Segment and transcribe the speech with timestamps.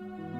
[0.00, 0.33] Thank you.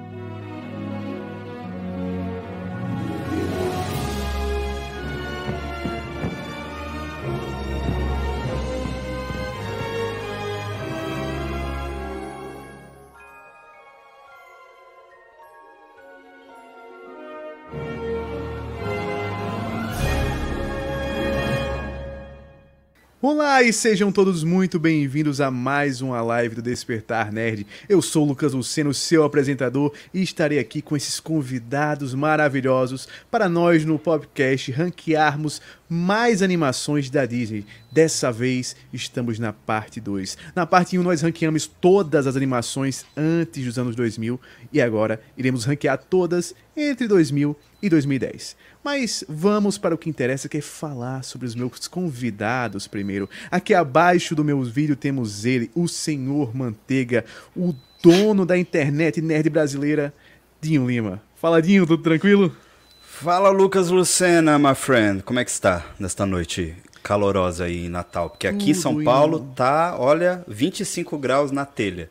[23.27, 27.65] Olá e sejam todos muito bem-vindos a mais uma live do Despertar Nerd.
[27.89, 33.49] Eu sou o Lucas Luceno, seu apresentador, e estarei aqui com esses convidados maravilhosos para
[33.49, 37.65] nós no podcast ranquearmos mais animações da Disney.
[37.91, 40.37] Dessa vez estamos na parte 2.
[40.55, 44.39] Na parte 1 nós ranqueamos todas as animações antes dos anos 2000
[44.71, 48.55] e agora iremos ranquear todas entre 2000 e 2010.
[48.83, 53.29] Mas vamos para o que interessa, que é falar sobre os meus convidados primeiro.
[53.49, 57.25] Aqui abaixo do meu vídeo temos ele, o Senhor Manteiga,
[57.55, 60.13] o dono da internet nerd brasileira,
[60.61, 61.21] Dinho Lima.
[61.35, 62.55] Fala, Dinho, tudo tranquilo?
[63.01, 65.23] Fala, Lucas Lucena, my friend.
[65.23, 68.29] Como é que está nesta noite calorosa aí em Natal?
[68.29, 72.09] Porque aqui em São Paulo tá, olha, 25 graus na telha.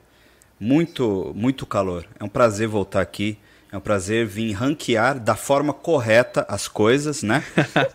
[0.59, 2.07] Muito, muito calor.
[2.19, 3.39] É um prazer voltar aqui
[3.75, 7.43] é um prazer vir ranquear da forma correta as coisas, né?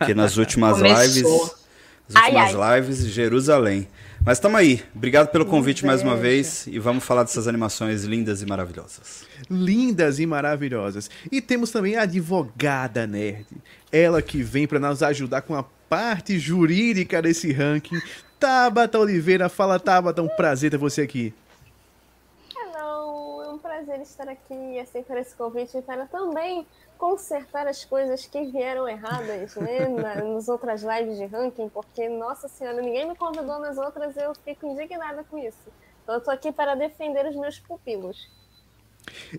[0.04, 1.24] Que nas últimas lives.
[1.24, 3.88] As últimas ai, lives, Jerusalém.
[4.22, 4.82] Mas estamos aí.
[4.94, 9.24] Obrigado pelo convite mais uma vez e vamos falar dessas animações lindas e maravilhosas.
[9.50, 11.08] Lindas e maravilhosas.
[11.32, 13.46] E temos também a advogada nerd.
[13.90, 17.98] Ela que vem para nos ajudar com a parte jurídica desse ranking.
[18.38, 21.32] Tabata Oliveira, fala Tabata, um prazer ter você aqui
[23.80, 26.66] prazer estar aqui aceitar esse convite para também
[26.98, 32.82] consertar as coisas que vieram erradas, né, nas outras lives de ranking, porque, nossa senhora,
[32.82, 35.72] ninguém me convidou nas outras e eu fico indignada com isso.
[36.02, 38.28] Então eu tô aqui para defender os meus pupilos.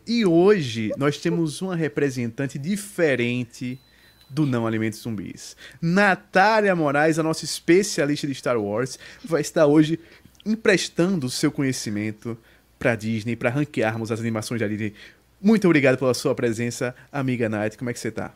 [0.07, 3.79] E hoje nós temos uma representante diferente
[4.27, 5.55] do Não Alimentos Zumbis.
[5.79, 9.99] Natália Moraes, a nossa especialista de Star Wars, vai estar hoje
[10.43, 12.35] emprestando o seu conhecimento
[12.81, 14.95] para Disney, para ranquearmos as animações da Disney.
[15.39, 17.77] Muito obrigado pela sua presença, amiga Night.
[17.77, 18.33] Como é que você tá?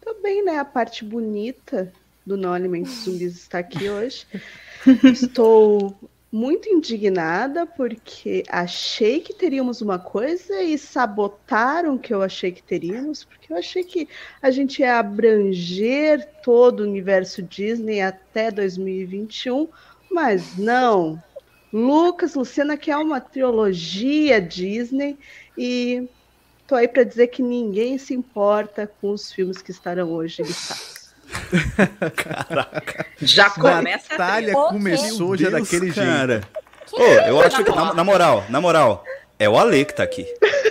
[0.00, 0.56] Tô bem, né?
[0.56, 1.92] A parte bonita
[2.24, 4.26] do Não Alimentos Zumbis está aqui hoje.
[5.04, 5.94] Estou
[6.32, 12.62] muito indignada porque achei que teríamos uma coisa e sabotaram o que eu achei que
[12.62, 14.08] teríamos, porque eu achei que
[14.40, 19.68] a gente ia abranger todo o universo Disney até 2021,
[20.10, 21.22] mas não.
[21.74, 25.18] Lucas, Luciana, que é uma trilogia Disney,
[25.58, 26.08] e
[26.68, 31.12] tô aí para dizer que ninguém se importa com os filmes que estarão hoje listados.
[32.14, 33.06] Caraca.
[33.20, 36.34] Já começa Natália a começou já daquele cara.
[36.34, 36.48] jeito.
[36.92, 39.04] Oh, eu acho que, na, na, moral, na moral,
[39.36, 40.24] é o Ale que tá aqui.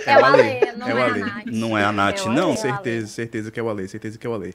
[0.06, 1.24] É, é o Ale, não é, o Ale.
[1.46, 2.56] Não é a Nath, é não?
[2.56, 4.54] Certeza, certeza que é o Ale, certeza que é o Ale.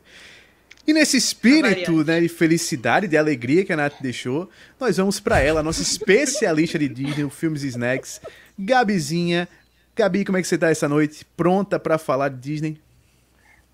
[0.87, 5.39] E nesse espírito né, de felicidade, de alegria que a Nath deixou, nós vamos para
[5.39, 8.19] ela, nossa especialista de Disney, filmes e snacks,
[8.57, 9.47] Gabizinha.
[9.95, 11.25] Gabi, como é que você tá essa noite?
[11.37, 12.81] Pronta para falar de Disney?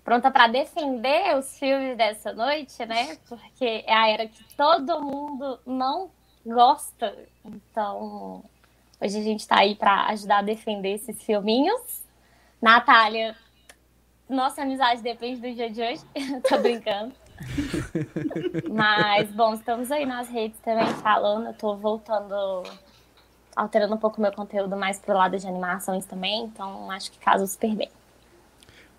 [0.04, 3.16] Pronta para defender os filmes dessa noite, né?
[3.28, 6.10] Porque é a era que todo mundo não
[6.44, 7.16] gosta.
[7.44, 8.44] Então,
[9.00, 12.04] hoje a gente está aí para ajudar a defender esses filminhos.
[12.62, 13.34] Natália,
[14.28, 16.02] nossa amizade depende do dia de hoje.
[16.48, 17.12] Tô brincando.
[18.70, 21.46] Mas, bom, estamos aí nas redes também falando.
[21.48, 22.62] Eu tô voltando,
[23.54, 26.44] alterando um pouco meu conteúdo mais pro lado de animações também.
[26.44, 27.90] Então, acho que casou super bem.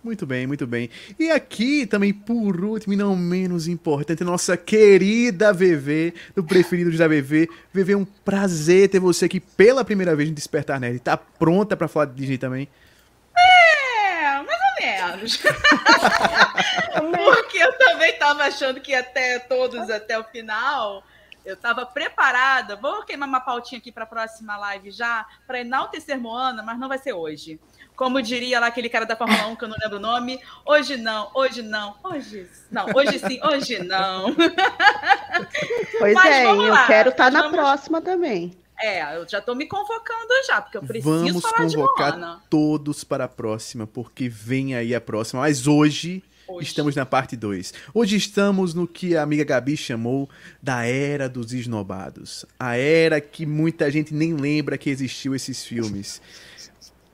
[0.04, 0.90] Muito bem, muito bem.
[1.20, 7.08] E aqui também, por último e não menos importante, nossa querida VV, do preferido da
[7.08, 7.50] VV.
[7.74, 11.00] VV, um prazer ter você aqui pela primeira vez no Despertar Nerd.
[11.00, 12.70] Tá pronta para falar de Disney também?
[15.18, 15.38] Menos.
[17.26, 21.04] Porque eu também estava achando que até todos até o final.
[21.46, 22.76] Eu estava preparada.
[22.76, 26.90] Vou queimar uma pautinha aqui para a próxima live já, para enaltecer Moana, mas não
[26.90, 27.60] vai ser hoje.
[27.96, 30.42] Como diria lá aquele cara da Fórmula 1, que eu não lembro o nome.
[30.66, 34.36] Hoje não, hoje não, hoje não, hoje sim, hoje não.
[35.98, 37.58] Pois mas é, eu quero estar tá na vamos...
[37.58, 38.56] próxima também.
[38.80, 43.24] É, eu já tô me convocando já, porque eu preciso Vamos falar convocar todos para
[43.24, 45.42] a próxima, porque vem aí a próxima.
[45.42, 46.68] Mas hoje, hoje.
[46.68, 47.74] estamos na parte 2.
[47.92, 50.30] Hoje estamos no que a amiga Gabi chamou
[50.62, 52.46] da Era dos Esnobados.
[52.60, 56.22] A era que muita gente nem lembra que existiu esses filmes.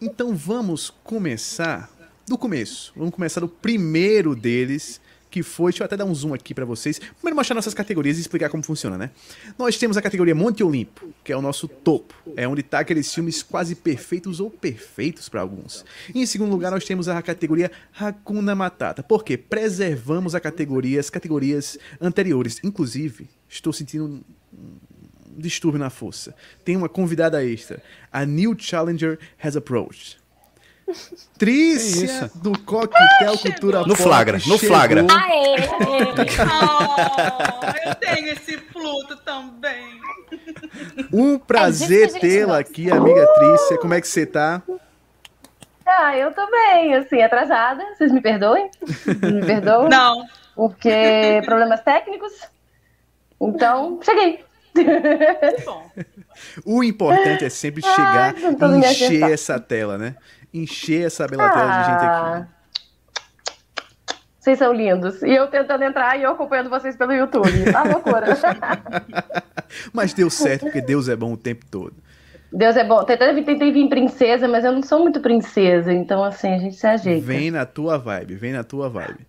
[0.02, 1.90] Então vamos começar
[2.28, 2.92] do começo.
[2.94, 5.00] Vamos começar do primeiro deles,
[5.34, 8.20] que foi, deixa eu até dar um zoom aqui para vocês, primeiro mostrar nossas categorias
[8.20, 9.10] e explicar como funciona, né?
[9.58, 13.12] Nós temos a categoria Monte Olimpo, que é o nosso topo, é onde tá aqueles
[13.12, 15.84] filmes quase perfeitos ou perfeitos para alguns.
[16.14, 21.10] E em segundo lugar, nós temos a categoria Hakuna Matata, porque preservamos a categoria, as
[21.10, 22.60] categorias anteriores.
[22.64, 24.22] Inclusive, estou sentindo um
[25.36, 26.36] distúrbio na força.
[26.64, 27.82] Tem uma convidada extra.
[28.12, 30.23] A New Challenger has approached.
[31.38, 35.02] Trícia do Coquetel Cultura No flagra, no flagra.
[35.02, 35.56] Aê!
[36.54, 40.02] Oh, eu tenho esse Pluto também.
[41.12, 43.78] Um prazer É tê-la aqui, amiga Trícia.
[43.78, 44.62] Como é que você tá?
[45.86, 47.84] Ah, eu tô bem, assim, atrasada.
[47.96, 48.70] Vocês me perdoem?
[49.06, 49.90] Me perdoam?
[49.90, 50.26] Não,
[50.56, 52.32] Porque problemas técnicos.
[53.42, 54.44] Então, cheguei.
[55.66, 55.92] bom.
[56.66, 59.32] O importante é sempre Ah, chegar tentando e encher acertar.
[59.32, 60.16] essa tela, né?
[60.54, 62.48] Encher essa bela tela de gente Ah, aqui.
[64.40, 65.22] Vocês são lindos.
[65.24, 67.50] E eu tentando entrar e eu acompanhando vocês pelo YouTube.
[67.74, 68.38] Ah, loucura.
[69.94, 71.94] Mas deu certo, porque Deus é bom o tempo todo.
[72.52, 73.04] Deus é bom.
[73.04, 75.92] Tentei, tentei vir princesa, mas eu não sou muito princesa.
[75.92, 77.26] Então, assim, a gente se ajeita.
[77.26, 79.26] Vem na tua vibe, vem na tua vibe.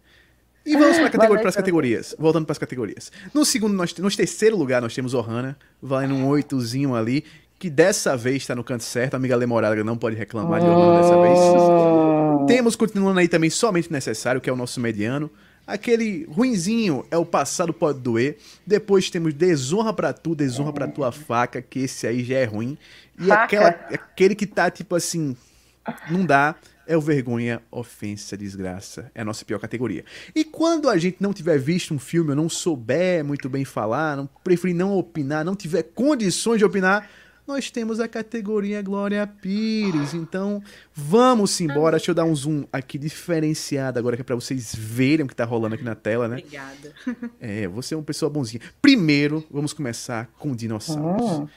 [0.67, 2.15] E vamos para as categorias.
[2.19, 3.13] Voltando para as categorias.
[3.33, 7.25] No segundo, nós, no terceiro lugar, nós temos Ohana, valendo um oitozinho ali,
[7.65, 9.15] que dessa vez está no canto certo.
[9.15, 11.39] A amiga Lemorada não pode reclamar de Ohana dessa vez.
[11.39, 12.45] Hum.
[12.47, 15.31] Temos continuando aí também somente necessário, que é o nosso mediano.
[15.67, 18.37] Aquele ruinzinho é o passado pode doer.
[18.67, 22.77] Depois temos desonra pra tu, desonra pra tua faca, que esse aí já é ruim.
[23.19, 25.35] E aquela, aquele que tá tipo assim,
[26.11, 26.57] não dá,
[26.87, 29.11] é o vergonha, ofensa, desgraça.
[29.15, 30.05] É a nossa pior categoria.
[30.35, 34.19] E quando a gente não tiver visto um filme ou não souber muito bem falar,
[34.19, 37.09] não preferir não opinar, não tiver condições de opinar,
[37.47, 40.15] nós temos a categoria Glória Pires.
[40.15, 40.63] Então,
[40.95, 41.97] vamos embora.
[41.97, 45.37] Deixa eu dar um zoom aqui diferenciado agora, que é pra vocês verem o que
[45.37, 46.39] tá rolando aqui na tela, né?
[46.39, 46.93] Obrigada.
[47.41, 48.63] É, você é uma pessoa bonzinha.
[48.81, 51.49] Primeiro, vamos começar com dinossauros.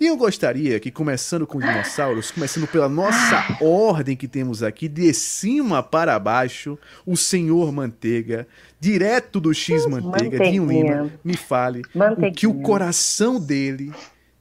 [0.00, 5.12] E eu gostaria que, começando com dinossauros, começando pela nossa ordem que temos aqui, de
[5.12, 8.48] cima para baixo, o senhor Manteiga,
[8.80, 11.02] direto do X Manteiga, Manteiguinha.
[11.02, 13.92] Lima, me fale o que o coração dele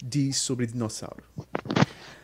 [0.03, 1.23] diz sobre dinossauro.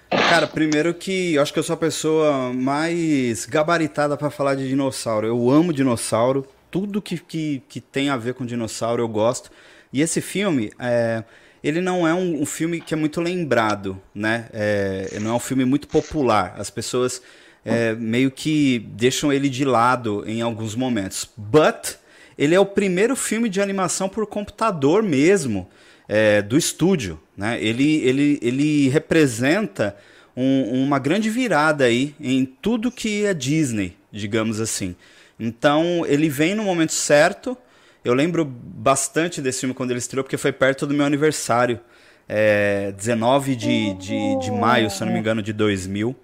[0.09, 4.67] Cara, primeiro que eu acho que eu sou a pessoa mais gabaritada pra falar de
[4.67, 5.25] dinossauro.
[5.25, 9.49] Eu amo dinossauro, tudo que, que, que tem a ver com dinossauro eu gosto.
[9.93, 11.23] E esse filme, é,
[11.63, 14.49] ele não é um, um filme que é muito lembrado, né?
[14.51, 16.55] É, não é um filme muito popular.
[16.57, 17.21] As pessoas
[17.63, 21.29] é, meio que deixam ele de lado em alguns momentos.
[21.37, 21.97] But
[22.37, 25.69] ele é o primeiro filme de animação por computador mesmo
[26.09, 27.17] é, do estúdio.
[27.37, 27.57] Né?
[27.63, 29.95] Ele, ele, ele representa
[30.35, 34.95] um- uma grande virada aí em tudo que é Disney, digamos assim.
[35.39, 37.57] Então ele vem no momento certo.
[38.03, 41.79] Eu lembro bastante desse filme quando ele estreou, porque foi perto do meu aniversário.
[42.27, 46.15] É, 19 de, de, de maio, se eu não me engano, de 2000.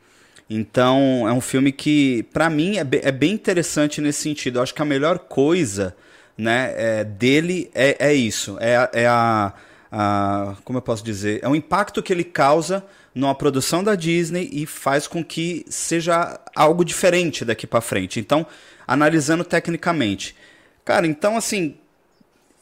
[0.50, 4.60] Então, é um filme que, pra mim, é, be- é bem interessante nesse sentido.
[4.60, 5.96] Eu acho que a melhor coisa
[6.38, 8.58] né, é, dele é, é isso.
[8.60, 9.52] É, é a,
[9.98, 11.40] a- Como eu posso dizer?
[11.42, 12.84] É o impacto que ele causa
[13.14, 18.20] numa produção da Disney e faz com que seja algo diferente daqui pra frente.
[18.20, 18.46] Então,
[18.86, 20.36] analisando tecnicamente.
[20.84, 21.78] Cara, então, assim.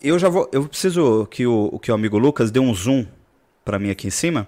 [0.01, 0.50] Eu já vou.
[0.51, 3.06] Eu preciso que o, que o amigo Lucas dê um zoom
[3.63, 4.45] pra mim aqui em cima.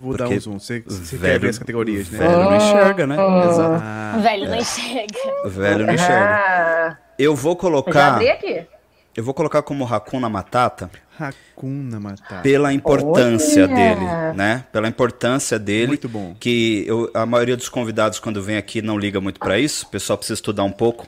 [0.00, 0.58] Vou dar um zoom.
[0.60, 2.18] Você, você quer velho- ver as categorias, né?
[2.18, 3.16] Velho não enxerga, né?
[3.50, 3.82] Exato.
[3.84, 5.18] Ah, Velho, não enxerga.
[5.46, 6.34] Velho não enxerga.
[6.36, 8.14] Ah, Eu vou já colocar.
[8.14, 8.66] abri aqui.
[9.16, 12.42] Eu vou colocar como Hakuna Matata Hakuna Matata.
[12.42, 13.74] pela importância Olha!
[13.74, 14.04] dele,
[14.34, 14.64] né?
[14.70, 15.86] Pela importância dele.
[15.88, 16.36] Muito bom.
[16.38, 19.86] Que eu- a maioria dos convidados, quando vem aqui, não liga muito pra isso.
[19.86, 21.06] O pessoal precisa estudar um pouco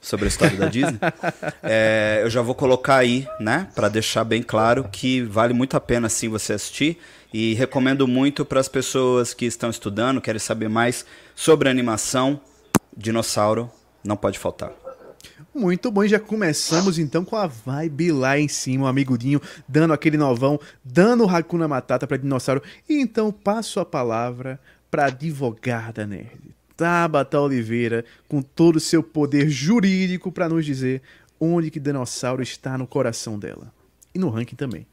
[0.00, 0.98] sobre a história da Disney.
[1.62, 3.68] É, eu já vou colocar aí, né?
[3.74, 6.98] Pra deixar bem claro que vale muito a pena, sim, você assistir.
[7.32, 11.04] E recomendo muito para as pessoas que estão estudando, querem saber mais
[11.36, 12.40] sobre animação.
[12.96, 13.70] Dinossauro
[14.02, 14.70] não pode faltar.
[15.52, 20.16] Muito bom, já começamos então com a vibe lá em cima, o amigudinho dando aquele
[20.16, 22.62] novão, dando o Hakuna Matata pra dinossauro.
[22.88, 29.48] E então passo a palavra pra advogada nerd, Tabata Oliveira, com todo o seu poder
[29.48, 31.02] jurídico pra nos dizer
[31.40, 33.72] onde que dinossauro está no coração dela.
[34.14, 34.86] E no ranking também.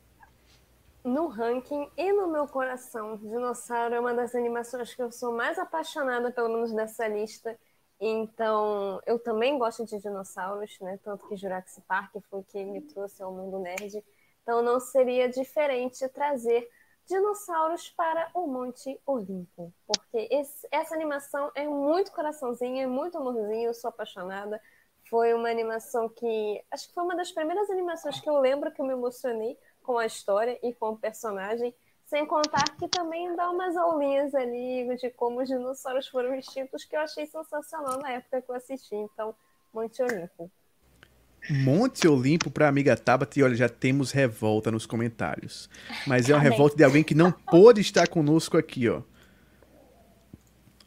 [1.03, 5.57] No ranking e no meu coração, Dinossauro é uma das animações que eu sou mais
[5.57, 7.57] apaixonada, pelo menos dessa lista.
[7.99, 10.99] Então, eu também gosto de dinossauros, né?
[11.03, 14.03] Tanto que Jurassic Park foi o que me trouxe ao mundo nerd.
[14.43, 16.69] Então, não seria diferente trazer
[17.07, 19.73] dinossauros para o Monte Olimpo.
[19.87, 24.61] Porque esse- essa animação é muito coraçãozinho, é muito amorzinho, eu sou apaixonada.
[25.09, 26.63] Foi uma animação que.
[26.69, 29.97] Acho que foi uma das primeiras animações que eu lembro que eu me emocionei com
[29.97, 31.73] a história e com o personagem.
[32.07, 36.95] Sem contar que também dá umas aulinhas ali de como os dinossauros foram extintos, que
[36.95, 38.95] eu achei sensacional na época que eu assisti.
[38.95, 39.35] Então,
[39.73, 40.49] Monte Olimpo.
[41.49, 45.69] Monte Olimpo para amiga Tabata e olha, já temos revolta nos comentários.
[46.07, 46.51] Mas é uma Amém.
[46.51, 49.01] revolta de alguém que não pôde estar conosco aqui, ó.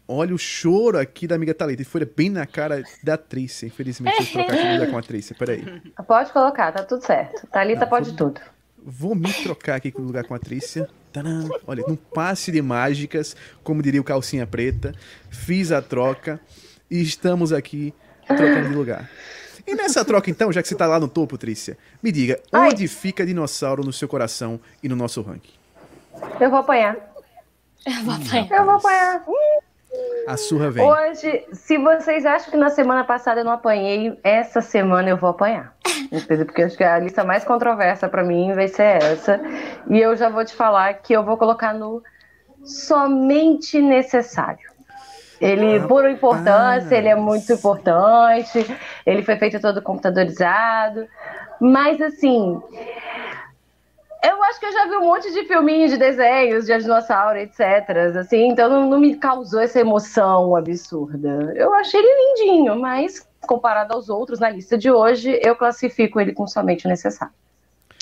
[0.09, 1.83] Olha o choro aqui da amiga Thalita.
[1.83, 3.67] E foi bem na cara da Trícia.
[3.67, 5.37] Infelizmente, eu trocar aqui no lugar com a Trícia.
[5.39, 5.81] Peraí.
[6.07, 7.47] Pode colocar, tá tudo certo.
[7.47, 8.41] Thalita Ah, pode tudo- tudo.
[8.83, 10.89] Vou me trocar aqui no lugar com a Trícia.
[11.13, 11.49] Tadã!
[11.67, 14.95] Olha, num passe de mágicas, como diria o Calcinha Preta.
[15.31, 16.41] Fiz a troca
[16.91, 17.93] e estamos aqui
[18.27, 19.11] trocando de lugar.
[19.67, 22.71] E nessa troca, então, já que você tá lá no topo, Trícia, me diga, Ai.
[22.71, 25.53] onde fica dinossauro no seu coração e no nosso ranking?
[26.41, 26.97] Eu vou apanhar.
[27.87, 28.51] Eu vou apanhar.
[28.51, 29.25] Eu vou apanhar.
[30.27, 30.85] A surra vem.
[30.85, 35.31] Hoje, se vocês acham que na semana passada eu não apanhei, essa semana eu vou
[35.31, 35.75] apanhar.
[36.13, 36.47] Entendeu?
[36.47, 39.41] Porque acho que a lista mais controversa pra mim vai ser essa.
[39.89, 42.03] E eu já vou te falar que eu vou colocar no
[42.65, 44.71] somente necessário.
[45.41, 48.65] Ele, por importância, ele é muito importante.
[49.07, 51.09] Ele foi feito todo computadorizado.
[51.59, 52.61] Mas, assim,
[54.25, 57.61] eu acho que eu já vi um monte de filminhos de desenhos de dinossauro, etc.
[58.19, 61.53] Assim, então não, não me causou essa emoção absurda.
[61.57, 62.09] Eu achei ele
[62.45, 66.89] lindinho, mas comparado aos outros na lista de hoje, eu classifico ele com somente o
[66.89, 67.33] necessário.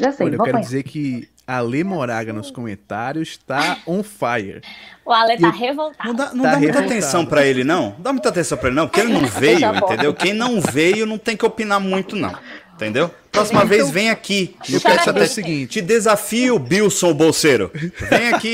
[0.01, 0.65] Já sei, Olha, eu quero apanhar.
[0.65, 4.61] dizer que a Lê Moraga nos comentários tá on fire.
[5.05, 6.09] O Ale tá Eu- revoltado.
[6.09, 6.87] Não dá, não Tá dá muita revoltado.
[6.87, 7.91] atenção pra ele, não.
[7.91, 9.87] Não dá muita atenção pra ele, não, porque ele não veio, Já bom.
[9.87, 10.15] entendeu?
[10.15, 12.33] Quem não veio não tem que opinar muito, não.
[12.79, 13.11] Entendeu?
[13.33, 14.57] Próxima vez vem aqui.
[14.71, 15.73] Eu quero saber o seguinte.
[15.73, 17.73] Te desafio, Bilson Bolseiro.
[17.75, 18.53] Vem aqui.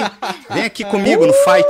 [0.50, 1.68] Vem aqui comigo no fight.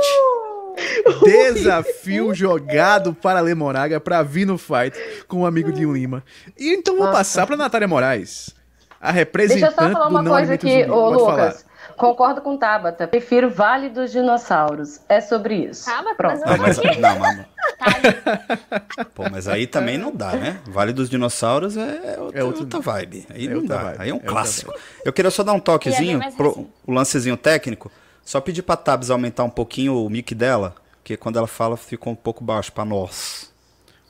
[1.23, 4.97] Desafio jogado para a Lê Moraga para vir no fight
[5.27, 6.23] com o amigo de um Lima.
[6.57, 8.53] E então vou passar para Natália Moraes,
[8.99, 11.55] a Deixa eu representante só falar do uma não coisa aqui, ô Pode falar.
[11.97, 13.07] Concordo com Tabata.
[13.07, 14.99] Prefiro Vale dos Dinossauros.
[15.07, 15.85] É sobre isso.
[15.85, 16.41] Tabata, Pronto.
[16.45, 17.45] mas Não, mas, não, mas,
[19.13, 20.59] pô, mas aí também não dá, né?
[20.67, 23.25] Vale dos Dinossauros é outra, É outro- outra vibe.
[23.29, 23.77] Aí é não dá.
[23.83, 24.73] vibe, Aí é um é clássico.
[25.03, 26.69] Eu queria só dar um toquezinho, mais pro, recente.
[26.85, 27.91] o lancezinho técnico.
[28.23, 32.11] Só pedir pra Tabs aumentar um pouquinho o mic dela, porque quando ela fala ficou
[32.13, 33.53] um pouco baixo pra nós.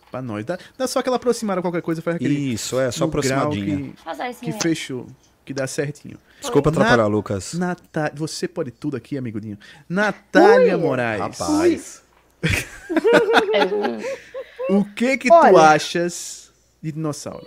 [0.09, 0.45] Pra nós.
[0.45, 3.91] Dá, dá só aquela aproximada qualquer coisa, faz aquele Isso, é, só aproximadinha.
[4.39, 5.07] que, que fechou,
[5.45, 6.17] que dá certinho.
[6.41, 7.53] Desculpa Na- atrapalhar, Lucas.
[7.53, 9.57] Natália, você pode tudo aqui, amigudinho.
[9.87, 10.83] Natália Ui.
[10.83, 12.03] Moraes, Rapaz.
[14.69, 15.69] o que que tu Olha.
[15.69, 17.45] achas de dinossauro?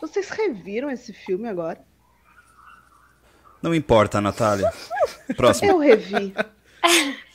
[0.00, 1.80] Vocês reviram esse filme agora?
[3.62, 4.72] Não importa, Natália.
[5.36, 5.70] Próximo.
[5.70, 6.34] Eu revi.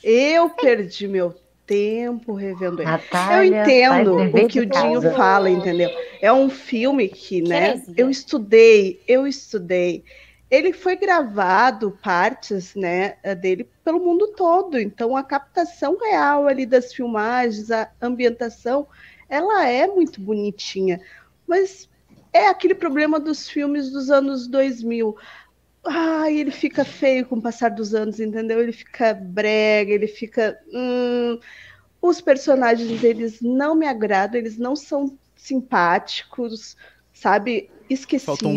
[0.02, 2.90] Eu perdi meu tempo revendo ele.
[2.90, 5.14] Natália, Eu entendo o que o Dinho casa.
[5.14, 5.90] fala, entendeu?
[6.20, 7.70] É um filme que, né?
[7.70, 7.94] heresia.
[7.96, 10.04] Eu estudei, eu estudei.
[10.48, 14.78] Ele foi gravado, partes, né, dele pelo mundo todo.
[14.78, 18.86] Então, a captação real ali das filmagens, a ambientação,
[19.28, 21.00] ela é muito bonitinha.
[21.48, 21.88] Mas
[22.32, 25.16] é aquele problema dos filmes dos anos 2000.
[25.88, 28.60] Ai, ele fica feio com o passar dos anos, entendeu?
[28.60, 30.58] Ele fica brega, ele fica.
[30.72, 31.38] hum,
[32.00, 36.76] os personagens deles não me agradam, eles não são simpáticos,
[37.12, 37.70] sabe?
[37.88, 38.38] Esquecíveis.
[38.38, 38.56] Faltou um.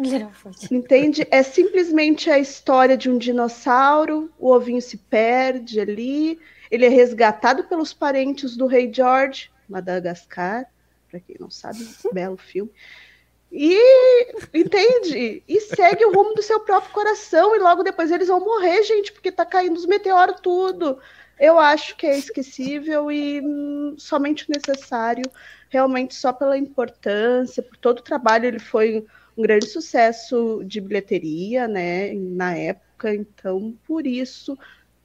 [0.00, 0.74] Littlefoot.
[0.74, 1.26] Entende?
[1.30, 6.38] É simplesmente a história de um dinossauro, o ovinho se perde ali,
[6.70, 10.66] ele é resgatado pelos parentes do rei George, Madagascar,
[11.10, 12.70] para quem não sabe, belo filme.
[13.58, 15.42] E entende?
[15.48, 19.10] E segue o rumo do seu próprio coração e logo depois eles vão morrer, gente,
[19.10, 20.98] porque tá caindo os meteoros tudo.
[21.40, 25.24] Eu acho que é esquecível e hum, somente necessário,
[25.70, 31.66] realmente só pela importância, por todo o trabalho, ele foi um grande sucesso de bilheteria,
[31.66, 34.58] né, na época, então por isso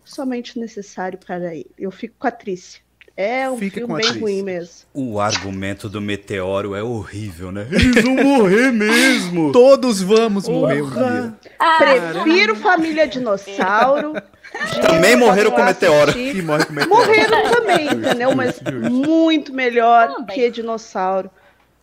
[0.03, 1.71] somente necessário para ele.
[1.77, 2.81] Eu fico com a Trícia.
[3.15, 4.85] É um Fica filme bem ruim mesmo.
[4.93, 7.67] O argumento do meteoro é horrível, né?
[7.71, 9.51] Eles vão morrer mesmo.
[9.53, 11.33] Todos vamos morrer um dia.
[11.77, 14.13] Prefiro Família Dinossauro.
[14.81, 16.13] Também morreram com meteoro.
[16.43, 16.89] morre com meteoro.
[16.89, 18.35] Morreram também, entendeu?
[18.35, 18.59] Mas
[18.91, 21.31] muito melhor que Dinossauro.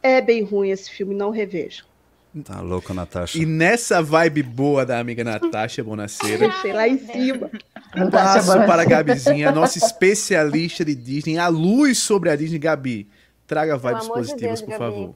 [0.02, 1.88] É bem ruim esse filme, não revejam.
[2.45, 3.38] Tá louco, Natasha.
[3.38, 7.50] E nessa vibe boa da amiga Natasha Bonaceira, Deixei lá em cima.
[7.95, 12.59] Natasha passo para a Gabizinha, a nossa especialista de Disney, a luz sobre a Disney.
[12.59, 13.09] Gabi,
[13.47, 14.78] traga vibes amor de positivas, Deus, por Gabi.
[14.78, 15.14] favor.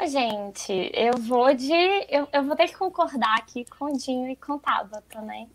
[0.00, 1.72] Ô, gente, eu vou de.
[2.08, 5.46] Eu, eu vou ter que concordar aqui com o Dinho e com o Tabata, né?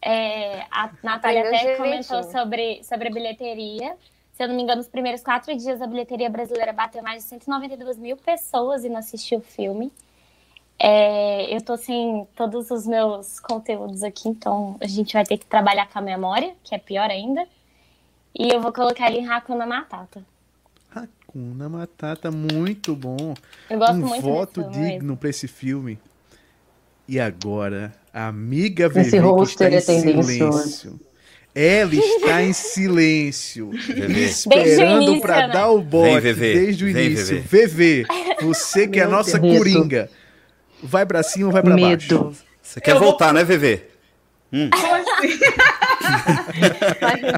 [0.00, 1.76] É, a Natália Aprendeu até direitinho.
[1.76, 3.96] comentou sobre, sobre a bilheteria.
[4.34, 7.28] Se eu não me engano, os primeiros quatro dias a bilheteria brasileira bateu mais de
[7.28, 9.92] 192 mil pessoas e não assistiu o filme.
[10.80, 15.46] É, eu tô sem todos os meus conteúdos aqui, então a gente vai ter que
[15.46, 17.46] trabalhar com a memória, que é pior ainda.
[18.38, 20.24] E eu vou colocar ele em Hakuna Matata.
[20.94, 23.34] Hakuna Matata, muito bom.
[23.68, 25.98] Eu gosto um muito voto digno pra esse filme.
[27.08, 31.00] E agora, a amiga Esse Vivi que está roster em é silêncio.
[31.54, 37.42] Ela está em silêncio, esperando para dar o bote desde o início.
[37.42, 38.04] Vevê,
[38.40, 39.58] você que é a nossa Deus.
[39.58, 40.08] coringa.
[40.82, 41.86] Vai pra cima ou vai pra baixo?
[41.88, 42.36] Medo.
[42.62, 43.82] Você quer Eu vou- voltar, né, VV?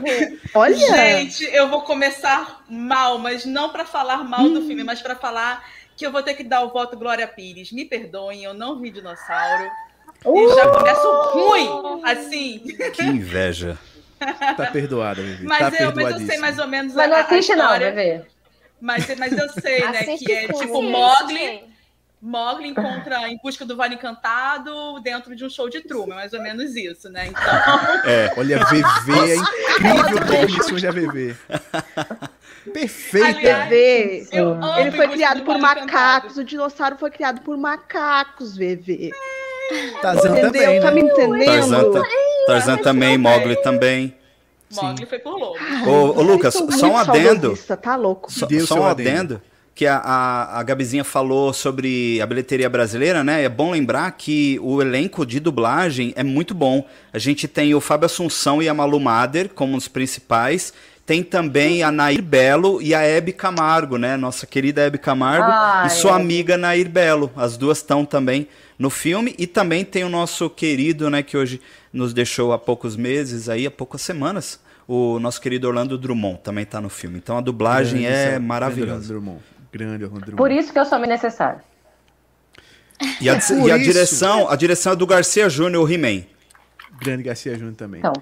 [0.02, 0.40] Ver.
[0.54, 5.14] Olha, Gente, eu vou começar mal, mas não para falar mal do filme, mas para
[5.16, 5.64] falar
[5.96, 7.72] que eu vou ter que dar o voto Glória Pires.
[7.72, 9.68] Me perdoem, eu não vi dinossauro.
[10.24, 12.58] E já começo ruim, assim.
[12.94, 13.78] Que inveja.
[14.54, 15.46] Tá perdoada, Vivi.
[15.46, 17.64] Mas, tá eu, mas eu sei mais ou menos Mas não a, a assiste não,
[17.64, 17.90] história.
[17.90, 18.22] bebê.
[18.78, 20.00] Mas, mas eu sei, né?
[20.00, 20.82] Assiste Que é tipo.
[20.82, 21.62] Mogli.
[22.22, 26.42] Mogli encontra em busca do Vale Encantado dentro de um show de Truman, mais ou
[26.42, 27.28] menos isso, né?
[27.28, 27.42] Então,
[28.04, 28.32] É.
[28.36, 31.36] Olha, VV é incrível definições da VV.
[32.74, 33.26] Perfeita.
[33.38, 34.28] Aliás, VV.
[34.32, 36.36] eu amo Ele foi criado do por Vale macacos.
[36.36, 39.10] O dinossauro foi criado por macacos, VV.
[40.02, 40.52] Tarzan Entendeu?
[40.52, 40.94] também, tá né?
[40.94, 41.44] me entendendo?
[41.46, 42.08] Tarzan, ta-
[42.46, 43.16] Tarzan também.
[43.16, 44.16] Mogli também.
[44.72, 45.56] Mogli foi por lobo.
[45.86, 47.56] Ô, ô, Lucas, só são um adendo.
[47.80, 48.30] Tá louco.
[48.30, 49.10] Só, só um adendo.
[49.36, 49.42] adendo.
[49.80, 53.44] Que a, a, a Gabizinha falou sobre a bilheteria brasileira, né?
[53.44, 56.86] É bom lembrar que o elenco de dublagem é muito bom.
[57.10, 60.74] A gente tem o Fábio Assunção e a Malu Mader como os principais.
[61.06, 64.18] Tem também a Nair Belo e a Hebe Camargo, né?
[64.18, 66.14] Nossa querida Hebe Camargo Ah, e sua é.
[66.16, 67.32] amiga Nair Belo.
[67.34, 69.34] As duas estão também no filme.
[69.38, 71.22] E também tem o nosso querido, né?
[71.22, 71.58] Que hoje
[71.90, 74.60] nos deixou há poucos meses, aí há poucas semanas.
[74.86, 77.16] O nosso querido Orlando Drummond também está no filme.
[77.16, 79.08] Então a dublagem é Grande maravilhosa.
[79.08, 79.40] Drummond.
[79.72, 80.36] Grande Orlando Drummond.
[80.36, 81.60] Por isso que eu sou necessário.
[83.20, 86.24] E a, e a direção, a direção é do Garcia Júnior, o He-Man.
[87.00, 88.00] Grande Garcia Júnior também.
[88.00, 88.12] Então,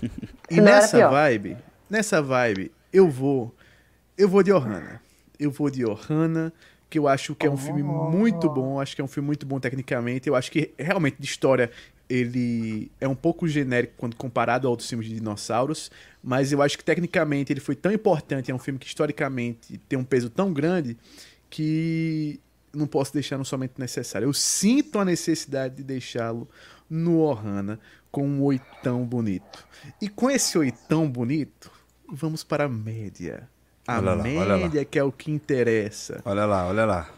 [0.50, 1.56] E nessa vibe,
[1.88, 3.54] nessa vibe, eu vou.
[4.16, 5.00] Eu vou de Ohana.
[5.38, 6.52] Eu vou de Ohana,
[6.88, 8.80] que eu acho que é um filme muito bom.
[8.80, 10.28] Acho que é um filme muito bom tecnicamente.
[10.28, 11.70] Eu acho que realmente de história
[12.08, 15.90] ele é um pouco genérico quando comparado a outros filmes de dinossauros.
[16.28, 18.50] Mas eu acho que tecnicamente ele foi tão importante.
[18.50, 20.96] É um filme que historicamente tem um peso tão grande
[21.48, 22.40] que
[22.74, 24.26] não posso deixar no somente necessário.
[24.26, 26.48] Eu sinto a necessidade de deixá-lo
[26.90, 27.78] no Ohana
[28.10, 29.64] com um oitão bonito.
[30.02, 31.70] E com esse oitão bonito,
[32.12, 33.48] vamos para a média.
[33.86, 34.56] A Olha lá, olha lá.
[34.56, 36.20] média que é o que interessa.
[36.24, 37.08] Olha lá, olha lá.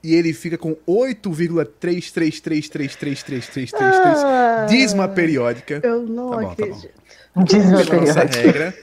[0.00, 3.72] E ele fica com 8,3333333333
[4.22, 4.66] Ah.
[4.68, 6.72] dízima periódica Eu não Tá bom, tá bom.
[6.72, 6.94] acredito.
[7.44, 8.74] Diz meu pela nossa regra.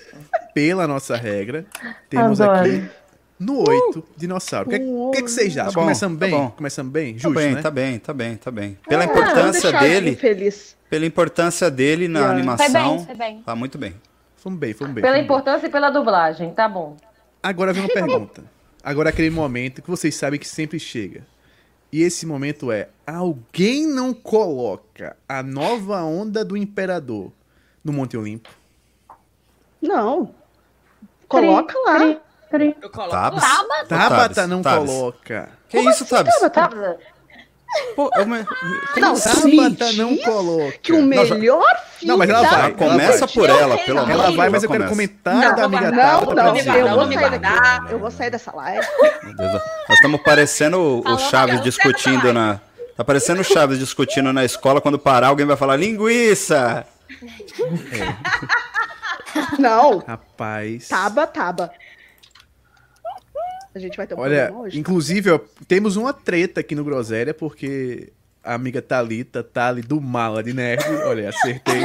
[0.54, 1.66] Pela nossa regra,
[2.10, 2.60] temos Adoro.
[2.60, 2.90] aqui
[3.40, 4.68] no 8 dinossauro.
[4.68, 4.86] O que, que,
[5.18, 5.72] que que vocês acham?
[5.72, 6.36] Tá bom, Começamos tá bem?
[6.36, 6.50] bom.
[6.52, 7.14] Começamos bem?
[7.14, 7.62] Tá Justo, bem, né?
[7.62, 8.78] tá bem, tá bem, tá bem.
[8.88, 10.76] Pela Ah, vamos importância dele, Feliz.
[10.90, 12.38] pela importância dele na Yeah.
[12.38, 13.42] animação, Foi bem, foi bem.
[13.44, 13.96] tá muito bem.
[14.36, 15.02] Fomos bem, fomos bem.
[15.02, 15.38] Pela fomos bem.
[15.38, 16.98] importância e pela dublagem, tá bom.
[17.42, 18.44] Agora vem uma pergunta.
[18.84, 21.26] Agora aquele momento que vocês sabem que sempre chega.
[21.92, 27.32] E esse momento é: alguém não coloca a nova onda do Imperador
[27.84, 28.50] no Monte Olimpo?
[29.82, 30.34] Não.
[31.28, 31.98] Coloca lá.
[32.00, 32.20] Tri,
[32.52, 32.76] tri.
[32.82, 33.42] Eu coloco Tabs?
[33.42, 33.86] Tabata?
[33.88, 34.90] Tabata não Tabs.
[34.92, 35.50] coloca.
[35.70, 36.34] Que isso, Tabs?
[36.52, 36.70] Tá,
[37.96, 38.46] Pô, eu me-
[38.98, 40.78] Não, Tabata não coloca.
[40.84, 41.66] Que o Não, melhor
[41.96, 42.60] filme Não, mas ela vai.
[42.60, 45.64] Ela começa por ela, pelo Ela amor Ela vai, mas eu quero comentário Não, da
[45.64, 46.36] amiga Não, Tabata.
[46.44, 46.76] não, dizer.
[46.76, 47.94] eu vou sair daqui.
[47.94, 48.86] Eu vou sair dessa live.
[49.24, 52.60] Meu Deus, nós estamos parecendo o- Chaves discutindo na.
[52.98, 56.86] Tá parecendo o Chaves discutindo na escola, quando parar, alguém vai falar linguiça!
[59.60, 60.00] Não.
[60.00, 60.88] Rapaz.
[60.88, 61.72] Taba, taba.
[63.74, 64.80] A gente vai ter um Olha, problema hoje.
[64.80, 68.12] inclusive, ó, temos uma treta aqui no Groselha, porque
[68.44, 71.82] a amiga Thalita, Thali do Mala de Nerd, olha, acertei,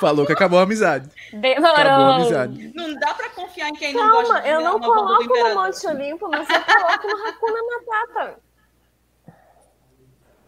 [0.00, 1.08] falou que acabou a amizade.
[1.28, 2.12] Acabou a Demorou.
[2.14, 2.72] amizade.
[2.74, 5.54] Não dá pra confiar em quem não gosta Calma, de eu não coloco no.
[5.54, 8.40] Monte Olimpo, mas eu coloco no Hakuna Matata.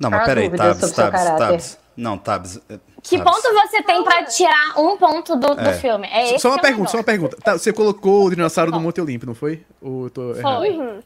[0.00, 1.24] Não, mas peraí, Tabs, Tabs.
[1.38, 1.78] Tabs.
[1.96, 2.56] Não, Tabs.
[2.68, 3.42] eh, Que Tabs.
[3.42, 5.72] ponto você tem pra tirar um ponto do, do É.
[5.74, 6.06] filme?
[6.08, 7.36] É esse Só uma é pergunta, só uma pergunta.
[7.36, 9.64] Tá, você colocou o dinossauro no Monte Olimpo, não foi?
[9.80, 10.42] Ou eu tô errado?
[10.62, 11.02] Foi.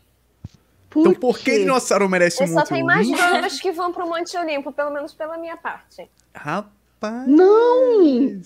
[0.99, 3.22] Então por que dinossauro merece Eu um só Monte tenho mais Olimpo?
[3.22, 6.09] dúvidas que vão pro Monte Olimpo, pelo menos pela minha parte.
[6.35, 7.27] Rapaz.
[7.27, 8.40] Não!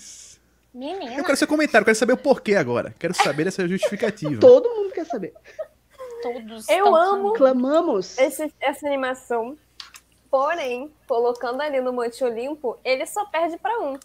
[0.73, 1.15] Menina.
[1.17, 2.95] Eu quero seu comentário, eu quero saber o porquê agora.
[2.99, 4.39] Quero saber essa justificativa.
[4.41, 5.33] Todo mundo quer saber.
[6.23, 8.17] Todos Eu amo Clamamos.
[8.19, 9.57] esse- essa animação.
[10.31, 13.99] Porém, colocando ali no Monte Olimpo, ele só perde pra um.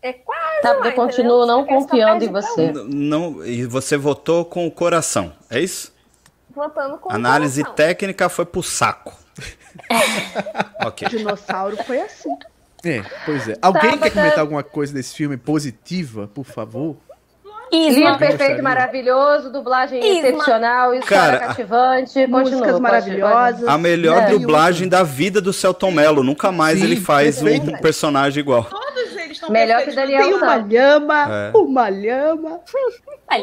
[0.00, 1.04] É quase Tabata, entendeu?
[1.06, 2.66] continuo não confiando em você.
[2.72, 5.92] N- Não, e você votou com o coração, é isso?
[6.50, 7.74] Votando com o Análise coração.
[7.74, 9.14] técnica foi pro saco.
[10.84, 11.08] ok.
[11.08, 12.30] Dinossauro foi assim.
[12.84, 13.56] É, pois é.
[13.62, 16.96] Alguém Tabata- quer comentar alguma coisa desse filme positiva, por favor?
[17.72, 20.28] Lindo, perfeito, maravilhoso, dublagem Isma.
[20.28, 22.26] excepcional, história Cara, cativante.
[22.26, 23.66] Músicas maravilhosas.
[23.68, 24.26] A melhor É.
[24.30, 26.22] dublagem da vida do Celton Mello.
[26.22, 28.64] Nunca mais Sim, ele faz um personagem igual.
[28.64, 30.12] Todos eles estão Melhor que perfeitos.
[30.14, 31.50] Daniel Tem uma lhama, É.
[31.56, 32.60] uma lhama.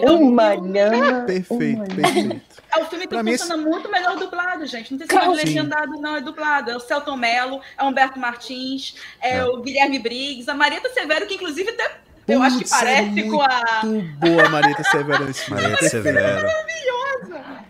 [0.05, 1.21] Uma lhama.
[1.25, 2.41] Perfeito, perfeito.
[2.73, 4.93] É, o filme Pra tá mim, funcionando muito melhor dublado, gente.
[4.93, 5.34] Não tem Sim.
[5.36, 6.71] legendado, não, é dublado.
[6.71, 9.45] É o Celton Mello, é o Humberto Martins, é, É.
[9.45, 11.91] o Guilherme Briggs, a Marieta Severo, que inclusive até,
[12.27, 13.81] eu acho que Putz, é parece com a.
[13.86, 15.62] Muito boa a Marieta Severo nesse filme.
[15.62, 15.89] Perfeito.
[15.91, 16.47] Severo.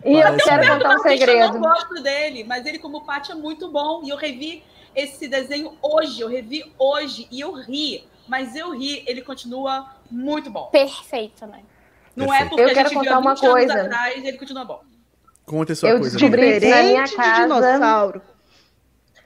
[0.04, 0.74] E eu Parece quero mesmo.
[0.76, 1.54] contar um Realmente, Eu segredo.
[1.54, 4.02] não gosto dele, mas ele como Paty é muito bom.
[4.04, 4.64] E eu revi
[4.96, 8.04] esse desenho hoje, eu revi hoje e eu ri.
[8.28, 10.68] Mas eu ri, ele continua muito bom.
[10.68, 11.60] Perfeito, né?
[12.16, 12.50] Não é Perfeito.
[12.50, 13.82] porque Eu a quero gente viu contar há uma 20 anos coisa.
[13.84, 14.82] atrás, ele continua bom.
[15.46, 16.18] Conta a sua Eu coisa.
[16.18, 16.70] descobri- amiga.
[16.70, 18.22] Na minha casa- de dinossauro.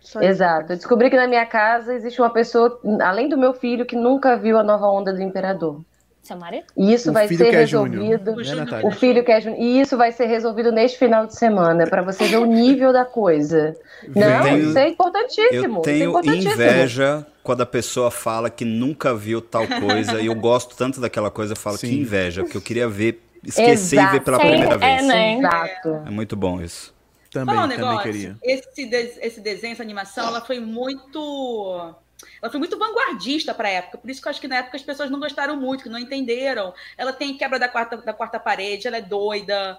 [0.05, 0.21] Só.
[0.21, 0.71] Exato.
[0.73, 4.37] Eu descobri que na minha casa existe uma pessoa, além do meu filho, que nunca
[4.37, 5.81] viu a nova onda do Imperador.
[6.21, 6.65] Seu marido?
[6.75, 8.31] E isso O vai ser é resolvido.
[8.31, 8.87] O Né, Júnior Natália?
[8.87, 9.61] O filho que é Júnior.
[9.61, 13.05] E isso vai ser resolvido neste final de semana, para você ver o nível da
[13.05, 13.75] coisa.
[14.15, 15.53] Não, tenho- isso é importantíssimo.
[15.53, 16.53] Eu isso é tenho importantíssimo.
[16.53, 21.29] inveja quando a pessoa fala que nunca viu tal coisa e eu gosto tanto daquela
[21.29, 21.89] coisa, eu falo Sim.
[21.89, 24.49] que inveja, porque eu queria ver, esquecer e ver pela Exato.
[24.49, 25.07] primeira É, vez.
[25.07, 25.37] né?
[25.37, 25.89] Exato.
[26.07, 26.91] É muito bom isso.
[27.35, 28.37] Também, um também negócio, queria.
[28.41, 31.93] Esse, de- esse desenho, essa animação, ela foi muito.
[32.41, 34.77] Ela foi muito vanguardista para a época, por isso que eu acho que na época
[34.77, 36.73] as pessoas não gostaram muito, que não entenderam.
[36.97, 39.77] Ela tem quebra da quarta, da quarta parede, ela é doida.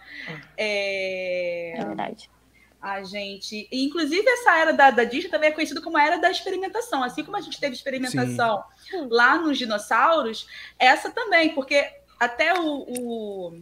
[0.57, 1.73] É...
[1.79, 2.29] É verdade.
[2.81, 3.67] A gente.
[3.73, 7.03] e, Inclusive, essa era da, da Disney também é conhecida como a era da experimentação.
[7.03, 8.63] Assim como a gente teve experimentação
[9.09, 10.47] lá nos dinossauros,
[10.79, 11.91] essa também, porque
[12.21, 12.85] até o.
[12.87, 13.61] o...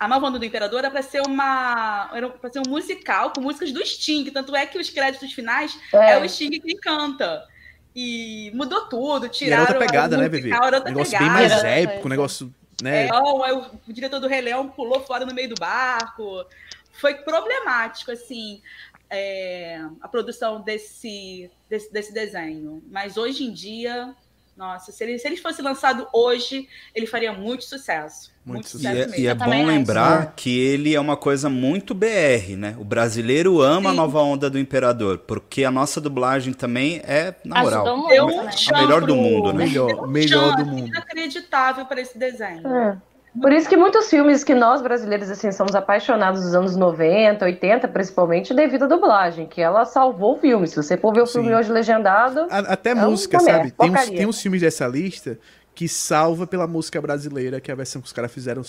[0.00, 2.10] A Nova Onda do Imperador era para ser uma.
[2.14, 4.24] Era para ser um musical com músicas do Sting.
[4.30, 6.18] Tanto é que os créditos finais é, É.
[6.18, 7.46] o Sting que canta.
[7.94, 9.62] E mudou tudo, E era tiraram.
[9.64, 10.56] outra pegada, né, musical, Bebê?
[10.56, 11.24] Era Um outra negócio pegada.
[11.24, 11.68] bem mais Era.
[11.68, 13.08] épico, um negócio, né?
[13.08, 13.58] É, o,
[13.88, 16.44] o diretor do Rei Leão pulou fora no meio do barco.
[16.92, 18.62] Foi problemático, assim,
[19.10, 22.82] é, a produção desse, desse, desse desenho.
[22.90, 24.14] Mas hoje em dia,
[24.60, 28.30] nossa, se ele, se ele fosse lançado hoje, ele faria muito sucesso.
[28.44, 29.16] Muito Muito, E sucesso é, mesmo.
[29.16, 29.66] e é bom acho.
[29.66, 32.76] lembrar que ele é uma coisa muito BR, né?
[32.78, 33.96] O brasileiro ama a Sim.
[33.96, 38.26] nova onda do Imperador, porque a nossa dublagem também é, na Ajudou moral, muito, Deu
[38.42, 38.50] né?
[38.74, 39.64] a melhor do mundo, né?
[39.64, 40.88] Melhor, melhor do mundo.
[40.88, 42.66] Inacreditável para esse desenho.
[42.66, 42.98] É.
[43.40, 47.86] Por isso que muitos filmes que nós brasileiros assim somos apaixonados dos anos 90, 80,
[47.88, 50.66] principalmente devido à dublagem, que ela salvou o filme.
[50.66, 51.54] Se você for ver o filme Sim.
[51.54, 53.70] hoje legendado, A- Até uma música, merda, sabe?
[53.70, 55.38] Tem uns, tem uns filmes dessa lista
[55.80, 58.60] que salva pela música brasileira, que a versão que os caras fizeram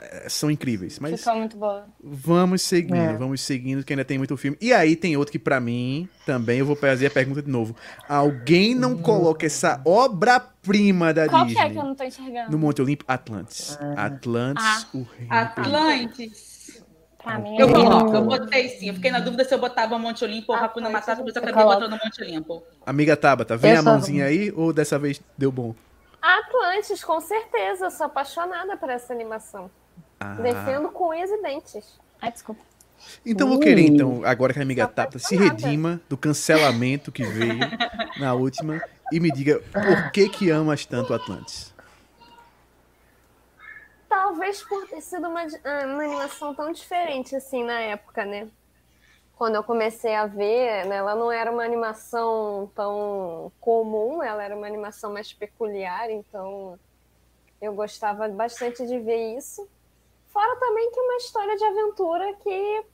[0.00, 0.98] eh, são incríveis.
[0.98, 1.84] Mas Ficou muito boa.
[2.02, 3.12] vamos seguindo, É.
[3.14, 4.56] vamos seguindo, que ainda tem muito filme.
[4.58, 7.76] E aí tem outro que pra mim, também eu vou fazer a pergunta de novo.
[8.08, 12.50] Alguém não coloca essa obra-prima da Qual que Disney é que eu não tô enxergando?
[12.50, 13.04] no Monte Olimpo?
[13.06, 13.78] Atlantis.
[13.94, 14.86] Atlantis, Ah.
[14.94, 15.26] o rei.
[15.28, 16.82] Atlantis.
[17.22, 18.88] Pra mim, Eu é- coloco, eu botei sim.
[18.88, 21.42] Eu fiquei na dúvida se eu botava Monte Olimpo ou Hakuna Atlantis, Matata, mas eu
[21.42, 22.62] acabei botando Monte Olimpo.
[22.86, 25.74] Amiga Tabata, vem Eu a só- mãozinha aí ou dessa vez deu bom?
[26.26, 27.86] Atlantis, com certeza.
[27.86, 29.70] Eu sou apaixonada por essa animação.
[30.18, 30.34] Ah.
[30.34, 32.00] Defendo com unhas e dentes.
[32.20, 32.62] Ai, desculpa.
[33.24, 33.88] Então vou querer, Ui.
[33.88, 37.58] então, agora que a amiga Tabata se redima do cancelamento que veio
[38.18, 41.74] na última e me diga por que que amas tanto Atlantis.
[44.08, 48.48] Talvez por ter sido uma, ah, uma animação tão diferente assim na época, né?
[49.36, 54.56] Quando eu comecei a ver, né, ela não era uma animação tão comum, ela era
[54.56, 56.78] uma animação mais peculiar, então
[57.60, 59.68] eu gostava bastante de ver isso.
[60.28, 62.84] Fora também que é uma história de aventura que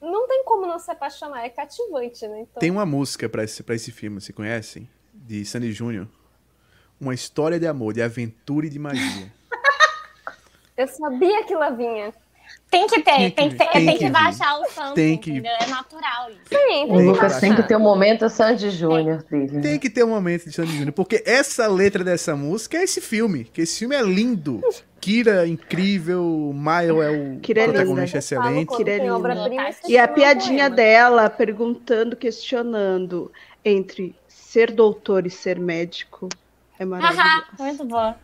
[0.00, 2.40] não tem como não se apaixonar, é cativante, né?
[2.40, 4.88] Então, Tem uma música pra esse, pra esse filme, você conhecem?
[5.12, 6.08] De Sandy Júnior.
[6.98, 9.32] Uma história de amor, de aventura e de magia.
[10.76, 12.14] eu sabia que ela vinha.
[12.70, 15.16] Tem que ter, Tem que tem que, ter, tem tem que baixar o santo, Tem
[15.16, 15.52] que- entendeu?
[15.58, 16.40] É natural isso.
[16.50, 19.60] Sim, o Tem que Lucas tem que ter um momento Sandy Júnior dele.
[19.60, 23.00] Tem que ter um momento de Sandy Júnior, porque essa letra dessa música é esse
[23.00, 24.60] filme, que esse filme é lindo.
[25.00, 28.68] Kira incrível, Mile é o Kira é protagonista excelente.
[29.10, 33.32] obra-prima, se E a piadinha dela perguntando, questionando
[33.64, 36.28] entre ser doutor e ser médico
[36.78, 37.44] é Haha, maravilhoso.
[37.58, 38.16] muito boa.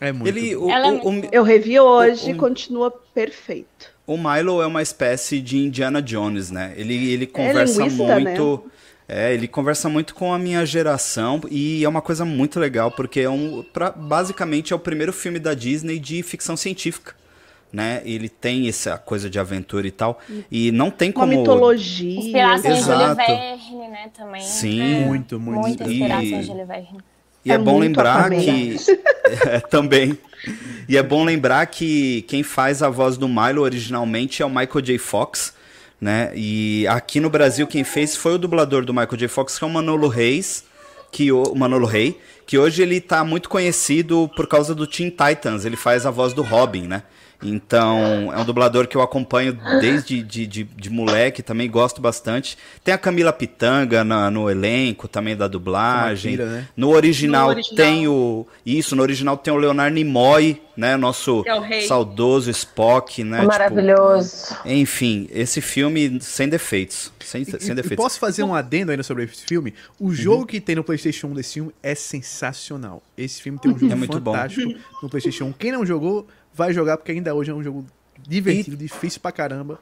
[0.00, 3.90] É muito Ele, o, Ela é o- o- Eu revi hoje O- e continua perfeito.
[4.06, 6.72] O Milo é uma espécie de Indiana Jones, né?
[6.76, 8.64] Ele, ele conversa linguista, muito.
[9.06, 13.20] É, ele conversa muito com a minha geração e é uma coisa muito legal, porque
[13.20, 17.14] é um, pra, basicamente é o primeiro filme da Disney de ficção científica.
[17.72, 18.02] Né?
[18.04, 20.18] Ele tem essa coisa de aventura e tal.
[20.50, 21.38] E não tem Uma como.
[21.38, 22.18] mitologia.
[22.18, 23.16] Inspirações de Júlio Exato.
[23.16, 24.42] Verne, né, também.
[24.42, 24.80] Sim.
[25.02, 25.60] É, Muito, muito.
[25.60, 26.98] Muita E- inspiração de Júlio Verne.
[27.44, 28.76] E é, É bom lembrar que.
[29.46, 30.18] É, também.
[30.88, 34.80] E é bom lembrar que quem faz a voz do Milo originalmente é o Michael
[34.80, 34.98] J.
[34.98, 35.54] Fox,
[36.00, 36.32] né?
[36.34, 39.28] E aqui no Brasil quem fez foi o dublador do Michael J.
[39.28, 40.64] Fox, que é o Manolo Reis,
[41.12, 45.10] que o, o Manolo Rey, que hoje ele tá muito conhecido por causa do Teen
[45.10, 47.04] Titans, ele faz a voz do Robin, né?
[47.42, 52.56] Então, é um dublador que eu acompanho desde de, de, de moleque, também gosto bastante.
[52.84, 56.34] Tem a Camila Pitanga na- no elenco também da dublagem.
[56.34, 56.68] Akira, né?
[56.76, 57.76] No original, No original.
[57.76, 58.46] tem o.
[58.64, 60.96] Isso, no original tem o Leonardo Nimoy, né?
[60.96, 63.38] Nosso é saudoso Spock, né?
[63.38, 64.56] Tipo, Maravilhoso.
[64.64, 67.10] enfim, esse filme sem defeitos.
[67.20, 67.96] Sem, sem E- e defeitos.
[68.02, 69.72] posso fazer um adendo ainda sobre esse filme?
[69.98, 70.08] Uhum.
[70.08, 73.02] O jogo que tem no PlayStation 1 desse filme é sensacional.
[73.16, 74.32] Esse filme tem um jogo É muito bom.
[74.32, 75.52] fantástico no PlayStation 1.
[75.52, 77.86] Quem não jogou, vai jogar, porque ainda hoje é um jogo
[78.26, 79.78] divertido, difícil pra caramba.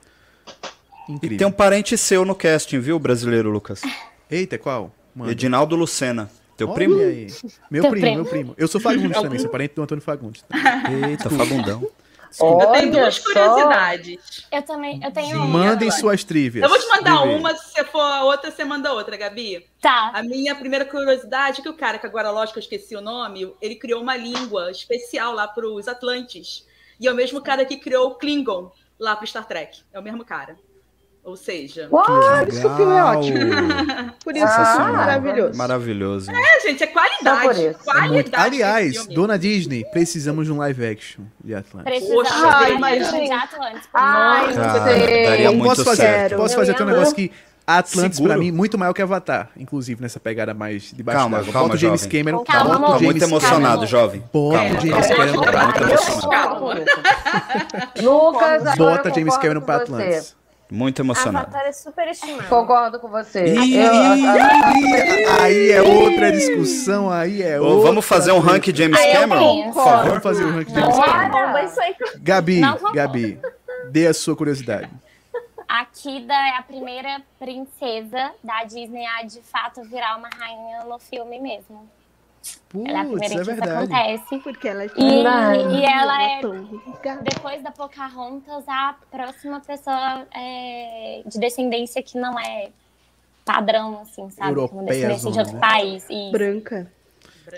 [1.09, 1.39] E Incrível.
[1.39, 3.83] tem um parente seu no casting, viu, brasileiro, Lucas?
[4.31, 4.95] Eita, qual?
[5.15, 5.31] Mano.
[5.31, 6.31] Edinaldo Lucena.
[6.57, 6.99] Teu Olha primo?
[6.99, 7.29] aí.
[7.71, 8.15] Meu primo, primo.
[8.17, 8.55] meu primo.
[8.59, 10.45] Eu sou Fagundes também, sou parente do Antônio Fagundes.
[11.09, 11.31] Eita,
[12.33, 12.69] Fabundão.
[12.69, 13.23] Eu tenho Olha duas só.
[13.25, 14.47] curiosidades.
[14.51, 15.47] Eu também, eu tenho uma.
[15.47, 16.63] Mandem suas trivias.
[16.63, 17.35] Eu vou te mandar Vivi.
[17.35, 19.67] uma, se você for a outra, você manda outra, Gabi.
[19.81, 20.11] Tá.
[20.15, 23.55] A minha primeira curiosidade é que o cara, que agora, lógico, eu esqueci o nome,
[23.61, 26.67] ele criou uma língua especial lá para os Atlantes.
[27.01, 29.83] E é o mesmo cara que criou o Klingon lá para Star Trek.
[29.93, 30.57] É o mesmo cara.
[31.29, 33.39] Ou seja, Por isso que o filme é ótimo.
[34.25, 35.59] Por isso é Ah, maravilhoso.
[35.59, 36.31] Maravilhoso.
[36.31, 37.43] é, gente, é qualidade.
[37.43, 37.61] por isso.
[37.91, 38.35] É muito- Qualidade.
[38.37, 42.05] Aliás, dona Disney, precisamos de um live action de Atlantis.
[42.09, 43.11] Poxa, de imagina.
[43.27, 43.89] de Atlantis.
[43.93, 46.37] Ai, Cara, muito posso fazer, certo.
[46.37, 47.31] posso fazer até um negócio que
[47.67, 48.33] Atlantis, Seguro.
[48.33, 51.53] pra mim, muito maior que Avatar, inclusive, nessa pegada mais de baixo Calma, d'água.
[51.53, 52.19] calma, Bota o James jovem.
[52.25, 52.45] Cameron.
[52.45, 54.25] Calma, bota o James muito Calma, emocionado, jovem.
[54.33, 56.75] Bota É, o James Cameron eu acho- Calma.
[58.01, 59.83] Lucas, Bota James Cameron pra você.
[59.93, 60.38] Atlantis.
[60.71, 61.47] Muito emocionado.
[61.47, 62.49] Avatar é super estimado.
[62.49, 63.41] Concordo com você.
[63.55, 67.89] Eu- Aí é outra discussão, aí é Ô, outra.
[67.89, 69.65] vamos fazer um ranking James Cameron?
[69.73, 70.05] Por favor.
[70.09, 71.73] Vamos fazer de Não, James Cameron.
[72.21, 72.61] Gabi.
[72.95, 73.41] Gabi,
[73.91, 74.91] dê a sua curiosidade.
[75.69, 80.99] A Kida é a primeira princesa da Disney a de fato virar uma rainha no
[80.99, 81.89] filme mesmo.
[82.75, 83.93] Ela é a Putz, primeira é que isso verdade.
[83.95, 84.39] acontece.
[84.41, 87.17] Porque ela é E, e ela é, é.
[87.23, 92.69] depois da Pocahontas, a próxima pessoa é, de descendência que não é
[93.45, 94.53] padrão, assim, sabe?
[94.53, 95.61] Uma Europeia, descendência de outro né?
[95.61, 96.05] país.
[96.11, 96.93] Isso, branca.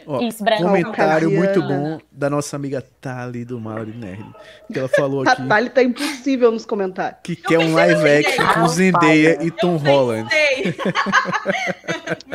[0.07, 0.63] Ó, isso branco.
[0.63, 4.25] comentário muito bom da nossa amiga Tali do de Nerd.
[4.73, 7.19] Que ela falou A aqui Thalie tá impossível nos comentários.
[7.25, 10.29] que quer um live action com Zendaya e Tom Holland.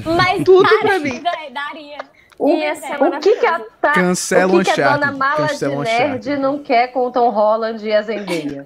[0.03, 1.21] Mas Tudo cara, pra mim.
[1.21, 1.97] da- Daria.
[2.37, 5.85] O, ser o que que a, Ta- Cancela o que, que a dona Mala cancela
[5.85, 8.65] de Nerd não quer com o Tom Holland e a Zendaya?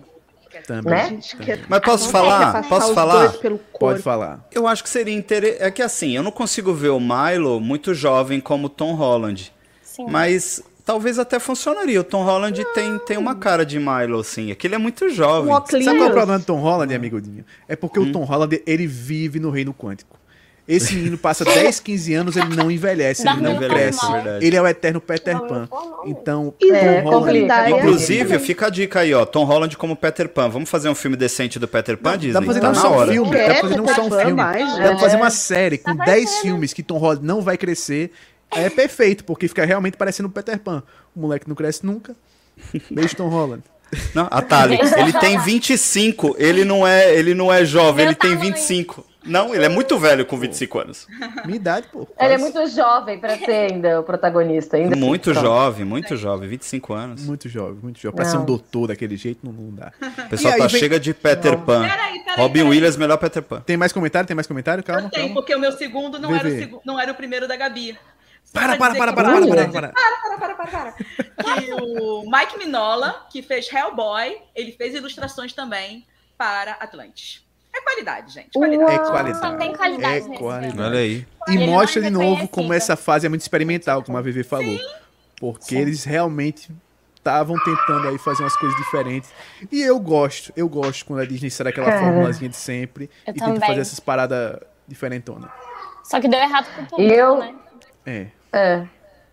[0.66, 0.92] Também.
[0.92, 1.20] Né?
[1.46, 2.68] Quer Mas posso falar?
[2.68, 3.34] Posso os falar?
[3.80, 4.46] Pode falar.
[4.52, 5.62] Eu acho que seria interessante.
[5.64, 9.54] É que assim, eu não consigo ver o Milo muito jovem como o Tom Holland.
[9.84, 10.08] Sim.
[10.10, 12.02] Mas talvez até funcionaria.
[12.02, 14.52] O Tom Holland tem, tem uma cara de Milo, assim.
[14.52, 15.54] Aquele é muito jovem.
[15.84, 17.46] Sabe qual é o problema do Tom Holland, amiguinho?
[17.68, 18.10] É porque Hum.
[18.10, 20.19] o Tom Holland, ele vive no reino quântico.
[20.70, 24.06] Esse menino passa 10, 15 anos, ele não envelhece, ele Dorme não no cresce.
[24.40, 25.68] Ele é o eterno Peter Pan.
[26.06, 27.40] Então, É, Tom Holland...
[27.42, 27.70] complica.
[27.72, 29.26] Inclusive, fica a dica aí, ó.
[29.26, 30.48] Tom Holland como Peter Pan.
[30.48, 32.34] Vamos fazer um filme decente do Peter Pan, Disney?
[32.34, 33.12] Dá pra fazer tá não na só um hora.
[33.12, 34.34] filme, Quer dá pra fazer não só um filme.
[34.34, 35.00] mais, Dá pra né?
[35.00, 36.42] fazer uma série com Tá 10 fazendo.
[36.44, 38.12] filmes que Tom Holland não vai crescer.
[38.52, 40.84] Aí é perfeito, porque fica realmente parecendo o Peter Pan.
[41.16, 42.16] O moleque não cresce nunca.
[42.92, 43.64] Beijo, Tom Holland.
[44.14, 48.16] Não, a Tali, ele tem 25, ele não é, ele não é jovem, Meu ele
[48.16, 48.54] tem tamanho.
[48.54, 49.04] 25.
[49.26, 51.08] Não, ele é muito velho com 25 anos.
[51.46, 52.00] Minha idade, pô.
[52.20, 52.44] Ele é quase.
[52.44, 54.78] muito jovem pra ser ainda o protagonista.
[54.78, 57.24] Ainda Muito assim, jovem, muito jovem, 25 anos.
[57.26, 58.16] Muito jovem, muito jovem.
[58.16, 58.32] Pra Não.
[58.32, 59.92] ser um doutor daquele jeito, não, não dá.
[60.26, 61.82] O pessoal aí tá vem- chega de Peter Pan.
[61.82, 62.38] Peraí, peraí.
[62.38, 62.70] Robin peraí.
[62.70, 63.60] Williams, melhor Peter Pan.
[63.62, 64.26] Tem mais comentário?
[64.26, 64.84] Tem mais comentário?
[64.84, 65.36] Calma, Eu tenho, calma.
[65.42, 67.98] porque o meu segundo não era o, segu- não era o primeiro da Gabi.
[68.54, 69.92] Para, para, para, que- para, para, para, para.
[69.92, 70.92] para, para, para, para.
[71.62, 76.06] Que o Mike Minola, que fez Hellboy, ele fez ilustrações também
[76.38, 77.44] para Atlantis.
[77.80, 78.50] É qualidade, gente.
[78.54, 78.94] Qualidade.
[78.94, 79.40] É qualidade.
[79.40, 80.74] Só tem qualidade É nesse qualidade.
[80.74, 80.88] filme.
[80.88, 81.28] Olha aí.
[81.48, 84.22] E Ele não mostra é de novo como essa fase é muito experimental, como a
[84.22, 84.78] Vivi falou.
[85.40, 86.70] Porque eles realmente
[87.16, 89.30] estavam tentando aí fazer umas coisas diferentes.
[89.72, 92.00] E eu gosto, eu gosto quando a Disney sai daquela Cara.
[92.02, 95.50] formulazinha de sempre Eu e tenta fazer essas paradas diferentonas.
[96.04, 97.56] Só que deu errado pro público, Eu- né?
[98.06, 98.28] É.
[98.52, 98.88] É.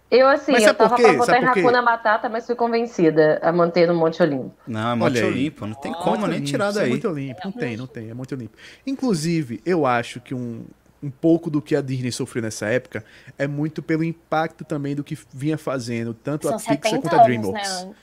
[0.09, 1.49] Eu, assim, Mas eu tava pra botar Sabe em?
[1.49, 4.53] Hakuna Matata, mas fui convencida a manter no Monte Olimpo.
[4.66, 5.23] Não, é Monte.
[5.25, 6.88] Olimpo, não tem como nem tirar É daí.
[6.90, 8.57] muito limpo, não tem, não tem, é muito limpo.
[8.87, 10.64] Inclusive, eu acho que um,
[11.03, 13.05] um pouco do que a Disney sofreu nessa época
[13.37, 17.09] é muito pelo impacto também do que vinha fazendo tanto São a Pixar 70 quanto
[17.12, 17.85] a anos, DreamWorks.
[17.85, 17.95] né?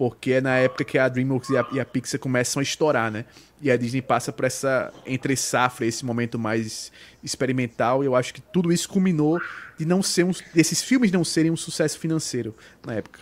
[0.00, 3.10] Porque é na época que a DreamWorks e a, e a Pixar começam a estourar,
[3.10, 3.26] né?
[3.60, 6.90] E a Disney passa por essa entre safra, esse momento mais
[7.22, 8.02] experimental.
[8.02, 9.38] E eu acho que tudo isso culminou
[9.76, 13.20] de não ser um, desses filmes não serem um sucesso financeiro na época.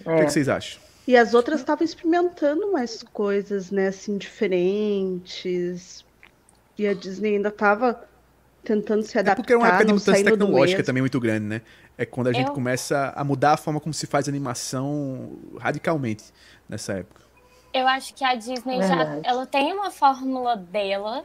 [0.00, 0.80] O que, é que vocês acham?
[1.06, 6.06] E as outras estavam experimentando mais coisas, né, assim, diferentes.
[6.78, 8.02] E a Disney ainda estava
[8.64, 11.60] tentando se É adaptar, porque é uma época de mudança tecnológica também muito grande, né?
[11.98, 16.24] É quando a gente Eu- começa a mudar a forma como se faz animação radicalmente
[16.68, 17.20] nessa época.
[17.74, 21.24] Eu acho que a Disney já ela tem uma fórmula dela.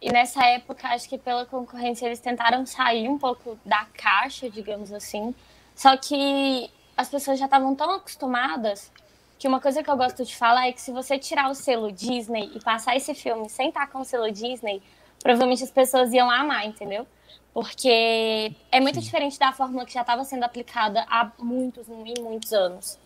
[0.00, 4.92] E nessa época, acho que pela concorrência, eles tentaram sair um pouco da caixa, digamos
[4.92, 5.34] assim.
[5.74, 8.92] Só que as pessoas já estavam tão acostumadas
[9.38, 11.90] que uma coisa que eu gosto de falar é que se você tirar o selo
[11.90, 14.80] Disney e passar esse filme sem estar com o selo Disney,
[15.22, 17.06] provavelmente as pessoas iam amar, entendeu?
[17.54, 22.52] Porque é muito diferente da fórmula que já estava sendo aplicada há muitos e muitos
[22.52, 22.98] anos.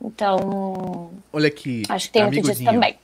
[0.00, 2.96] Então, Olha aqui, acho que tem muito disso também.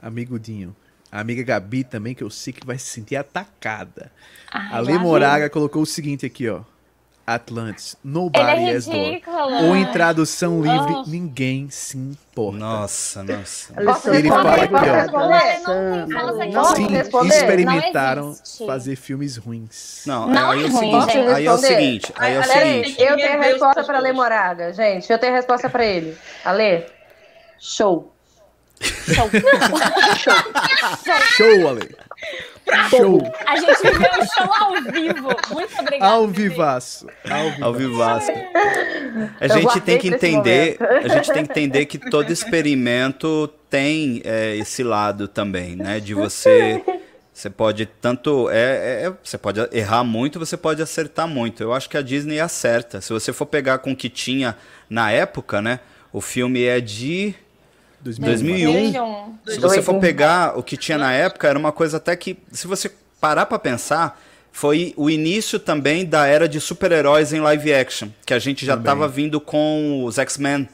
[0.00, 0.74] amigo Dinho.
[1.10, 4.10] A amiga Gabi também, que eu sei que vai se sentir atacada.
[4.50, 4.98] Ai, A Lê.
[4.98, 6.62] Moraga colocou o seguinte aqui, ó.
[7.26, 9.66] Atlantis, nobody Ele é ridículo.
[9.66, 11.04] Ou em tradução livre, Oh.
[11.06, 12.58] ninguém se importa.
[12.58, 13.72] Nossa, nossa.
[14.14, 14.74] Ele fala aqui,
[16.56, 16.64] ó.
[16.74, 16.88] Sim,
[17.26, 20.02] experimentaram fazer filmes ruins.
[20.06, 23.02] Não, Não aí é é seguinte, aí é o seguinte, aí é o Ale, seguinte.
[23.02, 25.10] Eu tenho a resposta para Lê Moraga, gente.
[25.10, 26.16] Eu tenho a resposta para ele.
[26.44, 26.84] Ale,
[27.58, 28.12] show.
[28.80, 29.30] Show.
[31.36, 31.96] Show, Ale.
[32.90, 33.20] Show.
[33.46, 35.28] A gente viveu um show ao vivo.
[35.52, 36.12] Muito obrigada.
[36.12, 37.06] Ao vivaço.
[37.60, 38.30] Ao vivaço.
[39.40, 44.56] A gente tem que entender, a gente tem que entender que todo experimento tem é,
[44.56, 46.00] esse lado também, né?
[46.00, 46.82] De você,
[47.32, 51.62] você pode tanto, é, é- você pode errar muito, você pode acertar muito.
[51.62, 53.00] Eu acho que a Disney acerta.
[53.00, 54.56] Se você for pegar com o que tinha
[54.88, 55.80] na época, né?
[56.12, 57.34] O filme é de
[58.04, 58.72] 2001.
[58.72, 59.38] 2001.
[59.46, 62.66] Se você for pegar o que tinha na época, era uma coisa até que, se
[62.66, 62.90] você
[63.20, 64.20] parar pra pensar,
[64.52, 68.74] foi o início também da era de super-heróis em live action, que a gente já
[68.76, 68.84] Também.
[68.86, 70.68] tava vindo com os X-Men.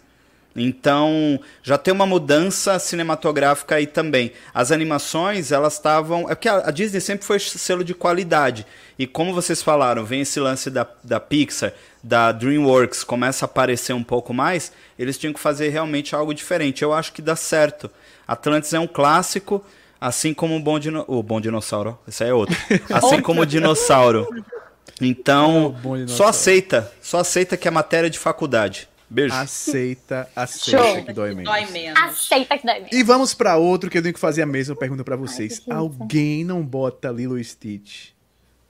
[0.54, 4.32] Então, já tem uma mudança cinematográfica aí também.
[4.52, 6.22] As animações, elas estavam.
[6.28, 8.66] É porque a Disney sempre foi selo de qualidade.
[8.98, 13.92] E como vocês falaram, vem esse lance da, da Pixar, da DreamWorks, começa a aparecer
[13.92, 16.82] um pouco mais, eles tinham que fazer realmente algo diferente.
[16.82, 17.90] Eu acho que dá certo.
[18.26, 19.64] Atlantis é um clássico,
[20.00, 21.04] assim como o Bom, Dino...
[21.06, 21.98] o Bom Dinossauro.
[22.06, 22.56] Esse aí é outro.
[22.92, 24.28] Assim como o Dinossauro.
[25.02, 25.74] Então,
[26.06, 26.92] só aceita.
[27.00, 28.86] Só aceita que é matéria de faculdade.
[29.10, 29.34] Beijo.
[29.34, 31.04] Aceita, aceita Show.
[31.04, 31.44] que dói menos.
[31.52, 32.00] Dói menos.
[32.00, 32.94] Aceita que dói mesmo.
[32.96, 35.54] E vamos pra outro que eu tenho que fazer a mesma pergunta pra vocês.
[35.54, 35.72] isso?
[35.72, 38.10] Alguém não bota Lilo Stitch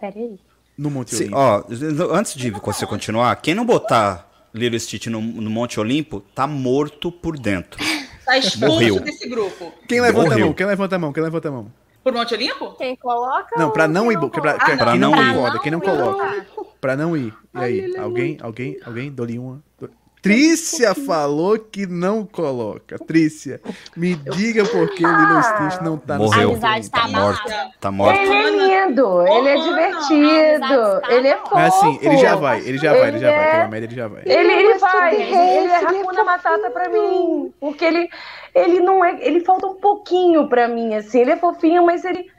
[0.01, 0.39] Peraí.
[0.79, 1.37] no Monte Olimpo?
[1.37, 1.65] ó,
[2.13, 7.13] antes de você continuar, quem não botar Lilo Stitch no, no Monte Olimpo, tá morto
[7.13, 7.79] por dentro.
[8.23, 9.01] Tá expulso Morreu.
[9.01, 9.73] desse grupo.
[9.89, 10.47] Quem levanta a Morreu.
[10.47, 10.55] mão?
[10.55, 11.13] Quem levanta a mão?
[11.13, 11.73] Quem levanta a mão?
[12.05, 12.77] Por Monte Olimpo?
[12.77, 13.59] Quem coloca?
[13.59, 14.19] Não, pra ou não ir.
[14.31, 14.67] pra- Ah, não.
[14.67, 15.61] quem não Pra não concorda, ir.
[15.63, 16.47] quem não Pra não coloca.
[16.81, 17.35] Pra não ir.
[17.55, 17.81] E aí?
[17.97, 18.39] Ai, Alguém?
[18.41, 18.77] Alguém?
[18.87, 19.11] Alguém?
[19.11, 19.61] Dou-lhe uma.
[19.81, 19.91] Dou-
[20.23, 22.99] Trícia falou que não coloca.
[22.99, 23.61] Trícia,
[23.97, 26.41] me diga por que Lilo e Stitch não tá Morreu.
[26.41, 27.53] A no amizade tá Tá morto.
[27.81, 28.19] Tá morto.
[28.19, 28.51] Ele é
[28.87, 31.55] lindo, ele é divertido, ele é fofo.
[31.55, 33.45] Mas assim, ele já vai, ele já vai, ele já vai.
[33.47, 34.23] é- Pela média ele já vai.
[34.27, 37.53] Ele, ele Mas vai, é ele é Hakuna Matata pra mim.
[37.59, 38.09] Porque ele,
[38.55, 39.19] ele não é.
[39.23, 41.21] Ele falta um pouquinho pra mim, assim.
[41.21, 42.31] Ele é fofinho, mas ele.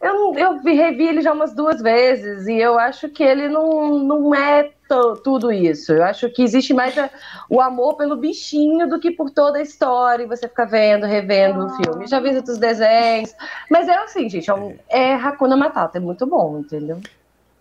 [0.00, 3.98] Eu, eu vi- revi ele já umas duas vezes e eu acho que ele não,
[3.98, 5.92] não é to- tudo isso.
[5.92, 7.10] Eu acho que existe mais a-
[7.50, 11.66] o amor pelo bichinho do que por toda a história e você fica vendo, revendo
[11.66, 12.06] o filme.
[12.06, 13.34] Já vi outros desenhos.
[13.70, 16.98] Mas é assim, gente, é, um, é Hakuna Matata, é muito bom, entendeu?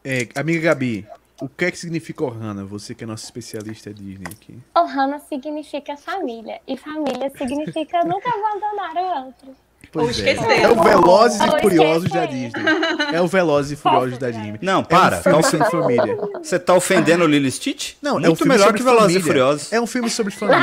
[0.06, 1.06] É, amiga Gabi,
[1.42, 2.64] o que é que significa Ohana?
[2.64, 4.58] Você que é nossa especialista Disney aqui.
[4.78, 6.62] Ohana significa família.
[6.66, 9.56] E família significa nunca abandonar o outro.
[9.92, 10.62] Pois Ou é.
[10.62, 12.26] É o Velozes e Furiosos da.
[12.26, 12.52] Disney.
[13.12, 14.60] É o Velozes e Furiosos da Disney.
[14.62, 15.18] Não, É para.
[15.18, 16.18] um filme tá sobre família.
[16.44, 17.94] Você tá ofendendo o Lilo Stitch?
[18.02, 19.28] Não, Muito é um filme melhor sobre que Velozes e família.
[19.44, 19.74] Furiosos.
[19.74, 20.60] É um filme sobre família.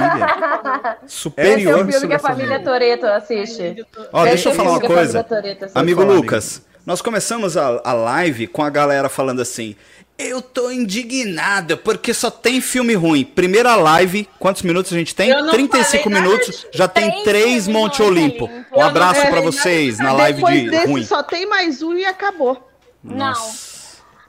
[1.05, 1.75] Esse é Superior.
[1.75, 2.59] o filme sobre que a família.
[2.59, 3.87] família Toreto assiste.
[4.13, 5.27] Ó, deixa eu é falar uma coisa.
[5.75, 6.05] amigo.
[6.05, 9.75] Lucas, nós começamos a, a live com a galera falando assim:
[10.19, 13.23] Eu tô indignada porque só tem filme ruim.
[13.23, 15.29] Primeira live, quantos minutos a gente tem?
[15.29, 18.49] Eu não 35 falei nada minutos, já tem Três Monte Olimpo.
[18.75, 19.31] Um abraço nada.
[19.43, 21.05] vocês na live de desse ruim.
[21.05, 22.67] só tem mais um e acabou.
[23.05, 23.35] Não.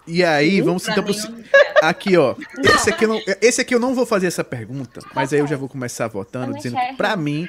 [0.06, 1.14] E aí, vamos pra então pro...
[1.82, 2.36] Aqui, ó.
[2.64, 5.48] Esse aqui, eu não, esse aqui eu não vou fazer essa pergunta, mas aí eu
[5.48, 7.48] já vou começar votando, dizendo que pra mim,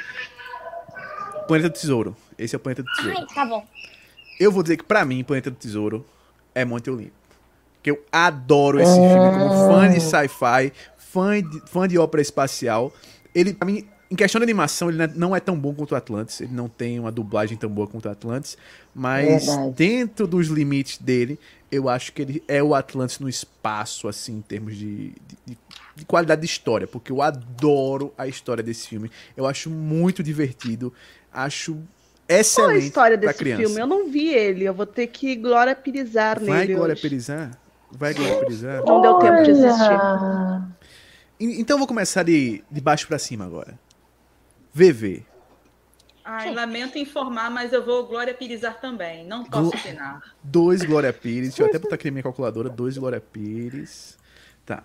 [1.46, 2.16] Planeta do Tesouro.
[2.36, 3.16] Esse é o Planeta do Tesouro.
[3.18, 3.66] Ai, tá bom.
[4.38, 6.06] Eu vou dizer que pra mim, Planeta do Tesouro
[6.54, 7.17] é Monte Olimpo.
[7.82, 12.92] Que eu adoro esse filme como fã de sci-fi, fã de, fã de ópera espacial.
[13.34, 16.40] Ele, pra mim, em questão de animação, ele não é tão bom quanto o Atlantis.
[16.40, 18.56] Ele não tem uma dublagem tão boa quanto o Atlantis.
[18.94, 19.72] Mas Verdade.
[19.72, 21.38] dentro dos limites dele,
[21.70, 25.12] eu acho que ele é o Atlantis no espaço, assim, em termos de,
[25.46, 25.58] de,
[25.94, 26.86] de qualidade de história.
[26.86, 29.10] Porque eu adoro a história desse filme.
[29.36, 30.92] Eu acho muito divertido.
[31.30, 31.82] Acho Qual
[32.28, 33.62] é a excelente história desse criança.
[33.62, 33.80] filme?
[33.80, 34.64] Eu não vi ele.
[34.64, 36.74] Eu vou ter que Glória Pirizar Vai, nele.
[36.74, 37.02] Glória hoje.
[37.02, 37.58] Perizar?
[37.90, 38.84] Vai, Glória Perizar?
[38.84, 39.98] Não deu tempo de assistir.
[41.40, 43.78] Então eu vou começar de, de baixo pra cima agora.
[44.74, 45.24] VV.
[46.24, 49.24] Ai, lamento informar, mas eu vou Glória Pirizar também.
[49.24, 50.34] Não posso opinar.
[50.42, 51.48] Dois Glória Pires.
[51.48, 52.68] Deixa eu até botar aqui na minha calculadora.
[52.68, 54.18] Dois Glória Pires.
[54.66, 54.84] Tá.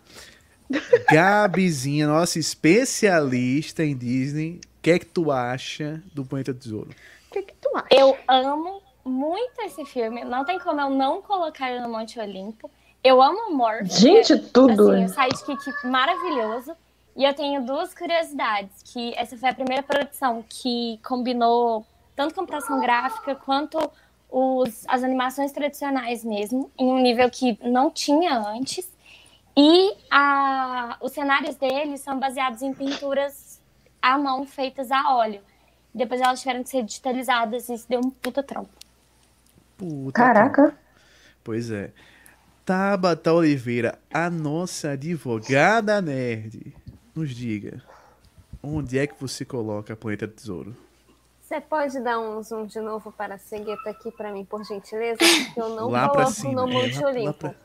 [1.12, 4.62] Gabizinha, nossa especialista em Disney.
[4.64, 6.92] O que é que tu acha do Planeta do Tesouro?
[7.28, 7.88] O que, que tu acha?
[7.92, 10.24] Eu amo muito esse filme.
[10.24, 12.72] Não tem como eu não colocar ele no Monte Olimpo.
[13.04, 13.88] Eu amo o Morph.
[13.88, 14.92] Gente, tudo.
[14.92, 16.76] Assim, o sidekick maravilhoso.
[17.16, 21.86] E eu tenho duas curiosidades, que essa foi a primeira produção que combinou
[22.16, 23.78] tanto computação gráfica quanto
[24.32, 28.92] os, as animações tradicionais mesmo, em um nível que não tinha antes.
[29.56, 33.62] E a, os cenários deles são baseados em pinturas
[34.02, 35.42] à mão feitas a óleo.
[35.94, 38.72] Depois elas tiveram que ser digitalizadas e isso deu um puta trampo.
[39.78, 40.76] Puta Caraca.
[41.44, 41.92] Pois é.
[42.66, 46.74] Tabata Oliveira, a nossa advogada nerd,
[47.14, 47.82] nos diga,
[48.62, 50.76] onde é que você coloca a Planeta do Tesouro?
[51.42, 55.18] Você pode dar um zoom de novo para a cegueta aqui para mim, por gentileza?
[55.20, 56.62] Porque eu não lá coloco cima.
[56.66, 57.34] no Monte é, lá- lá Olimpo.
[57.34, 57.56] pra-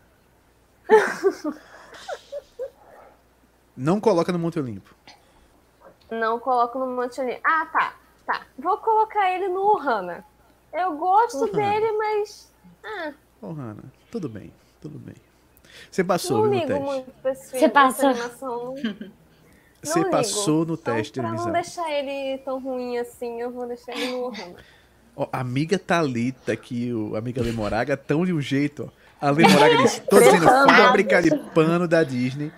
[3.76, 4.92] Não coloca no Monte Olimpo.
[6.10, 7.40] Não coloco no Monte Olimpo.
[7.44, 7.94] Ah, tá.
[8.26, 8.46] Tá.
[8.58, 10.24] Vou colocar ele no Ohana.
[10.72, 11.52] Eu gosto Ohana.
[11.52, 12.52] dele, mas.
[12.84, 15.14] Ah, Ô, Hanna, tudo bem, tudo bem.
[15.90, 16.84] Você passou, não viu, no ligo teste.
[16.84, 18.08] muito pra esse Você passou.
[18.10, 18.74] animação.
[19.82, 20.10] Você ligo.
[20.10, 23.92] passou no Então, teste de pra não deixar ele tão ruim assim, eu vou deixar
[23.96, 24.32] ele no.
[25.16, 29.26] Ó, a amiga Thalita, que o a amiga Lemoraga, tão de um jeito, ó.
[29.26, 32.52] A Lemoraga disse, tô dizendo fábrica de pano da Disney.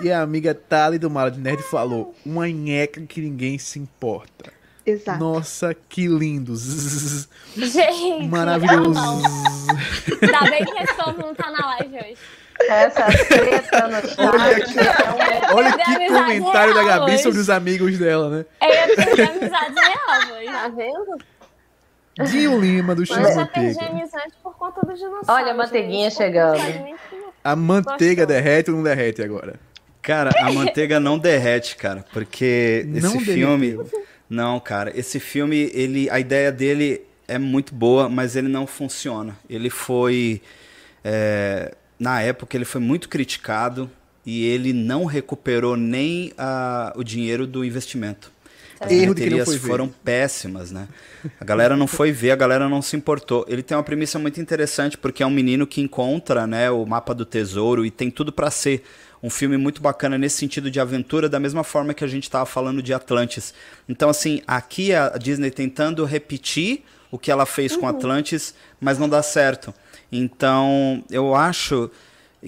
[0.00, 4.52] E a amiga Thali do Mala de Nerd falou, uma nheca que ninguém se importa.
[4.90, 5.18] Exato.
[5.18, 6.54] Nossa, que lindo.
[6.56, 8.82] Zzz, Gente, Maravilhoso.
[8.84, 9.22] eu não.
[10.22, 12.16] Ainda bem que esse povo não tá na live hoje.
[12.68, 14.18] Essa treta no chat.
[14.18, 16.08] Olha que- é um- Olha a que amizade
[16.40, 17.22] comentário da Gabi hoje.
[17.22, 18.46] sobre os amigos dela, né?
[18.62, 20.46] Eu ia perder a amizade real hoje.
[20.52, 21.18] Tá vendo?
[22.30, 25.28] Dinho Lima do X Mas já perdi a amizade por conta dos dinossauros.
[25.28, 26.16] Olha a manteiguinha gente.
[26.18, 26.56] chegando.
[26.60, 26.94] Que-
[27.44, 28.42] A manteiga Gostou.
[28.42, 29.54] derrete ou não derrete agora?
[30.02, 33.78] Cara, a manteiga não derrete, cara, porque Não esse filme,
[34.28, 39.36] não, cara, esse filme, ele, a ideia dele é muito boa, mas ele não funciona.
[39.48, 40.40] Ele foi,
[41.04, 43.90] é, na época, ele foi muito criticado
[44.24, 48.30] e ele não recuperou nem a- o dinheiro do investimento.
[48.80, 49.58] As Erro bilheterias ver.
[49.68, 50.86] foram péssimas, né?
[51.40, 53.44] A galera não foi ver, a galera não se importou.
[53.48, 57.12] Ele tem uma premissa muito interessante porque é um menino que encontra, né, o mapa
[57.12, 58.84] do tesouro e tem tudo pra ser
[59.22, 62.46] um filme muito bacana nesse sentido de aventura, da mesma forma que a gente estava
[62.46, 63.52] falando de Atlantis.
[63.88, 69.08] Então, assim, aqui a Disney tentando repetir o que ela fez com Atlantis, mas não
[69.08, 69.74] dá certo.
[70.12, 71.90] Então, eu acho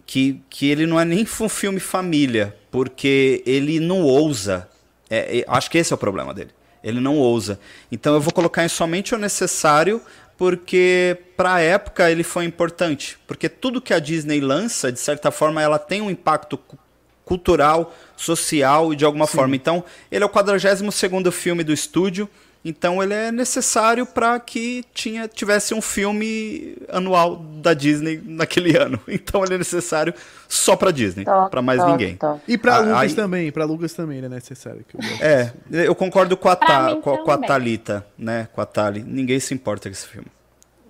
[0.07, 4.69] que, que ele não é nem um filme família, porque ele não ousa.
[5.09, 6.51] É, é, acho que esse é o problema dele.
[6.83, 7.59] Ele não ousa.
[7.91, 10.01] Então eu vou colocar em somente o necessário,
[10.41, 13.19] porque para a época ele foi importante.
[13.27, 16.79] Porque tudo que a Disney lança, de certa forma, ela tem um impacto cu-
[17.27, 19.55] cultural, social e de alguma forma.
[19.55, 22.27] Então, ele é o 42º filme do estúdio.
[22.63, 29.01] Então ele é necessário para que tinha, tivesse um filme anual da Disney naquele ano.
[29.09, 30.13] Então ele é necessário
[30.47, 32.17] só para Disney, para mais top, ninguém.
[32.17, 32.43] top.
[32.47, 34.85] E pra Ah, Lucas aí- também, pra Lucas também ele é necessário.
[34.87, 37.39] Que eu gosto É, eu concordo com a, Ta, com, a- com a.
[37.39, 38.47] Thalita, né?
[38.53, 39.03] Com a Thali.
[39.03, 40.29] Ninguém se importa com esse filme.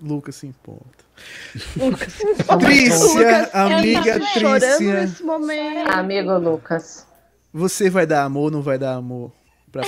[0.02, 1.04] Lucas se importa.
[2.58, 5.90] Trícia, amiga Trícia, nesse momento.
[5.90, 7.06] Amigo Lucas.
[7.52, 9.30] você vai dar amor ou não vai dar amor
[9.72, 9.82] pra?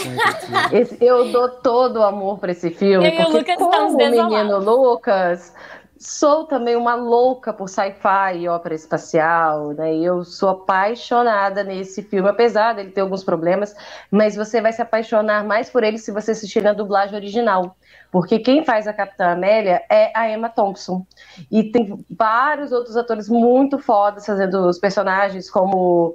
[0.73, 4.59] Esse- eu dou todo o amor pra esse filme, Eu porque Lucas como o menino.
[4.59, 5.53] Lucas,
[5.99, 9.95] sou também uma louca por sci-fi e ópera espacial, né?
[9.95, 13.75] E eu sou apaixonada nesse filme, apesar dele ter alguns problemas,
[14.11, 17.77] mas você vai se apaixonar mais por ele se você assistir na dublagem original.
[18.11, 21.07] Porque quem faz a Capitã Amélia é a Emma Thompson.
[21.51, 26.15] E tem vários outros atores muito fodas fazendo os personagens, como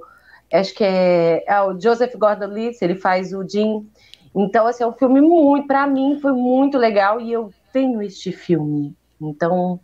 [0.52, 3.88] acho que é, é o Joseph Gordon-Levitt, ele faz o Jim.
[4.34, 8.32] Então, assim, é um filme muito, pra mim, foi muito legal e eu tenho este
[8.32, 8.94] filme.
[9.20, 9.80] Então,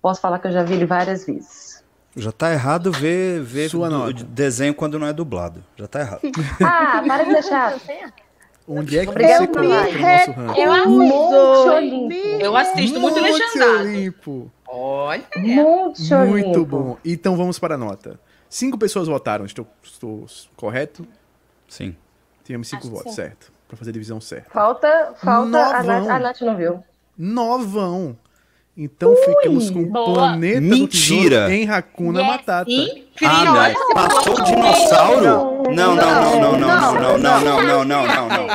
[0.00, 1.84] posso falar que eu já vi ele várias vezes.
[2.16, 4.24] Já tá errado ver, ver Sua nota.
[4.24, 5.62] desenho quando não é dublado.
[5.76, 6.20] Já tá errado.
[6.60, 7.76] Ah, para de deixar.
[8.66, 10.58] Onde é que você coloca o nosso ranking?
[10.60, 12.44] Eu assisto.
[12.44, 13.80] Eu assisto muito legendado.
[13.80, 14.50] Olimpo.
[14.66, 15.24] Olha.
[15.36, 16.26] Olimpo.
[16.26, 16.96] Muito bom.
[17.04, 18.18] Então vamos para a nota.
[18.50, 19.46] Cinco pessoas votaram.
[19.46, 20.26] Estou, estou
[20.56, 21.06] correto?
[21.68, 21.96] Sim.
[22.42, 23.52] Tivemos cinco Acho votos, certo.
[23.68, 24.50] Pra fazer a divisão certa.
[24.50, 25.84] Falta, falta a Novão.
[25.84, 26.84] Nath, a Nath não viu.
[27.16, 28.18] Novão.
[28.82, 30.14] Então ficamos com o Boa.
[30.14, 31.48] Planeta do Mentira.
[31.48, 32.28] Tesouro em Hakuna Yes.
[32.30, 32.70] Matata.
[33.22, 33.94] Ah, não.
[33.94, 35.24] Passou o dinossauro?
[35.70, 38.46] Não, não, não, não, não, não, não, não, não, não, não, não.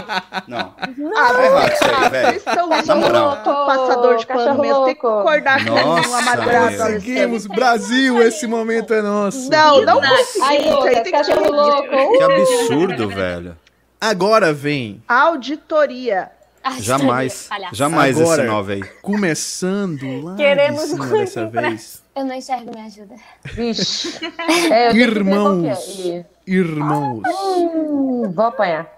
[0.47, 0.73] Não.
[1.13, 2.41] Tá errado isso aí, velho.
[2.87, 3.37] Na moral.
[3.43, 4.85] passador de Cachorro mesmo.
[4.85, 6.71] Tem que concordar com um amargurado.
[6.71, 6.79] meu.
[6.79, 7.45] Conseguimos!
[7.45, 9.47] Brasil, esse momento é nosso.
[9.51, 11.11] Não, não conseguimos.
[11.11, 12.17] Cachorro louco.
[12.17, 13.55] Que absurdo, velho.
[14.01, 16.31] Agora vem, Auditoria.
[16.67, 17.47] Ai, Jamais.
[17.47, 17.75] palhaço.
[17.75, 18.41] Jamais Agora.
[18.41, 18.83] esse 9 aí.
[19.03, 21.67] começando lá Queremos de cima muito dessa impresso.
[21.69, 22.03] vez.
[22.15, 23.15] Eu não enxergo, me ajuda.
[23.53, 24.19] Vixe.
[24.71, 24.95] É, é.
[24.95, 25.99] Irmãos.
[26.47, 27.21] Irmãos.
[27.27, 28.89] Hum, vou apanhar.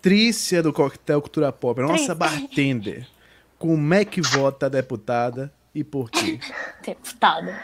[0.00, 2.14] Trícia do Coquetel Cultura Pop, a nossa Trícia.
[2.16, 3.06] bartender.
[3.56, 6.40] Como é que vota a deputada e por quê?
[6.84, 7.54] Deputado.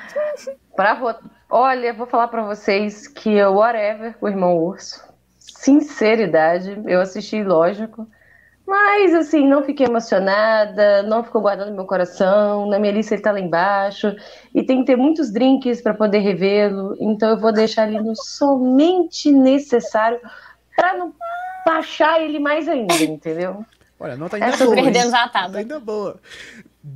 [0.76, 1.28] Pra votar.
[1.50, 5.02] Olha, vou falar pra vocês que eu, whatever, o irmão urso.
[5.38, 8.06] Sinceridade, eu assisti, lógico.
[8.68, 12.66] Mas, assim, não fiquei emocionada, não ficou guardando no meu coração.
[12.68, 14.14] Na minha lista ele tá lá embaixo.
[14.54, 16.94] E tem que ter muitos drinks pra poder revê-lo.
[17.00, 20.20] Então eu vou deixar ele no somente necessário
[20.76, 21.14] pra não
[21.64, 23.64] baixar ele mais ainda, entendeu?
[23.98, 24.76] Olha, a nota ainda Essa boa.
[24.76, 24.84] hein?
[24.84, 25.58] Perdemos a Nota tábua.
[25.60, 26.20] ainda boa.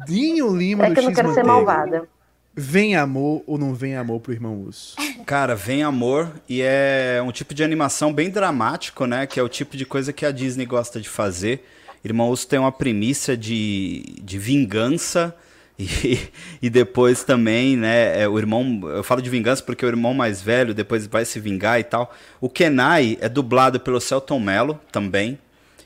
[0.06, 2.06] Dinho Lima É do que eu não quero ser malvada.
[2.54, 4.96] Vem amor ou não vem amor pro irmão Urso?
[5.24, 9.26] Cara, vem amor e é um tipo de animação bem dramático, né?
[9.26, 11.64] Que é o tipo de coisa que a Disney gosta de fazer.
[12.04, 15.34] Irmão Urso tem uma premissa de, de vingança
[15.78, 16.18] e,
[16.60, 18.20] e depois também, né?
[18.22, 21.40] É, o irmão, eu falo de vingança porque o irmão mais velho depois vai se
[21.40, 22.14] vingar e tal.
[22.38, 25.38] O Kenai é dublado pelo Celton Mello também.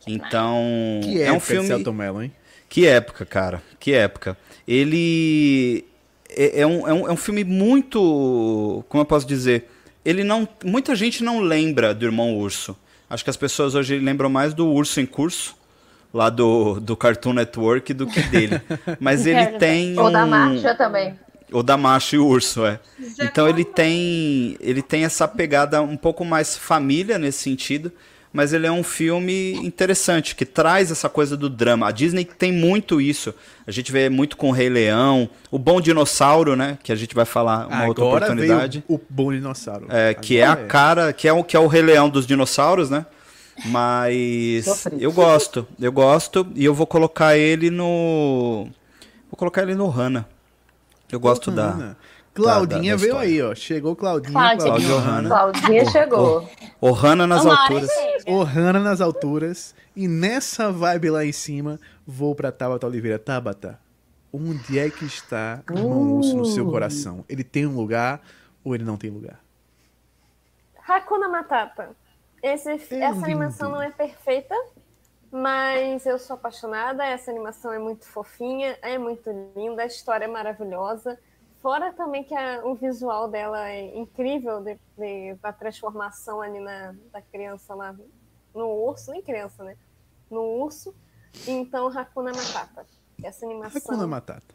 [0.04, 1.68] Então, Que é um filme.
[1.68, 2.32] Celton Mello, hein?
[2.68, 3.62] Que época, cara.
[3.78, 4.36] Que época.
[4.66, 5.84] Ele
[6.36, 8.84] é, é um, é, um, é um filme muito.
[8.88, 9.70] Como eu posso dizer?
[10.04, 10.48] Ele não.
[10.64, 12.76] Muita gente não lembra do Irmão Urso.
[13.08, 15.56] Acho que as pessoas hoje lembram mais do Urso em Curso,
[16.12, 18.60] lá do, do Cartoon Network, do que dele.
[19.00, 19.98] Mas ele tem.
[19.98, 21.14] Ou da um- marcha também.
[21.52, 22.80] ou da macho e o urso, é.
[23.20, 27.92] Então ele tem ele tem essa pegada um pouco mais família nesse sentido,
[28.36, 31.88] mas ele é um filme interessante que traz essa coisa do drama.
[31.88, 33.34] A Disney tem muito isso.
[33.66, 37.14] A gente vê muito com o Rei Leão, o Bom Dinossauro, né, que a gente
[37.14, 38.84] vai falar uma outra Agora oportunidade.
[38.86, 39.86] veio o, o bom dinossauro.
[39.88, 42.26] É, que é a Agora cara, que é o que é o Rei Leão dos
[42.26, 43.06] dinossauros, né?
[43.64, 48.68] Mas eu gosto, eu gosto e eu vou colocar ele no
[49.30, 50.26] vou colocar ele no Hannah.
[51.10, 51.96] Eu gosto da Ana.
[52.42, 53.28] Claudinha da- da veio história.
[53.28, 53.54] aí, ó.
[53.54, 54.32] Chegou Claudinha.
[54.32, 54.66] Claudinha.
[54.70, 55.28] Claudio Ohana.
[55.28, 56.48] Claudinha chegou.
[56.80, 57.90] O Hannah nas Uma alturas.
[58.26, 59.74] Ohana nas alturas.
[59.94, 63.18] E nessa vibe lá em cima, vou pra Tabata Oliveira.
[63.18, 63.78] Tabata,
[64.32, 67.24] onde é que está o irmão urso no seu coração?
[67.28, 68.20] Ele tem um lugar
[68.62, 69.40] ou ele não tem lugar?
[70.86, 71.90] Hakuna Matata.
[72.42, 73.24] Esse, É essa lindo.
[73.24, 74.54] animação não é perfeita,
[75.32, 77.04] mas eu sou apaixonada.
[77.04, 81.18] Essa animação é muito fofinha, é muito linda, a história é maravilhosa.
[81.62, 86.94] Fora também que a- o visual dela é incrível, de, de- da transformação ali na,
[87.12, 87.94] da criança lá
[88.54, 89.76] no urso, nem criança, né?
[90.30, 90.94] No urso.
[91.46, 92.86] Então, Hakuna Matata.
[93.22, 94.54] Essa animação Hakuna Matata.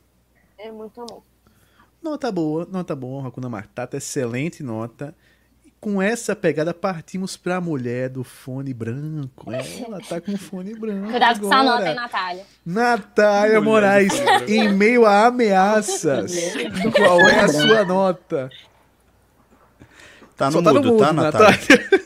[0.58, 1.24] é muito amor.
[2.02, 5.16] Nota boa, nota boa, Hakuna Matata, excelente nota.
[5.82, 9.51] Com essa pegada partimos pra mulher do fone branco.
[9.51, 11.09] Ela tá com fone branco.
[11.09, 12.43] Cuidado com essa nota, hein, Natália?
[12.63, 14.13] Natália Moraes,
[14.47, 16.36] em meio a ameaças,
[16.95, 18.47] qual é a sua nota?
[20.38, 21.57] Tá no Só tá mudo, no mudo, tá, Natália?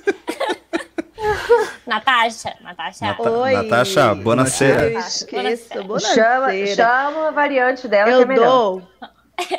[1.85, 3.05] Natasha, Natasha.
[3.05, 3.53] Nata- Oi.
[3.53, 4.15] Natasha.
[4.91, 5.67] Eu esqueço.
[5.69, 6.75] Chama, Buonasera.
[6.75, 8.45] chama a variante dela que Eu é melhor.
[8.45, 8.87] dou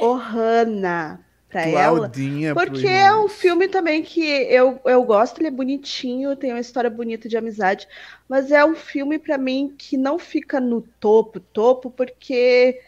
[0.11, 1.21] Ohana
[1.63, 2.09] pra ela.
[2.55, 6.91] Porque é um filme também que eu, eu gosto, ele é bonitinho, tem uma história
[6.91, 7.89] bonita de amizade,
[8.29, 12.81] mas é um filme pra mim que não fica no topo, topo, porque,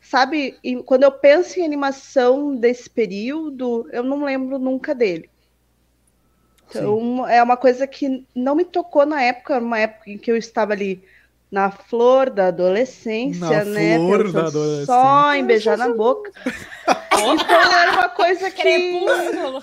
[0.00, 5.28] sabe, quando eu penso em animação desse período, eu não lembro nunca dele.
[6.68, 10.36] Então, é uma coisa que não me tocou na época, uma época em que eu
[10.36, 11.02] estava ali
[11.50, 13.96] na flor da adolescência, Na né?
[13.96, 14.86] flor pensando da adolescência.
[14.86, 16.30] Só em beijar na boca.
[17.12, 19.62] Então era uma coisa que Crepúsculo.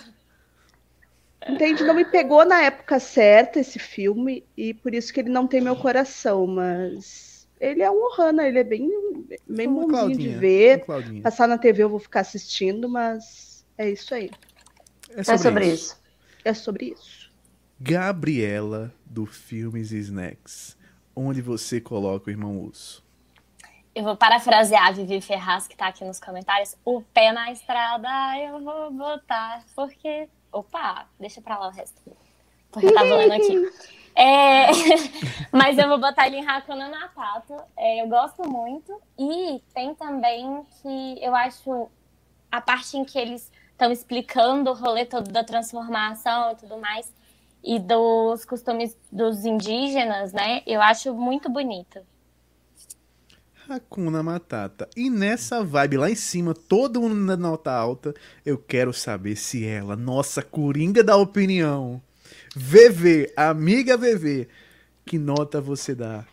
[1.48, 1.84] Entende?
[1.84, 5.62] Não me pegou na época certa esse filme e por isso que ele não tem
[5.62, 8.92] meu coração, mas ele é um Ohana, ele é bem,
[9.48, 10.86] bem Uma bonzinho de ver.
[11.24, 14.30] Passar na TV eu vou ficar assistindo, mas é isso aí.
[15.16, 15.98] É É sobre isso.
[16.44, 17.32] É sobre isso.
[17.80, 20.77] Gabriela, do Filmes e Snacks.
[21.20, 23.04] Onde você coloca o irmão Urso?
[23.96, 26.78] Eu vou parafrasear a Vivi Ferraz, que tá aqui nos comentários.
[26.86, 28.08] O pé na estrada
[28.38, 30.30] eu vou botar, porque.
[30.52, 32.00] Opa, deixa pra lá o resto.
[32.70, 33.98] Porque eu tava lendo aqui.
[34.20, 34.66] É,
[35.54, 37.68] Mas eu vou botar ele em Hakuna Matata.
[37.78, 39.00] É, eu gosto muito.
[39.18, 41.88] E tem também que eu acho
[42.52, 47.14] a parte em que eles estão explicando o rolê todo da transformação e tudo mais,
[47.68, 50.62] e dos costumes dos indígenas, né?
[50.66, 52.00] Eu acho muito bonito.
[53.70, 54.90] Hakuna Matata.
[54.96, 58.14] E nessa vibe lá em cima, todo mundo na nota alta,
[58.46, 62.02] eu quero saber se ela, nossa coringa da opinião,
[62.56, 64.48] VV, amiga VV,
[65.06, 66.26] que nota você dá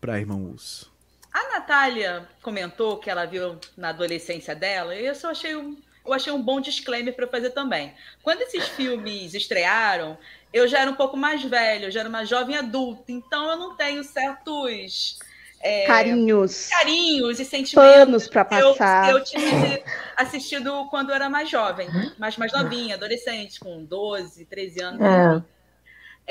[0.00, 0.92] pra irmão Urso?
[1.32, 6.12] A Natália comentou que ela viu na adolescência dela, e eu só achei um, eu
[6.12, 7.94] achei um bom disclaimer para fazer também.
[8.22, 10.18] Quando esses filmes estrearam,
[10.52, 13.56] eu já era um pouco mais velha, eu já era uma jovem adulta, então eu
[13.56, 15.18] não tenho certos
[15.62, 18.28] é, Carinhos, carinhos e sentimentos.
[18.28, 19.10] panos Eu, passar.
[19.10, 19.82] eu tinha
[20.16, 21.86] assistido quando eu era mais jovem,
[22.18, 25.00] mais, mais novinha, adolescente, com 12, 13 anos.
[25.00, 25.60] É.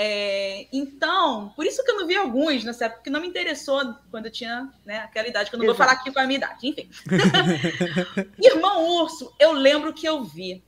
[0.01, 3.93] É, então, por isso que eu não vi alguns nessa época, porque não me interessou
[4.09, 5.89] quando eu tinha né, aquela idade, que eu não vou Exato.
[5.89, 6.89] falar aqui com a minha idade, enfim.
[8.41, 10.63] Irmão Urso, eu lembro que eu vi,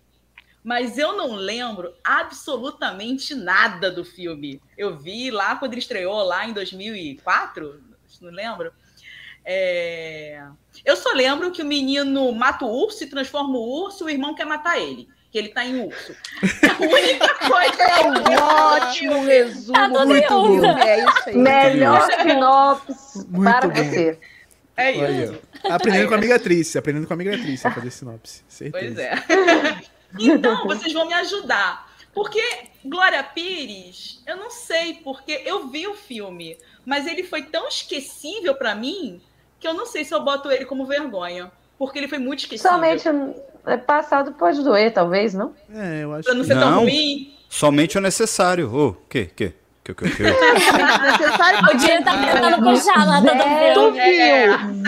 [0.63, 4.61] mas eu não lembro absolutamente nada do filme.
[4.77, 7.81] Eu vi lá quando ele estreou, lá em 2004,
[8.21, 8.71] não lembro.
[9.43, 10.39] É,
[10.85, 14.09] Eu só lembro que o menino mata o urso e transforma o urso, e o
[14.09, 16.15] irmão quer matar ele, que ele tá em urso.
[16.43, 18.35] A única coisa É um
[18.75, 20.57] ótimo resumo Tá filme.
[20.57, 20.65] mundo.
[20.67, 21.37] É isso aí.
[21.37, 23.73] Melhor sinopse Muito para bom.
[23.73, 24.19] você.
[24.77, 24.91] é
[25.23, 25.41] isso.
[25.63, 25.73] ó.
[25.73, 26.35] Aprendendo com a amiga
[26.77, 27.31] aprendendo com a amiga
[27.67, 28.43] a fazer sinopse.
[28.47, 28.95] Certeza.
[28.95, 29.81] Pois é.
[30.19, 31.89] Então, vocês vão me ajudar.
[32.13, 32.41] Porque
[32.83, 38.53] Glória Pires, eu não sei, porque eu vi o filme, mas ele foi tão esquecível
[38.55, 39.21] pra mim
[39.59, 41.51] que eu não sei se eu boto ele como vergonha.
[41.77, 42.71] Porque ele foi muito esquecível.
[42.71, 43.07] Somente
[43.65, 45.53] é passado pode doer, talvez, não?
[45.73, 46.47] É, eu acho Pra não que...
[46.47, 46.79] ser tão Não.
[46.81, 47.33] ruim.
[47.49, 48.73] Somente o necessário.
[48.73, 49.53] Ô, que, que,
[49.83, 50.23] que, que, que?
[50.23, 53.93] Necessário O dia tá tentando puxar a nota do Zero.
[53.93, 54.83] filme.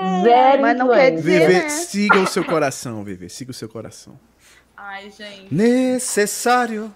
[0.00, 1.68] É, Zero Mas não quer dizer- VV, né?
[1.68, 4.18] siga o seu coração, VV, siga o seu coração.
[4.76, 5.52] Ai, gente.
[5.54, 6.92] Necessário.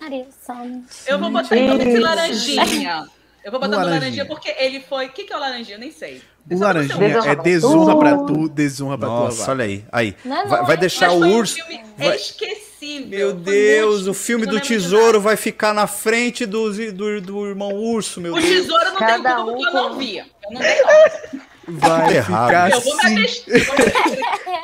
[1.06, 2.00] Eu vou botar então esse Isso.
[2.02, 3.06] laranjinha.
[3.44, 4.00] Eu vou botar O no laranjinha.
[4.00, 5.06] laranjinha porque ele foi.
[5.06, 5.76] O que, que é o laranjinha?
[5.76, 6.20] Eu nem sei.
[6.50, 7.98] O laranjinha é desonra tu.
[7.98, 9.84] pra tu, desonra pra tua Nossa, olha aí.
[9.92, 10.16] Aí.
[10.24, 11.54] Não, não, Vai, vai é- deixar o um urso.
[11.54, 13.08] filme vai- esquecível.
[13.08, 18.20] Meu Deus, o filme do tesouro vai ficar na frente do, do, do irmão urso,
[18.20, 18.46] meu O Deus.
[18.48, 20.18] tesouro eu não Cada culpa um porque eu não com- vi.
[20.18, 21.47] Eu não dei nota.
[21.68, 22.46] Vai errado.
[22.48, 23.44] ficar Eu vou me assim.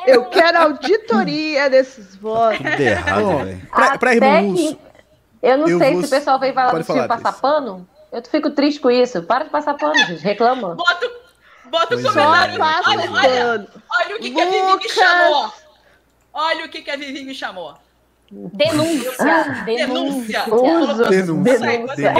[0.07, 2.57] Eu quero auditoria desses votos.
[2.57, 3.67] Tudo errado, Ó, velho.
[3.73, 4.79] pra, pra irmão que-
[5.41, 7.87] Eu não Eu sei vou- se o pessoal vem falar Pode do falar, passar pano.
[8.11, 9.21] Eu fico triste com isso.
[9.23, 10.21] Para de passar pano, gente.
[10.23, 10.73] Reclama.
[10.75, 11.11] Bota,
[11.65, 12.03] bota o é.
[12.03, 12.57] comentário.
[12.59, 13.67] Passa olha, olha,
[13.99, 15.53] olha o que, que a Vivi me chamou.
[16.33, 17.75] Olha o que, que a Vivi me chamou.
[18.31, 19.63] Denúncia.
[19.65, 20.43] Denúncia.
[20.53, 21.03] Uso.
[21.09, 21.59] Denúncia.
[21.59, 22.13] Denúncia.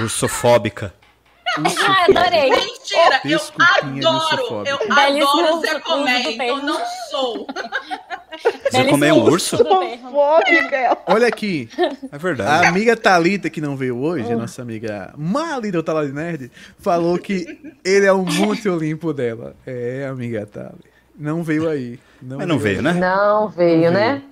[0.00, 0.90] Ursofóbicos.
[1.56, 2.50] Ah, adorei.
[2.50, 4.64] Mentira, eu adoro.
[4.66, 6.80] Eu Belíssimo adoro Zé Comé, do então não
[7.10, 7.46] sou.
[8.70, 9.56] Você comer um urso?
[11.06, 11.68] olha aqui.
[11.78, 12.66] É A verdade.
[12.66, 17.16] amiga Thalita, que não veio hoje, a nossa amiga Mali do Tala de Nerd, falou
[17.18, 17.46] que
[17.84, 19.54] ele é o Monte Olimpo dela.
[19.66, 20.92] É, amiga Thali.
[21.16, 21.98] Não veio aí.
[22.20, 22.82] Mas não veio, aí.
[22.82, 22.92] né?
[22.94, 24.22] Não veio, né?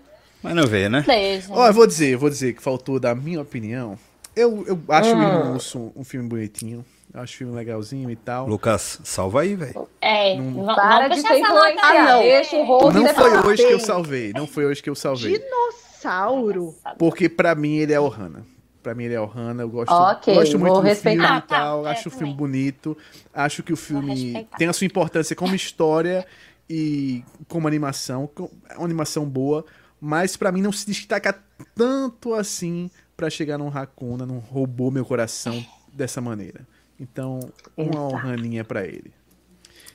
[0.42, 1.04] Mas não veio, né?
[1.50, 3.96] Ó, eu vou dizer, eu vou dizer que faltou da minha opinião.
[4.34, 5.22] Eu, eu acho o Hum.
[5.22, 6.84] Irmão Urso um filme bonitinho.
[7.14, 8.46] Eu acho o filme legalzinho e tal.
[8.46, 9.86] Lucas, salva aí, velho.
[10.00, 11.40] É, Não- Para de nota aí.
[11.42, 11.98] influenciado.
[12.08, 12.20] não.
[12.22, 14.32] Deixa o rosto Não foi hoje que eu salvei.
[14.32, 15.38] Não foi hoje que eu salvei.
[15.38, 16.74] Dinossauro.
[16.98, 18.44] Porque pra mim ele é Ohana.
[18.82, 19.62] Pra mim ele é Ohana.
[19.62, 21.22] Eu gosto, Ok, gosto muito vou do respeitar.
[21.22, 21.86] filme e Ah, tá, tal.
[21.86, 22.36] é, acho o filme também.
[22.36, 22.96] bonito.
[23.32, 26.26] Acho que o filme tem a sua importância como história
[26.68, 28.28] e como animação.
[28.70, 29.64] É uma animação boa.
[30.00, 31.38] Mas pra mim não se destaca
[31.76, 36.66] tanto assim pra chegar num Hakuna, num roubou meu coração dessa maneira.
[37.02, 37.40] Então,
[37.76, 37.98] uma Exato.
[38.14, 39.12] Ohraninha pra ele.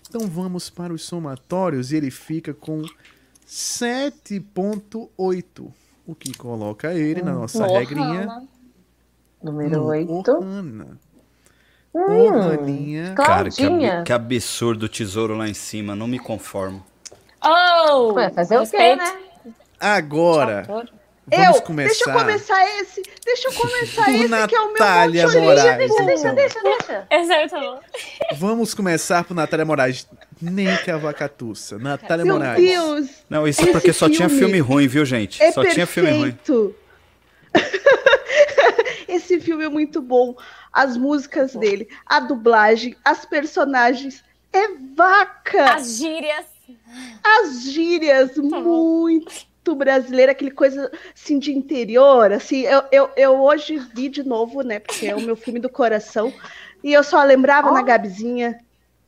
[0.09, 2.83] Então vamos para os somatórios e ele fica com
[3.47, 5.71] 7.8.
[6.05, 7.79] O que coloca ele na nossa Ohana.
[7.79, 8.47] regrinha.
[9.41, 10.31] Número no 8.
[10.31, 10.97] Ohana.
[11.93, 13.13] Ohaninha.
[13.15, 15.95] Cara, que, ab- que absurdo o tesouro lá em cima.
[15.95, 16.85] Não me conformo.
[17.43, 18.13] Oh!
[18.13, 19.17] Ué, fazer o quê, né?
[19.79, 20.65] Agora.
[21.29, 21.89] Vamos eu, começar.
[21.89, 25.77] deixa eu começar esse, deixa eu começar esse que é o meu Natália Moraes.
[25.77, 27.07] Deixa, deixa, deixa, deixa.
[27.11, 27.79] Exato.
[28.37, 30.07] Vamos começar por Natália Moraes.
[30.41, 31.77] Nem que a vacatuça.
[31.77, 32.63] Natália Meu Moraes.
[32.63, 35.43] Deus, Não, isso é porque só tinha filme ruim, viu, gente?
[35.43, 36.31] é só tinha filme ruim.
[36.31, 36.75] perfeito.
[39.09, 40.33] Esse filme é muito bom.
[40.71, 44.23] As músicas dele, a dublagem, as personagens.
[44.53, 45.73] É vaca!
[45.73, 46.45] As gírias.
[47.21, 52.31] As gírias, muito brasileira, aquele coisa assim de interior.
[52.31, 54.79] Assim, eu, eu, eu hoje vi de novo, né?
[54.79, 56.33] Porque é o meu filme do coração.
[56.83, 58.59] E eu só lembrava na Gabizinha.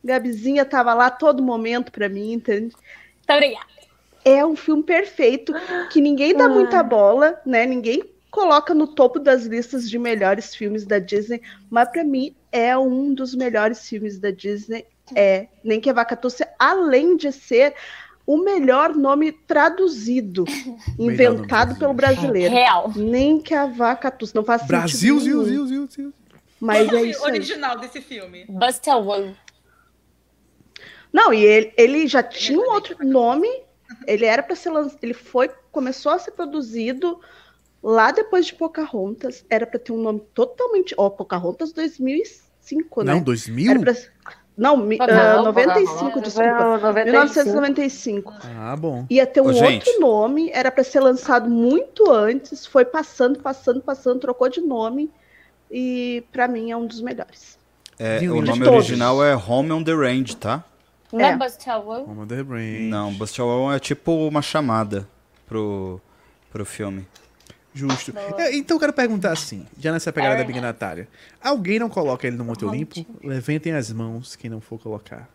[0.02, 2.74] Gabizinha tava lá todo momento pra mim, entende?
[2.74, 3.66] Muito obrigada.
[4.24, 5.54] É um filme perfeito,
[5.90, 7.64] que ninguém dá muita bola, né?
[7.64, 11.40] Ninguém coloca no topo das listas de melhores filmes da Disney,
[11.70, 14.86] mas pra mim é um dos melhores filmes da Disney.
[15.14, 17.74] É Nem que a Vaca Tussa, além de ser
[18.30, 20.44] o melhor nome traduzido,
[20.96, 22.54] nome inventado pelo brasileiro.
[22.54, 22.92] Real.
[22.94, 26.14] Nem que a Vaca Tussa, não faz Brasil, sentido Zil, Zil, Zil.
[26.60, 27.32] Mas Qual é o isso aí.
[27.32, 28.44] original desse filme?
[28.48, 29.36] Buster Wolf.
[31.12, 33.48] Não, e ele, ele já tinha um outro nome.
[34.06, 35.00] Ele era para ser lançado.
[35.02, 37.20] Ele foi, começou a ser produzido
[37.82, 39.44] lá depois de Pocahontas.
[39.50, 40.94] Era para ter um nome totalmente.
[40.96, 43.14] Ó, Pocahontas 2005, né?
[43.14, 43.70] Não, 2000?
[43.72, 43.94] Era pra...
[44.60, 44.84] Não, Não,
[45.36, 46.58] Não, 95, Pocahontas desculpa.
[46.58, 47.04] foi em 95.
[47.04, 48.34] 1995.
[48.58, 49.06] Ah, bom.
[49.08, 49.88] Ia ter um Ô, gente.
[49.88, 55.10] outro nome, era para ser lançado muito antes, foi passando, passando, passando, trocou de nome
[55.70, 57.58] e para mim é um dos melhores.
[57.98, 58.68] É, De o nome todos.
[58.86, 60.62] original é Home on the Range, tá?
[61.12, 61.36] Não é É.
[61.36, 62.08] Buster Wolf?
[62.08, 62.88] Home of the Brain.
[62.88, 65.08] Não, Buster Wall é tipo uma chamada
[65.46, 66.00] pro,
[66.52, 67.06] pro filme.
[67.72, 68.12] Justo.
[68.36, 71.06] É, então eu quero perguntar assim, já nessa pegada da Big Natália.
[71.42, 73.06] Alguém não coloca ele no Monte Olimpo?
[73.22, 75.28] Levantem as mãos quem não for colocar.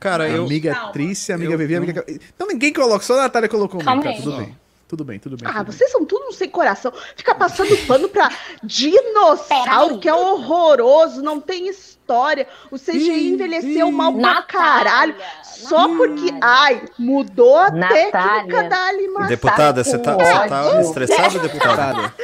[0.00, 0.44] Cara, eu.
[0.44, 0.74] Amiga.
[0.92, 2.04] Trícia, amiga Eu Vivi, não- amiga...
[2.34, 3.80] Então ninguém coloca, só a Natália colocou.
[3.80, 4.16] Calma aí.
[4.22, 4.56] tudo bem.
[4.86, 5.46] Tudo bem, tudo bem.
[5.46, 5.72] Ah, tudo bem.
[5.76, 6.92] vocês são tudo sem coração.
[7.14, 8.30] Fica passando pano pra
[8.64, 11.97] dinossauro, que é horroroso, não tem história.
[12.70, 14.46] O CGI envelheceu mal pra Natália,
[14.84, 15.14] caralho.
[15.42, 18.10] Só porque, ai, mudou a Natália.
[18.12, 19.28] técnica da animação.
[19.28, 20.80] Deputada, você tá, você tá ódio.
[20.80, 22.14] estressada, deputada?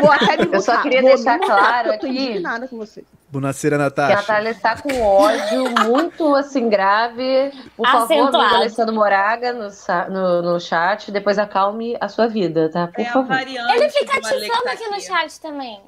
[0.00, 2.68] Vou até me Eu só queria vou deixar mutar, claro porque eu tô aqui- indignada
[2.68, 3.04] com você.
[3.28, 4.08] Bonaceira Que a.
[4.16, 7.50] Natália está com ódio muito assim grave.
[7.76, 8.36] Por favor, Acentuado.
[8.36, 9.68] amigo Alessandro Moraga no,
[10.10, 11.10] no, no chat.
[11.10, 12.86] Depois acalme a sua vida, tá?
[12.86, 13.36] Por É favor.
[13.36, 15.80] Ele fica ativando aqui no chat também.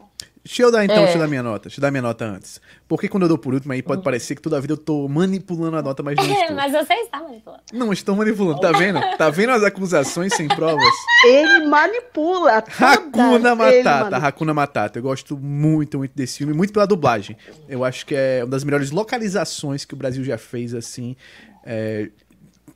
[0.46, 1.00] Deixa eu dar então, É.
[1.02, 1.62] deixa eu dar minha nota.
[1.68, 2.60] Deixa eu dar minha nota antes.
[2.86, 5.08] Porque quando eu dou por último, aí pode parecer que toda a vida eu tô
[5.08, 6.54] manipulando a nota, mas não estou.
[6.56, 7.62] Mas você está manipulando.
[7.72, 9.00] Não estou manipulando, tá vendo?
[9.16, 10.84] Tá vendo as acusações sem provas?
[11.24, 12.58] Ele manipula.
[12.58, 14.16] Hakuna Matata, manipula.
[14.18, 14.98] Hakuna Matata.
[15.00, 17.36] Eu gosto muito, muito desse filme, muito pela dublagem.
[17.68, 21.16] Eu acho que é uma das melhores localizações que o Brasil já fez, assim.
[21.64, 22.08] É,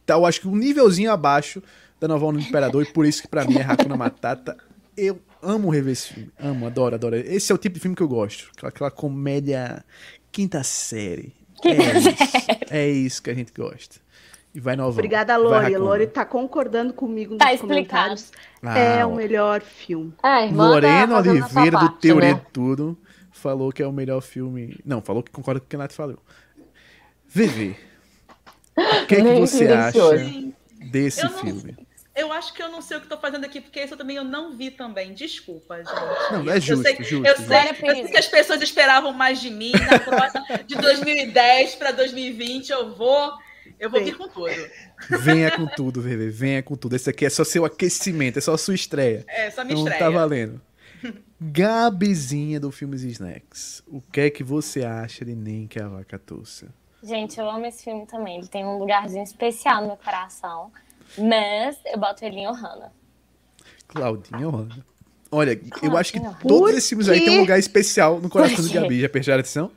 [0.04, 1.62] tá, eu acho que um nívelzinho abaixo
[2.00, 4.56] da Nova Onda do Imperador, e por isso que pra mim é Hakuna Matata.
[4.96, 6.30] Eu amo rever esse filme.
[6.38, 7.16] Amo, adoro, adoro.
[7.16, 8.50] Esse é o tipo de filme que eu gosto.
[8.56, 9.84] Aquela, aquela comédia
[10.32, 11.34] quinta série.
[11.64, 12.08] É isso.
[12.70, 13.96] É isso que a gente gosta.
[14.54, 14.92] E vai Nova.
[14.92, 15.76] Obrigada, Lori.
[15.76, 18.16] Lori tá concordando comigo nos Tá explicado.
[18.16, 18.32] comentários.
[18.62, 19.08] Ah, é ó.
[19.08, 20.12] o melhor filme.
[20.22, 22.34] Ah, tá Lorena Oliveira, do parte, Teoria né?
[22.34, 22.98] de Tudo,
[23.30, 24.76] falou que é o melhor filme.
[24.84, 26.18] Não, falou que concorda com o que a Nath falou.
[27.28, 27.76] Vivi,
[28.76, 30.00] o que, é que você acha
[30.90, 31.76] desse Eu não- filme?
[32.20, 34.16] Eu acho que eu não sei o que tô fazendo aqui, porque esse eu também
[34.16, 35.12] eu não vi também.
[35.14, 36.32] Desculpa, gente.
[36.32, 37.14] Não, é Eu justo, sei, justo.
[37.26, 37.48] eu, justo.
[37.48, 40.30] sei, eu sei que as pessoas esperavam mais de mim na prova
[40.66, 42.70] de 2010 para 2020.
[42.70, 43.32] Eu vou,
[43.78, 44.70] eu vou vir com tudo.
[45.20, 46.94] Venha com tudo, Vivi, venha com tudo.
[46.96, 49.24] Esse aqui é só seu aquecimento, é só a sua estreia.
[49.28, 49.98] É, só me Não estreia.
[49.98, 50.60] tá valendo.
[51.40, 53.82] Gabizinha do Filmes e Snacks.
[53.86, 56.68] O que é que você acha de Nem que a Vaca Tussa?
[57.02, 58.38] Gente, eu amo esse filme também.
[58.38, 60.70] Ele tem um lugarzinho especial no meu coração.
[61.18, 62.92] Mas eu boto ele em Ohana.
[63.88, 64.84] Claudinha Rosa.
[65.32, 66.48] Olha, eu acho que Claudinha.
[66.48, 68.80] todos esses filmes aí tem um lugar especial no coração de quê?
[68.80, 69.00] Gabi.
[69.00, 69.70] Já prestaram atenção?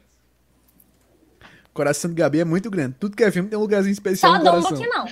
[1.69, 2.95] O coração de Gabi é muito grande.
[2.99, 4.77] Tudo que é filme tem um lugarzinho especial Só no Dumbo coração.
[4.77, 5.07] que não.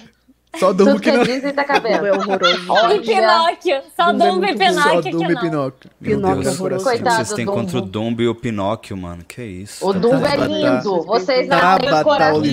[0.58, 1.24] Só Dumbo que que não.
[1.24, 2.94] Disney tá Dumbo é horroroso.
[2.94, 3.82] E Pinóquio.
[3.96, 4.74] Só Dumbo é Dumbo e bom.
[4.74, 5.36] Só Pinóquio Dumbo e.
[5.40, 5.92] Pinóquio.
[6.00, 6.92] Meu Pinóquio Deus, é coração.
[6.92, 7.16] Coitado.
[7.16, 9.24] Vocês têm contra o Dumbo e o Pinóquio, mano.
[9.26, 9.88] Que isso?
[9.88, 11.04] O Dumbo é lindo.
[11.04, 12.44] Vocês não têm coração.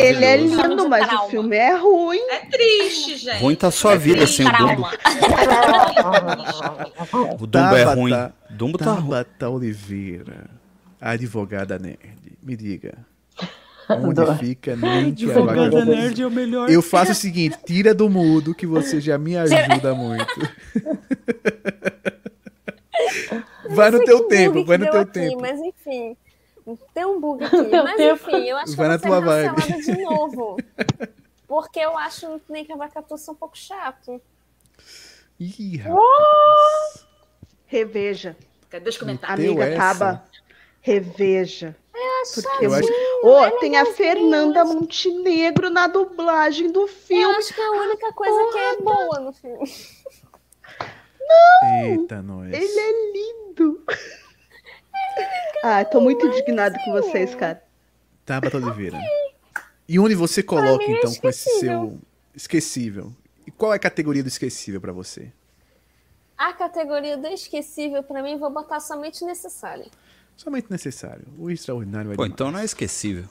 [0.00, 2.20] Ele é lindo, mas o filme é ruim.
[2.30, 3.40] É triste, gente.
[3.40, 4.88] Ruim tá a sua vida sem o Dumbo.
[7.40, 8.12] O Dumbo é ruim.
[8.50, 9.02] Dumbo tá ruim.
[9.08, 10.50] Tabata Oliveira,
[11.00, 11.98] advogada nerd.
[12.42, 12.98] Me diga.
[13.90, 16.70] Onde fica nem que a vaca é o melhor.
[16.70, 20.26] Eu faço o seguinte, tira do mudo que você já me ajuda muito.
[23.70, 25.40] vai no teu que tempo, vai que no teu aqui, tempo.
[25.40, 26.16] Mas enfim,
[26.94, 27.56] tem um bug aqui.
[27.56, 28.30] Mas tempo.
[28.30, 29.54] enfim, eu acho que Vai eu na vou tua ser vibe.
[29.54, 30.56] cancelada de novo.
[31.46, 34.20] Porque eu acho nem que a Vacatuça um pouco chato.
[35.40, 37.06] Ih, rapaz.
[37.66, 38.36] Reveja.
[38.68, 39.46] Cadê os comentários?
[39.46, 39.78] Amiga essa?
[39.78, 40.24] Taba,
[40.80, 41.74] reveja.
[42.34, 42.88] Porque Eu acho-
[43.22, 47.34] Ô, tem a Fernanda Montenegro na dublagem do Eu filme.
[47.36, 49.70] acho que é a única coisa que é boa no filme.
[51.82, 52.52] Eita, nós.
[52.52, 53.82] Ele é lindo.
[55.62, 57.62] Ah, tô muito indignado com vocês, cara.
[58.24, 58.98] Tabata Oliveira.
[59.88, 61.98] E onde você coloca, é então, com esse seu
[62.34, 63.12] esquecível?
[63.46, 65.32] E qual é a categoria do esquecível pra você?
[66.36, 69.86] A categoria do esquecível, pra mim, vou botar somente necessário.
[70.38, 71.24] Somente necessário.
[71.36, 72.32] O extraordinário é Pô, demais.
[72.32, 73.24] então não é esquecível.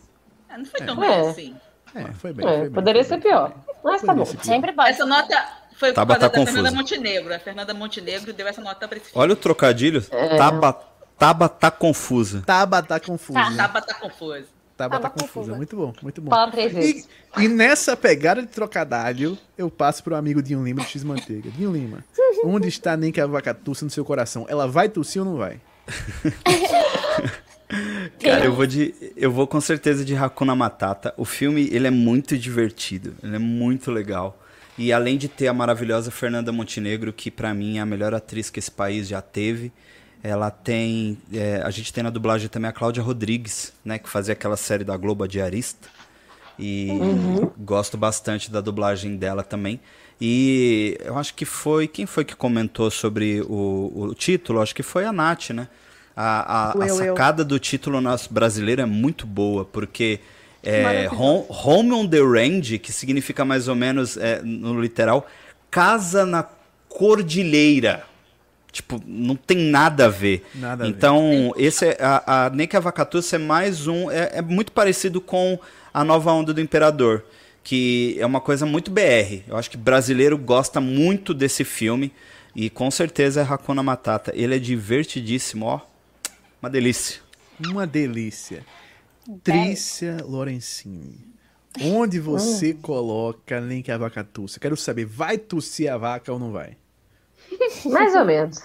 [0.50, 1.22] Ah, Não foi tão É.
[1.22, 1.56] ruim assim.
[1.96, 2.46] É, foi bem.
[2.46, 3.50] É, foi bem, poderia foi ser bem, pior.
[3.50, 3.76] bem.
[3.84, 4.26] Mas tá bom.
[4.26, 4.90] Sempre pode.
[4.90, 5.48] Essa nota
[5.78, 6.54] foi por Tabata causa da confusa.
[6.62, 7.34] Fernanda Montenegro.
[7.34, 9.22] A Fernanda Montenegro deu essa nota pra esse filme.
[9.24, 10.02] Olha o trocadilho.
[10.38, 10.74] Taba,
[11.18, 12.44] taba tá confusa.
[12.46, 13.40] Taba tá confusa.
[13.40, 13.56] Tá.
[13.56, 14.46] Taba tá confusa.
[14.76, 15.34] Taba tá Taba confusa.
[15.34, 15.56] confusa.
[15.56, 16.30] Muito bom, muito bom.
[16.30, 17.10] Fala três E, vezes.
[17.38, 21.50] e nessa pegada de trocadilho, eu passo pro amigo Dinho Lima do X Manteiga.
[21.50, 22.04] Dinho Lima,
[22.44, 24.46] onde está nem que a vaca tussa no seu coração?
[24.50, 25.60] Ela vai tossir ou não vai?
[28.20, 28.94] Cara, eu vou de.
[29.16, 31.14] Eu vou com certeza de Hakuna Matata.
[31.18, 33.14] O filme, ele é muito divertido.
[33.22, 34.42] Ele é muito legal.
[34.78, 38.50] E além de ter a maravilhosa Fernanda Montenegro, que pra mim é a melhor atriz
[38.50, 39.72] que esse país já teve.
[40.24, 41.18] Ela tem.
[41.34, 44.00] é, a gente tem na dublagem também a Cláudia Rodrigues, né?
[44.00, 45.90] Que fazia aquela série da Globo a Diarista.
[46.60, 46.90] E
[47.58, 49.80] gosto bastante da dublagem dela também.
[50.20, 51.88] E eu acho que foi.
[51.88, 54.62] Quem foi que comentou sobre o, o título?
[54.62, 55.68] Acho que foi a Nath, né?
[56.16, 56.96] A, a, a eu, eu.
[56.96, 60.20] sacada do título nosso brasileiro é muito boa, porque
[60.64, 65.28] é, home, home on the Range, que significa mais ou menos, é, no literal,
[65.70, 66.44] casa na
[66.90, 68.04] cordilheira.
[68.72, 70.46] Tipo, não tem nada a ver.
[70.56, 70.94] Nada a ver.
[70.94, 74.12] então, esse é, a, a Neka é mais um.
[74.12, 75.60] É, é muito parecido com
[75.94, 77.24] a nova onda do Imperador,
[77.68, 79.44] que é uma coisa muito BR.
[79.46, 82.14] Eu acho que brasileiro gosta muito desse filme.
[82.56, 84.32] E com certeza é Hakuna Matata.
[84.34, 85.82] Ele é divertidíssimo, ó.
[86.62, 87.20] Uma delícia.
[87.60, 88.66] Uma delícia.
[89.44, 91.20] Trícia Lorenzini.
[91.82, 94.62] Onde você coloca nem que a vaca tussa?
[94.62, 96.78] Quero saber, vai tossir a vaca ou não vai?
[97.86, 98.60] Mais ou menos.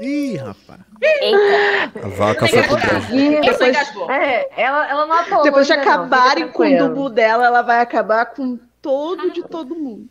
[0.00, 0.80] Ih, rapaz.
[1.00, 2.06] Eita.
[2.06, 3.76] A vaca foi pro depois,
[4.10, 7.62] é, ela, ela não atuou Depois de não, acabarem fica com o dubu dela, ela
[7.62, 10.08] vai acabar com todo de todo mundo.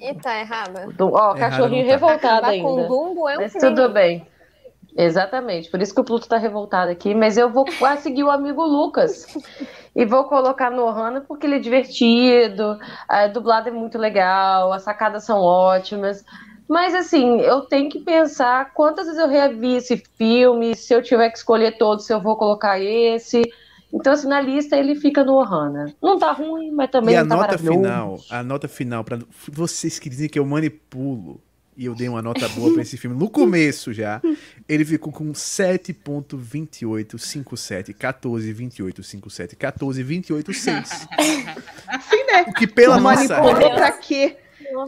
[0.00, 0.88] E tá errada.
[0.96, 1.92] Du- Ó, cachorrinho não tá.
[1.94, 2.88] revoltado Acabar com ainda.
[2.88, 3.74] Dumbo é um Mas crime.
[3.74, 4.26] tudo bem.
[4.96, 5.70] Exatamente.
[5.70, 7.14] Por isso que o Pluto tá revoltado aqui.
[7.14, 9.26] Mas eu vou quase seguir o amigo Lucas.
[9.94, 12.76] E vou colocar no Ohana porque ele é divertido,
[13.08, 16.24] a dublada é muito legal, as sacadas são ótimas.
[16.68, 21.28] Mas assim, eu tenho que pensar quantas vezes eu revi esse filme, se eu tiver
[21.30, 23.42] que escolher todos, se eu vou colocar esse.
[23.92, 25.94] Então, assim, na lista ele fica no Ohana.
[26.02, 29.18] Não tá ruim, mas também e a não tá nota final, a nota final para
[29.48, 31.40] vocês que dizem que eu manipulo
[31.76, 34.22] e eu dei uma nota boa pra esse filme no começo já,
[34.68, 40.84] ele ficou com 7.2857, 14.2857, 14.286.
[40.84, 41.44] Sim,
[42.26, 42.44] né?
[42.46, 44.36] O que pela Manipulou nossa pra quê?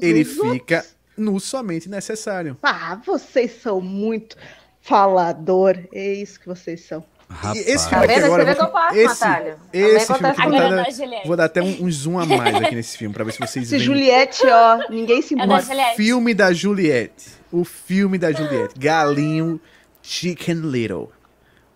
[0.00, 0.84] ele fica
[1.16, 2.56] no somente necessário.
[2.62, 4.36] Ah, vocês são muito
[4.80, 5.76] falador.
[5.92, 7.04] É isso que vocês são.
[7.28, 7.56] Rapaz.
[7.66, 8.24] E esse Tá filme aqui vendo?
[8.26, 9.56] agora, Você vê eu que eu vou- faço, esse, Natália.
[9.72, 12.96] Esse filme aqui vou é vou dar até um, um zoom a mais aqui nesse
[12.96, 13.82] filme pra ver se vocês Esse veem.
[13.84, 15.66] Juliette, ó, ninguém se É da importa.
[15.66, 15.96] Juliette.
[15.96, 17.30] Filme da Juliette.
[17.50, 18.78] O filme da Juliette.
[18.78, 19.60] Galinho
[20.02, 21.10] Chicken Little.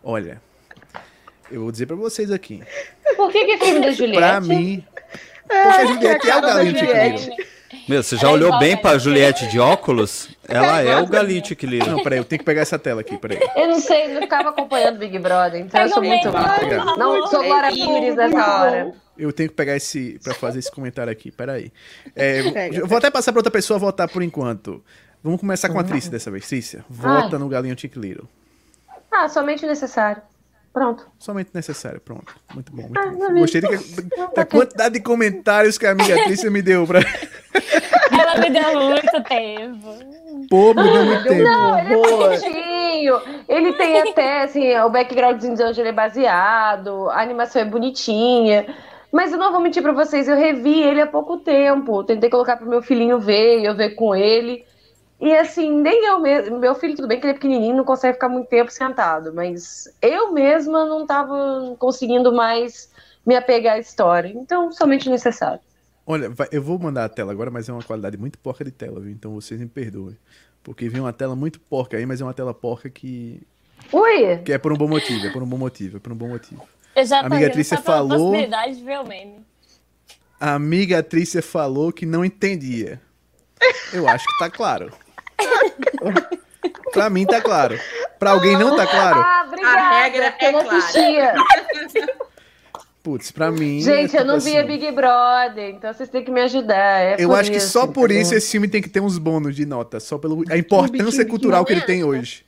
[0.05, 0.41] Olha,
[1.51, 2.63] eu vou dizer pra vocês aqui.
[3.17, 4.19] Por que, que é filme da Juliette?
[4.21, 4.85] Pra mim.
[5.43, 7.17] Porque a Juliette é o cara da Galinho Chicken.
[7.17, 7.37] Little.
[7.89, 9.47] Meu, você já Ela é olhou bem a pra Juliette.
[9.49, 10.29] De óculos?
[10.49, 11.67] Ela é o Galite que.
[11.67, 13.39] Não, peraí, eu tenho que pegar essa tela aqui, peraí.
[13.57, 16.59] Eu não sei, não ficava acompanhando Big Brother, então eu Pega sou o muito má.
[16.59, 16.85] pegar.
[16.97, 18.93] Não, sou Glória Pires nessa hora.
[19.17, 20.19] Eu tenho que pegar esse.
[20.25, 21.71] pra fazer esse comentário aqui, peraí.
[22.17, 24.83] É, Pega, eu vou até passar pra outra pessoa votar por enquanto.
[25.23, 26.49] Vamos começar com a Trícia dessa vez.
[26.49, 28.29] Trícia, vota no Galinho Chicken Little.
[29.13, 30.23] Ah, somente necessário.
[30.73, 31.07] Pronto.
[31.19, 32.33] Somente necessário, pronto.
[32.55, 33.41] Muito bom, muito Ah, bom.
[33.41, 33.69] Gostei da,
[34.37, 37.01] da quantidade de comentários que a amiga Trícia me deu pra.
[37.01, 39.89] Ela me deu muito tempo.
[40.49, 41.43] Pô, me deu muito tempo.
[41.43, 43.21] Não, ele é bonitinho.
[43.49, 48.67] Ele tem até, assim, o backgroundzinho de onde ele é baseado, a animação é bonitinha.
[49.13, 52.05] Mas eu não vou mentir pra vocês, eu revi ele há pouco tempo.
[52.05, 54.65] Tentei colocar pro meu filhinho ver, eu ver com ele.
[55.21, 56.59] E assim, nem eu mesmo.
[56.59, 59.33] Meu filho, tudo bem que ele é pequenininho, não consegue ficar muito tempo sentado.
[59.35, 62.91] Mas eu mesma não tava conseguindo mais
[63.27, 64.29] me apegar à história.
[64.35, 65.61] Então, somente necessário.
[66.07, 68.71] Olha, vai- eu vou mandar a tela agora, mas é uma qualidade muito porca de
[68.71, 69.11] tela, viu?
[69.13, 70.17] Então vocês me perdoem.
[70.63, 73.41] Porque vem uma tela muito porca aí, mas é uma tela porca que,
[73.93, 74.39] Ui!
[74.45, 76.29] que é por um bom motivo, é por um bom motivo, é por um bom
[76.29, 76.67] motivo.
[76.97, 79.45] Eu já Amiga pela falou- possibilidade de ver o meme.
[80.41, 83.01] A amiga Trícia falou que não entendia.
[83.93, 84.91] Eu acho que tá claro.
[86.93, 87.79] pra mim tá claro.
[88.19, 89.21] Pra alguém não tá claro?
[89.21, 89.79] Ah, obrigada.
[89.81, 90.79] A regra porque eu é não clara.
[90.79, 91.35] assistia.
[93.03, 93.81] Putz, pra mim.
[93.81, 97.01] Gente, é eu não tipo via assim, Big Brother, então vocês têm que me ajudar.
[97.01, 98.23] é Eu acho que só por entendeu?
[98.23, 99.99] isso esse filme tem que ter uns bônus de nota.
[99.99, 102.45] Só pela importância Biquíni cultural que ele tem hoje.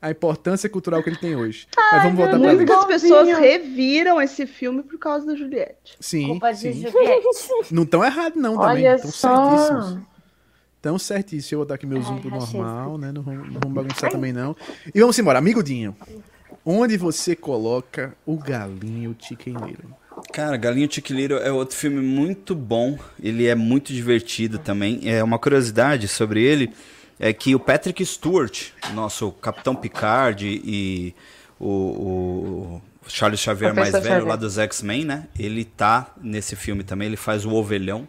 [0.00, 1.68] A importância cultural que ele tem hoje.
[1.76, 2.52] Mas vamos voltar pra.
[2.52, 5.96] Muitas pessoas reviram esse filme por causa da Juliette.
[6.00, 6.72] Sim, Culpa de sim.
[6.90, 7.28] Juliette.
[7.70, 8.88] Não tão errado não também.
[8.88, 9.50] Olha Tão só.
[9.50, 9.98] certíssimos.
[10.82, 11.44] Tão certíssimos.
[11.44, 13.12] Deixa eu botar aqui meu zoom pro normal, né?
[13.12, 14.54] Não vamos, não vamos bagunçar também não.
[14.94, 15.38] E vamos embora.
[15.38, 15.96] Amigo Dinho.
[16.64, 19.94] Onde você coloca o galinho chiqueneiro?
[20.32, 22.98] Cara, Galinho Chiquiliro é outro filme muito bom.
[23.20, 25.00] Ele é muito divertido também.
[25.04, 26.72] É uma curiosidade sobre ele
[27.22, 31.14] é que o Patrick Stewart, nosso Capitão Picard e
[31.58, 34.26] o, o Charles Xavier mais velho Xavier.
[34.26, 35.28] lá dos X-Men, né?
[35.38, 37.06] Ele tá nesse filme também.
[37.06, 38.08] Ele faz o Ovelhão.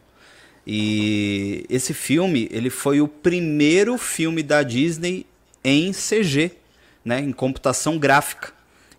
[0.66, 5.26] E esse filme, ele foi o primeiro filme da Disney
[5.64, 6.51] em CG,
[7.03, 8.53] né, em computação gráfica.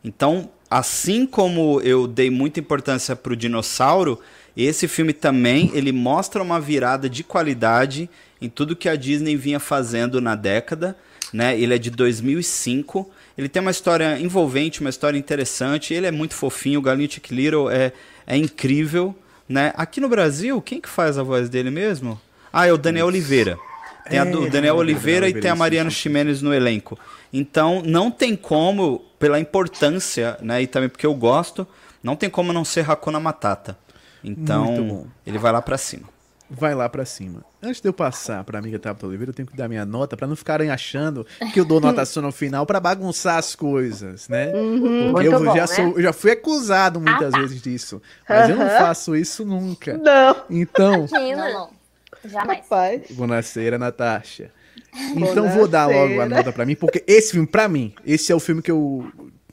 [0.04, 4.20] Então, assim como eu dei muita importância para o dinossauro,
[4.56, 8.08] esse filme também ele mostra uma virada de qualidade
[8.40, 10.96] em tudo que a Disney vinha fazendo na década.
[11.32, 11.58] Né?
[11.58, 13.10] Ele é de 2005.
[13.36, 15.92] Ele tem uma história envolvente, uma história interessante.
[15.92, 16.78] Ele é muito fofinho.
[16.78, 17.92] O Galinho Chick Little é,
[18.26, 19.14] é incrível.
[19.48, 19.72] Né?
[19.76, 22.20] Aqui no Brasil, quem que faz a voz dele mesmo?
[22.52, 23.58] Ah, é o Daniel Oliveira.
[24.08, 25.90] Tem a É, do Daniel Oliveira, e tem a Mariana.
[25.90, 26.98] Ximenes no elenco.
[27.32, 31.66] Então, não tem como, pela importância, né, e também porque eu gosto,
[32.02, 33.76] não tem como não ser Hakuna Matata.
[34.22, 36.13] Então, ele vai lá pra cima.
[36.56, 37.44] Vai lá pra cima.
[37.62, 40.26] Antes de eu passar pra amiga Tabata Oliveira, eu tenho que dar minha nota pra
[40.26, 44.46] não ficarem achando que eu dou nota só no final pra bagunçar as coisas, né?
[44.52, 45.66] Porque Muito eu bom, já né?
[45.66, 49.96] sou, eu já fui acusado muitas vezes disso, mas eu não faço isso nunca.
[49.98, 51.70] Não, Então, Não, não.
[52.24, 52.60] Jamais.
[52.60, 53.02] rapaz.
[53.10, 54.50] Bonaceira, Natasha.
[55.16, 58.34] Então vou dar logo a nota pra mim, porque esse filme, pra mim, esse é
[58.34, 59.06] o filme que eu,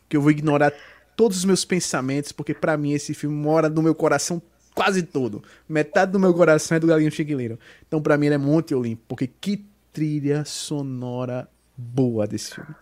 [0.08, 0.72] que eu vou ignorar
[1.16, 4.42] todos os meus pensamentos, porque pra mim esse filme mora no meu coração
[4.74, 5.44] quase todo.
[5.68, 7.60] Metade do meu coração é do Galinho Chiquileiro.
[7.88, 11.48] Então pra mim ele é Monte Olimpo, porque que trilha sonora
[11.78, 12.76] boa desse filme.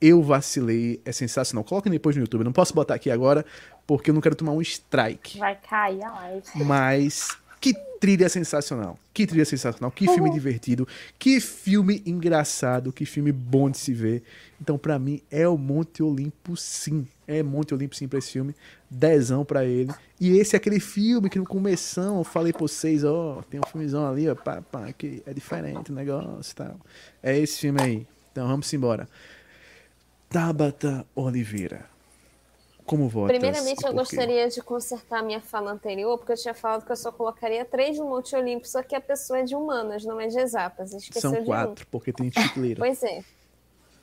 [0.00, 1.62] Eu vacilei, é sensacional.
[1.62, 3.44] Coloquem depois no YouTube, eu não posso botar aqui agora,
[3.86, 5.38] porque eu não quero tomar um strike.
[5.38, 6.64] Vai cair a live.
[6.64, 8.98] Mas que trilha sensacional.
[9.12, 9.90] Que trilha sensacional.
[9.90, 10.88] Que filme divertido.
[11.18, 12.90] Que filme engraçado.
[12.90, 14.22] Que filme bom de se ver.
[14.60, 17.06] Então, pra mim, é o Monte Olimpo, sim.
[17.30, 18.56] É Monte Olimpo, sim, pra esse filme.
[18.90, 19.92] Dezão pra ele.
[20.20, 23.66] E esse é aquele filme que no começão eu falei pra vocês, ó, tem um
[23.70, 26.76] filmezão ali, ó, pá, pá, que é diferente o negócio e tal.
[27.22, 28.06] É esse filme aí.
[28.32, 29.08] Então, vamos embora.
[30.28, 31.88] Tabata Oliveira.
[32.84, 33.38] Como votas?
[33.38, 37.12] Primeiramente, eu gostaria de consertar minha fala anterior, porque eu tinha falado que eu só
[37.12, 40.36] colocaria três no Monte Olimpo, só que a pessoa é de humanas, não é de
[40.40, 40.92] exatas.
[40.92, 41.44] Esqueceu São de um.
[41.44, 42.80] quatro, porque tem Chicleiro.
[42.80, 43.22] Pois é.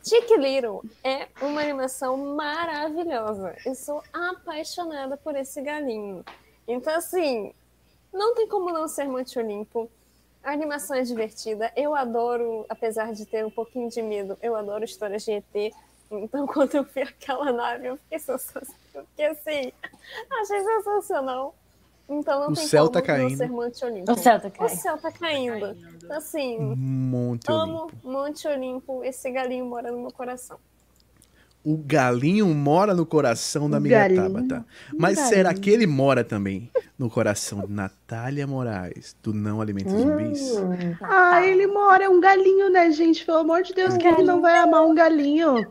[0.08, 3.58] Chick Little é uma animação maravilhosa.
[3.66, 6.24] Eu sou apaixonada por esse galinho.
[6.66, 7.54] Então, assim,
[8.14, 9.92] não tem como não ser Monte Olimpo.
[10.42, 11.74] A animação é divertida.
[11.76, 15.74] Eu adoro, apesar de ter um pouquinho de medo, eu adoro histórias de ET.
[16.10, 19.08] Então, quando eu vi aquela nave, eu fiquei sensacional.
[19.10, 19.74] Fiquei assim,
[20.42, 21.54] achei sensacional.
[22.10, 23.38] Então não O tem céu como tá não caindo.
[23.38, 24.12] ser Monte Olimpo.
[24.12, 24.80] O céu tá O caindo.
[24.80, 25.78] céu tá caindo.
[26.10, 27.98] Assim, Monte Amo Olimpo.
[28.04, 30.58] Monte Olimpo, esse galinho mora no meu coração.
[31.66, 34.24] O galinho mora no coração da O amiga galinho.
[34.24, 34.66] Tabata.
[34.98, 35.36] Mas galinho.
[35.36, 40.54] será que ele mora também no coração de Natália Moraes, do Não Alimenta Zumbis?
[41.02, 43.26] Ah, ele mora, é um galinho, né, gente?
[43.26, 45.68] Pelo amor de Deus, quem que não vai amar um galinho?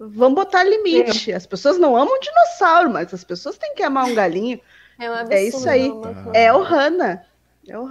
[0.00, 1.30] Vamos botar limite.
[1.30, 4.58] As pessoas não amam dinossauro, mas as pessoas têm que amar um galinho.
[4.98, 5.90] É, um absurdo, É isso aí.
[5.90, 7.24] uma- É o Hannah.
[7.68, 7.84] É o.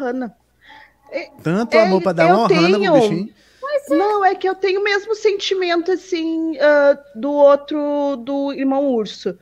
[1.44, 2.94] Tanto É, amor pra dar uma rana pro tenho.
[2.94, 3.34] bichinho.
[3.90, 9.38] Não, é que eu tenho o mesmo sentimento, assim, ah, do outro, do Irmão Urso.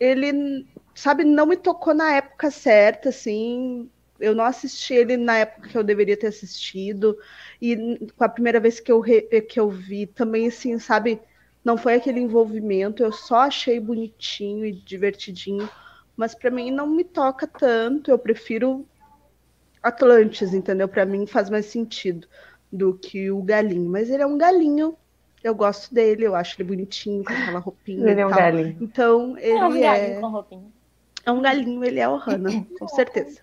[0.00, 3.90] Ele, sabe, não me tocou na época certa, assim.
[4.20, 7.16] Eu não assisti ele na época que eu deveria ter assistido.
[7.60, 7.76] E
[8.16, 11.20] com a primeira vez que eu, re- que eu vi, também, assim, sabe,
[11.64, 13.02] não foi aquele envolvimento.
[13.02, 15.68] Eu só achei bonitinho e divertidinho.
[16.18, 18.10] Mas pra mim não me toca tanto.
[18.10, 18.84] Eu prefiro
[19.82, 20.88] Atlantis, entendeu?
[20.88, 22.26] Pra mim faz mais sentido
[22.72, 23.88] do que o galinho.
[23.88, 24.96] Mas ele é um galinho.
[25.44, 28.38] Eu gosto dele, eu acho ele bonitinho, com aquela roupinha Ele e é um tal.
[28.40, 28.76] galinho.
[28.80, 30.64] Então, ele É um galinho é, com roupinha.
[31.24, 33.40] é um galinho, ele é o Hannah, com certeza.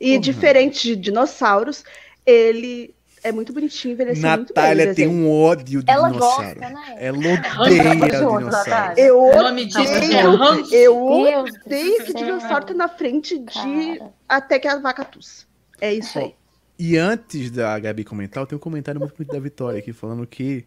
[0.00, 1.84] E diferente de dinossauros,
[2.24, 2.94] ele
[3.28, 4.62] é muito bonitinho, envelheceu muito bem.
[4.62, 6.60] Natália tem um ódio de Ela dinossauro.
[6.60, 6.96] gosta, né?
[6.98, 7.18] Ela
[7.60, 8.46] odeia dinossauro.
[8.46, 9.04] Natália.
[9.04, 14.12] Eu O nome disso é odeio, eu odeio que dinossauro tá na frente de Cara.
[14.28, 15.44] até que a vaca tussa.
[15.80, 16.34] É isso aí.
[16.78, 20.26] E antes da Gabi comentar, eu tenho um comentário muito bonito da Vitória aqui, falando
[20.26, 20.64] que,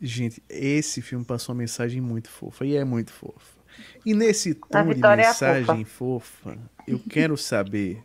[0.00, 3.58] gente, esse filme passou uma mensagem muito fofa, e é muito fofa.
[4.04, 8.02] E nesse tom de é mensagem fofa, eu quero saber,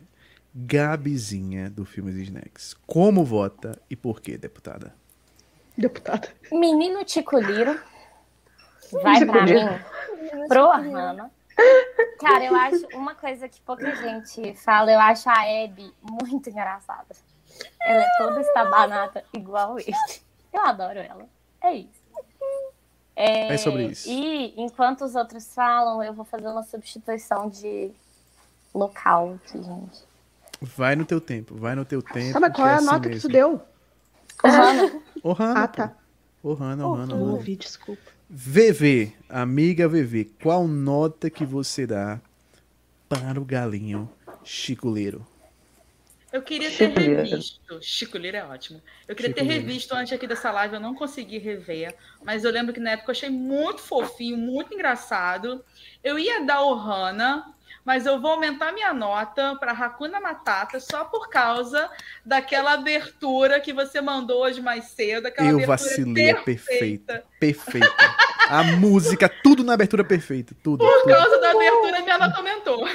[0.54, 4.94] Gabizinha do filme dos Snacks, como vota e por quê, deputada?
[5.76, 6.28] Deputada.
[6.52, 7.80] Menino Ticuliro.
[9.02, 9.72] Vai pra Ticuliro.
[9.72, 10.48] mim.
[10.48, 11.30] Pro Hannah.
[12.20, 17.16] Cara, eu acho uma coisa que pouca gente fala, eu acho a Abby muito engraçada.
[17.80, 19.94] Ela é toda estabanada igual ele.
[20.52, 21.26] Eu adoro ela.
[21.60, 22.04] É isso.
[23.16, 24.08] É sobre isso.
[24.08, 27.92] E enquanto os outros falam, eu vou fazer uma substituição de
[28.72, 30.13] local aqui, gente.
[30.64, 32.38] Vai no teu tempo, vai no teu tempo.
[32.40, 33.28] Mas qual que é a assim nota que mesmo.
[33.28, 33.62] tu deu?
[34.42, 35.96] O Hannah, Ô, Hannah, Ah, tá.
[36.44, 37.14] Hannah, Hannah, ô, Não Hannah.
[37.32, 38.02] ouvi, desculpa.
[38.28, 42.20] VV, amiga VV, qual nota que você dá
[43.08, 44.10] para o galinho
[44.42, 45.26] chiculeiro?
[46.32, 47.78] Eu queria ter Chico revisto.
[47.80, 48.82] Chico Lira é ótimo.
[49.06, 49.60] Eu queria Chico ter Lira.
[49.60, 51.94] revisto antes aqui dessa live, eu não consegui rever.
[52.24, 55.64] Mas eu lembro que na época eu achei muito fofinho, muito engraçado.
[56.02, 57.53] Eu ia dar o Hana,
[57.84, 61.90] mas eu vou aumentar minha nota para Hakuna Matata só por causa
[62.24, 65.26] daquela abertura que você mandou hoje mais cedo.
[65.26, 67.24] Aquela Eu vacilei, é perfeita.
[67.38, 67.94] Perfeita.
[68.48, 70.54] A música, tudo na abertura perfeita.
[70.62, 70.78] Tudo.
[70.78, 71.14] Por tudo.
[71.14, 72.88] causa da abertura, minha nota aumentou.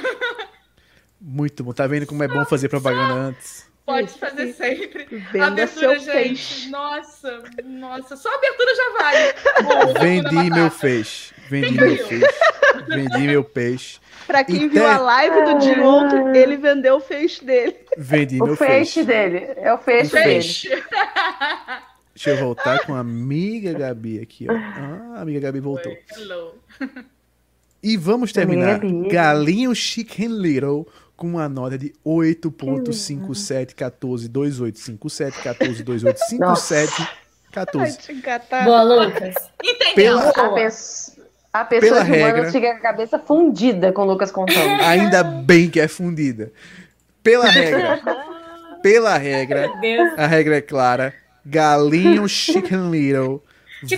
[1.20, 1.72] Muito bom.
[1.72, 3.68] Tá vendo como é bom fazer propaganda antes?
[3.84, 5.04] Pode fazer sempre.
[5.32, 6.12] Venda abertura, gente.
[6.12, 6.68] peixe.
[6.70, 8.16] Nossa, nossa.
[8.16, 9.32] Só abertura já vale.
[9.62, 11.34] Boa, Vendi meu Matata.
[11.50, 11.68] Peixe.
[11.68, 12.20] Vendi meu peixe.
[12.88, 13.98] Vendi meu peixe.
[14.26, 17.76] Pra quem E viu a live do de ontem, ele vendeu o feixe dele.
[17.98, 19.04] Vendi O meu feixe peixe.
[19.04, 19.52] dele.
[19.56, 20.24] É o feixe dele.
[20.24, 20.68] Peixe.
[22.14, 24.52] Deixa eu voltar com a amiga Gabi aqui, ó.
[24.54, 25.92] Ah, a amiga Gabi voltou.
[26.16, 26.54] Hello.
[27.82, 28.80] E vamos terminar.
[29.10, 30.86] Galinho Chicken Little
[31.16, 31.92] com uma nota de
[36.40, 37.80] 8.5714285714285714.
[37.80, 38.64] Ai, te engatar.
[38.64, 39.34] boa, Lucas.
[39.62, 39.94] Entendeu?
[39.94, 40.54] Pela- A, Boa.
[41.52, 42.52] A pessoa Pela regra.
[42.52, 44.80] fica com a cabeça fundida com o Lucas contando.
[44.82, 46.52] Ainda bem que é fundida.
[47.22, 48.00] Pela regra,
[48.82, 49.70] pela regra,
[50.16, 51.14] a regra é clara.
[51.44, 53.42] Galinho Chicken Little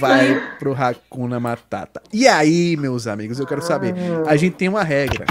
[0.00, 2.00] vai pro Hakuna Matata.
[2.12, 3.94] E aí, meus amigos, eu quero saber.
[4.26, 5.26] A gente tem uma regra.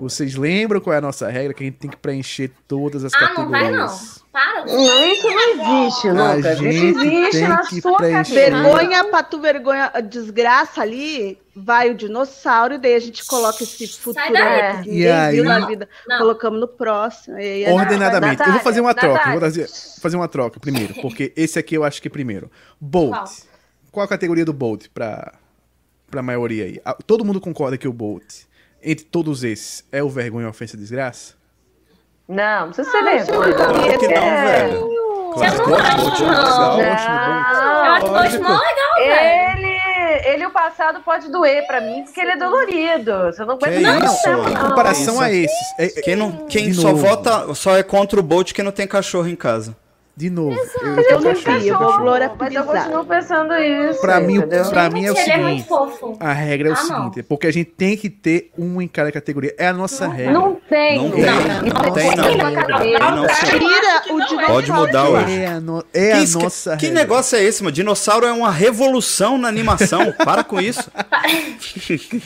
[0.00, 1.52] Vocês lembram qual é a nossa regra?
[1.54, 3.86] Que a gente tem que preencher todas as Ah, não vai não.
[3.86, 4.24] categorias.
[4.32, 4.64] Para.
[4.66, 6.44] Não, isso não existe, Lucas.
[6.46, 8.50] Isso gente existe tem na que sua preencher.
[8.50, 8.62] cabeça.
[8.62, 13.88] Vergonha pra tu, vergonha, desgraça ali, vai o dinossauro, e daí a gente coloca esse
[13.98, 14.36] futuro daí.
[14.36, 14.90] aí que
[15.38, 15.88] E na vida.
[16.06, 16.18] Não.
[16.18, 17.38] Colocamos no próximo.
[17.38, 18.38] E aí Ordenadamente.
[18.38, 19.30] Natália, eu vou fazer uma troca.
[19.32, 19.68] Vou fazer,
[20.00, 20.94] fazer uma troca primeiro.
[21.00, 22.50] Porque esse aqui eu acho que é primeiro.
[22.80, 23.10] Bolt.
[23.10, 23.28] Qual?
[23.90, 25.32] Qual, a categoria do Bolt pra,
[26.10, 26.80] pra maioria aí?
[26.84, 28.44] Ah, Todo mundo concorda que o Bolt,
[28.82, 31.34] entre todos esses, é o vergonha, ofensa e desgraça?
[32.28, 33.54] Não, não precisa ser vergonha.
[33.54, 34.58] Claro que não, É.
[34.68, 34.74] velho.
[34.76, 36.76] Eu não Claro acho, não.
[36.76, 36.78] Legal, Não.
[36.78, 36.82] ótimo.
[36.82, 38.42] Eu acho o Bolt Lógico.
[38.44, 39.58] mó legal, velho.
[39.58, 43.12] Ele, ele, o passado pode doer pra mim, porque ele é dolorido.
[43.26, 44.42] Você não aguenta isso, não, mano?
[44.42, 44.50] não.
[44.52, 45.22] Em comparação Isso.
[45.22, 45.74] a esses.
[45.78, 48.86] é- é- Quem, não, quem só vota, só é contra o Bolt quem não tem
[48.86, 49.76] cachorro em casa.
[50.18, 50.56] De novo.
[50.82, 54.00] Eu, Eu não vi, eu vou glória- Mas eu continuo pensando isso.
[54.00, 54.68] Pra mim, entendeu?
[54.68, 55.68] pra mim é o é seguinte.
[55.68, 56.16] fofo.
[56.18, 56.86] A regra é o Ah, não.
[57.04, 59.54] seguinte, porque a gente tem que ter um em cada categoria.
[59.56, 60.32] É a nossa regra.
[60.32, 60.98] Não tem.
[60.98, 62.78] Não tem, não é tem, não.
[62.78, 63.46] Tem não, sim.
[63.46, 64.26] Tira o não é.
[64.26, 64.46] dinossauro.
[64.52, 65.38] Pode mudar hoje.
[65.40, 67.00] É a, no- é Que, a nossa que regra.
[67.02, 67.72] negócio é esse, mano?
[67.72, 70.12] Dinossauro é uma revolução na animação.
[70.24, 70.90] Para com isso.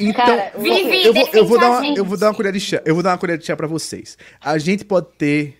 [0.00, 0.38] Então,
[1.34, 1.44] eu
[2.04, 2.80] vou dar uma colher de chá.
[2.84, 4.16] Eu vou dar uma colher de chá pra vocês.
[4.40, 5.58] A gente pode ter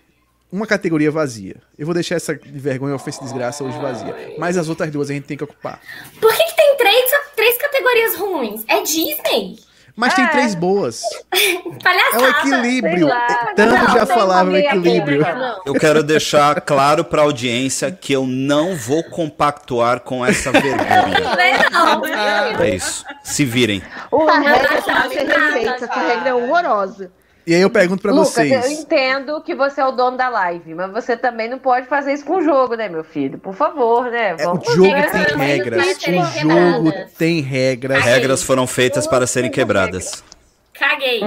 [0.53, 1.57] uma categoria vazia.
[1.79, 4.35] Eu vou deixar essa de vergonha, ofensa e desgraça hoje vazia.
[4.39, 5.81] Mas as outras duas a gente tem que ocupar.
[6.21, 8.63] Por que, que tem três, três categorias ruins?
[8.69, 9.57] É Disney.
[9.95, 11.03] Mas tem três boas.
[11.43, 12.39] É o Palhaçada.
[12.39, 13.09] equilíbrio.
[13.09, 15.25] É, Tanto já falava o equilíbrio.
[15.67, 21.71] Eu quero deixar claro pra audiência que eu não vou compactuar com essa vergonha.
[21.71, 22.63] Não, não.
[22.63, 23.05] É isso.
[23.25, 23.83] Se virem.
[24.11, 24.85] O Lucas- regra tem que
[25.15, 25.85] ser refeita.
[25.85, 27.11] Essa regra é horrorosa.
[27.47, 28.65] E aí eu pergunto pra Lucas, vocês.
[28.65, 32.13] eu entendo que você é o dono da live, mas você também não pode fazer
[32.13, 33.37] isso com o jogo, né, meu filho?
[33.39, 34.37] Por favor, né?
[34.39, 35.11] É, o jogo ver.
[35.11, 35.87] tem regras.
[35.87, 38.05] O jogo tem regras.
[38.05, 40.23] Regras foram feitas para serem quebradas.
[40.73, 41.21] Caguei.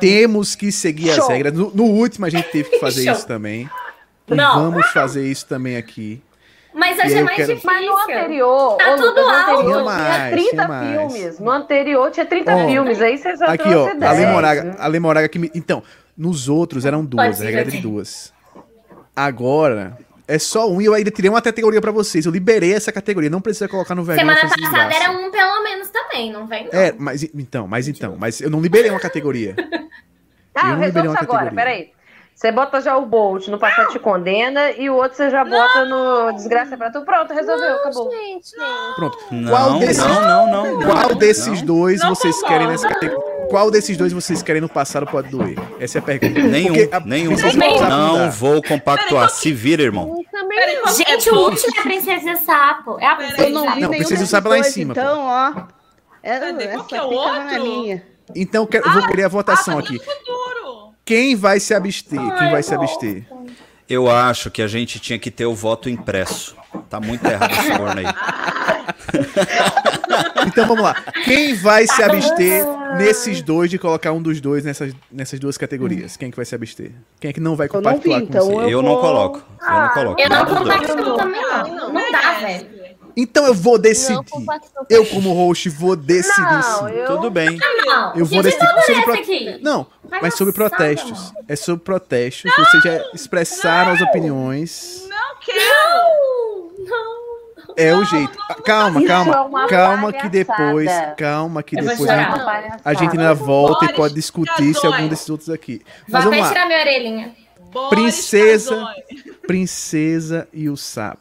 [0.00, 1.28] Temos que seguir as Show.
[1.28, 1.52] regras.
[1.54, 3.68] No, no último a gente teve que fazer isso também.
[4.28, 4.70] E Não.
[4.70, 6.22] vamos fazer isso também aqui.
[6.78, 7.70] Mas hoje é mais quero- difícil.
[7.72, 9.50] Mas no anterior, Tá ô, tudo no alto.
[9.50, 11.12] anterior Tinha tinha mais, 30 tinha mais.
[11.12, 11.38] filmes.
[11.40, 13.00] No anterior tinha 30 Ó, filmes.
[13.02, 14.18] Aí vocês já Aqui, ó, a 10.
[14.18, 15.50] Lemoraga, a Lemoraga que me...
[15.54, 15.82] Então,
[16.16, 18.32] nos outros eram duas, Pode a regra era de duas.
[19.14, 19.96] Agora,
[20.28, 22.26] é só um e eu ainda tirei uma categoria pra vocês.
[22.26, 24.26] Eu liberei essa categoria, não precisa colocar no vergonha.
[24.34, 25.02] Semana passada desgraça.
[25.02, 26.68] era um pelo menos também, não vem?
[26.70, 26.78] Não.
[26.78, 29.54] É, mas então, mas então, mas eu não liberei uma categoria.
[30.54, 31.52] Ah, Eu eu resolvo isso agora, categoria.
[31.52, 31.95] peraí.
[32.36, 35.86] Você bota já o Bolt no Passado Te Condena e o outro você já bota
[35.86, 37.00] no Desgraça pra Tu.
[37.00, 38.10] Pronto, resolveu, acabou.
[38.10, 38.50] Gente,
[38.94, 39.18] Pronto.
[39.30, 40.46] Não, Qual desses, não, não,
[40.76, 40.82] não.
[40.86, 41.66] qual não, desses não.
[41.66, 42.52] dois Não vocês concordo.
[42.54, 43.36] querem nessa categoria?
[43.48, 45.56] Qual desses dois vocês querem no passado pode doer?
[45.80, 46.38] Essa é a pergunta.
[46.42, 47.34] Nenhum, a nenhum.
[47.88, 49.30] Não vou compactuar.
[49.30, 50.22] Se vira, irmão.
[50.82, 52.98] qual- Gente, é o último é a Princesa Sapo.
[53.00, 53.80] É a Princesa Eu não vi Sapo.
[53.80, 55.52] Não, nenhum Princesa Sapo lá em cima, Então, ó.
[56.22, 56.68] É, Cadê?
[56.68, 57.62] Qual que é o outro?
[57.62, 58.02] minha.
[58.34, 59.98] Então eu quero- eu vou querer a votação Ah, aqui.
[59.98, 60.65] futuro.
[61.06, 62.18] Quem vai se abster?
[62.18, 63.24] Quem vai se abster?
[63.88, 66.56] Eu acho que a gente tinha que ter o voto impresso.
[66.90, 68.06] Tá muito errado esse corno aí.
[70.46, 70.94] Então vamos lá.
[71.24, 72.64] Quem vai se abster
[72.96, 76.16] nesses dois de colocar um dos dois nessas, nessas duas categorias?
[76.16, 76.92] Quem é que vai se abster?
[77.20, 78.54] Quem é que não vai Eu não vi, compactuar com então você?
[78.54, 79.42] eu Eu não coloco.
[79.60, 80.20] Eu não coloco.
[80.20, 81.92] Eu não compacto também, não.
[81.92, 82.85] Não dá, velho.
[83.16, 84.14] Então eu vou decidir.
[84.14, 84.86] Não.
[84.90, 86.94] Eu, como host, vou decidir Não, sim.
[86.94, 87.06] eu...
[87.06, 87.58] Tudo bem.
[87.86, 88.14] Não.
[88.14, 89.58] Eu vou decidir sobre pro- aqui.
[89.62, 91.32] Não, Vai mas sobre protestos.
[91.48, 92.52] É sobre protestos.
[92.54, 95.06] Vocês já expressaram as opiniões.
[95.08, 96.66] Não quero.
[97.78, 98.38] É o jeito.
[98.48, 99.66] Ah, Calma, calma.
[99.68, 100.90] Calma que depois.
[101.16, 102.08] Calma que depois
[102.84, 105.82] a gente, ainda volta e pode discutir se algum desses outros aqui.
[106.08, 106.48] Mas vamos lá.
[106.48, 107.34] tirar minha orelhinha.
[107.90, 108.86] Princesa.
[109.46, 111.20] Princesa e o Sapo.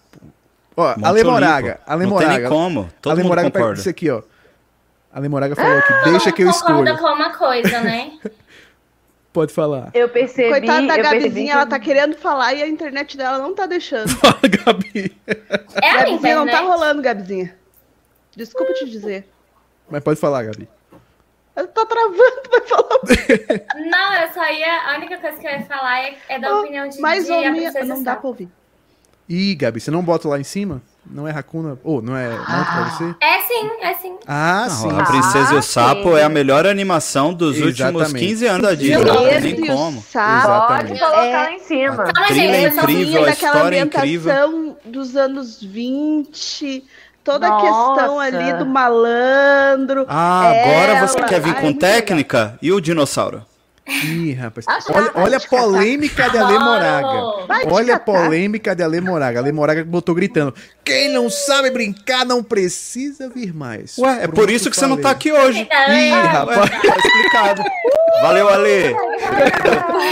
[0.78, 2.82] Ó, Monte Não tem como.
[2.82, 3.80] a Todo pega concorda.
[3.80, 4.22] isso aqui, ó.
[5.14, 6.98] A Lemoraga falou aqui, deixa que eu Concorda escolho.
[6.98, 8.20] com uma coisa, né?
[9.32, 9.90] Pode falar.
[9.94, 10.50] Eu percebi.
[10.50, 14.08] Coitada da Gabizinha, ela tá querendo falar e a internet dela não tá deixando.
[14.16, 15.18] Fala, Gabi.
[15.82, 16.66] É a Gabizinha, não tá internet.
[16.68, 17.56] rolando, Gabizinha.
[18.36, 19.28] Desculpa te dizer.
[19.90, 20.68] Mas pode falar, Gabi.
[21.56, 23.00] Eu tô travando pra falar.
[23.90, 24.92] Não, eu só ia.
[24.92, 27.38] A única coisa que eu ia falar é, é da Oh, opinião de, Mais ou
[27.38, 27.88] a menos.
[27.88, 28.50] Não dá pra ouvir.
[29.28, 30.82] Ih, Gabi, você não bota lá em cima?
[31.10, 31.78] Não é Hakuna?
[31.84, 33.16] Ou não é Monte pra você?
[33.22, 34.16] É sim, é sim.
[34.28, 34.90] Ah, sim.
[35.00, 36.18] a Princesa e Ah, o Sapo sim.
[36.20, 38.20] é a melhor animação dos últimos Exatamente.
[38.28, 39.04] 15 anos da Disney.
[39.04, 40.02] Não tem nem e como.
[40.02, 41.00] Sapo Pode Exatamente.
[41.00, 41.34] colocar É.
[41.34, 41.96] lá em cima.
[41.96, 44.78] Calma, trilha gente, é incrível, a história é incrível.
[44.86, 46.84] dos anos 20,
[47.24, 47.96] toda a Nossa.
[48.02, 50.06] questão ali do malandro.
[50.08, 52.58] Ah, agora você Ela- quer vir Ai, com muito técnica?
[52.62, 53.44] E o dinossauro?
[53.88, 54.66] Ih, rapaz.
[54.90, 57.68] Olha, olha a que- polêmica de Ale Moraga.
[57.72, 59.40] Olha a polêmica de Ale Moraga.
[59.40, 60.54] Ale Moraga botou gritando:
[60.84, 63.98] Quem não sabe brincar não precisa vir mais.
[63.98, 65.16] Ué, é por isso que você não tá falei.
[65.16, 65.62] aqui hoje.
[65.90, 66.70] Ih, rapaz.
[66.70, 67.64] Tá explicado.
[68.26, 68.96] Valeu, Ale.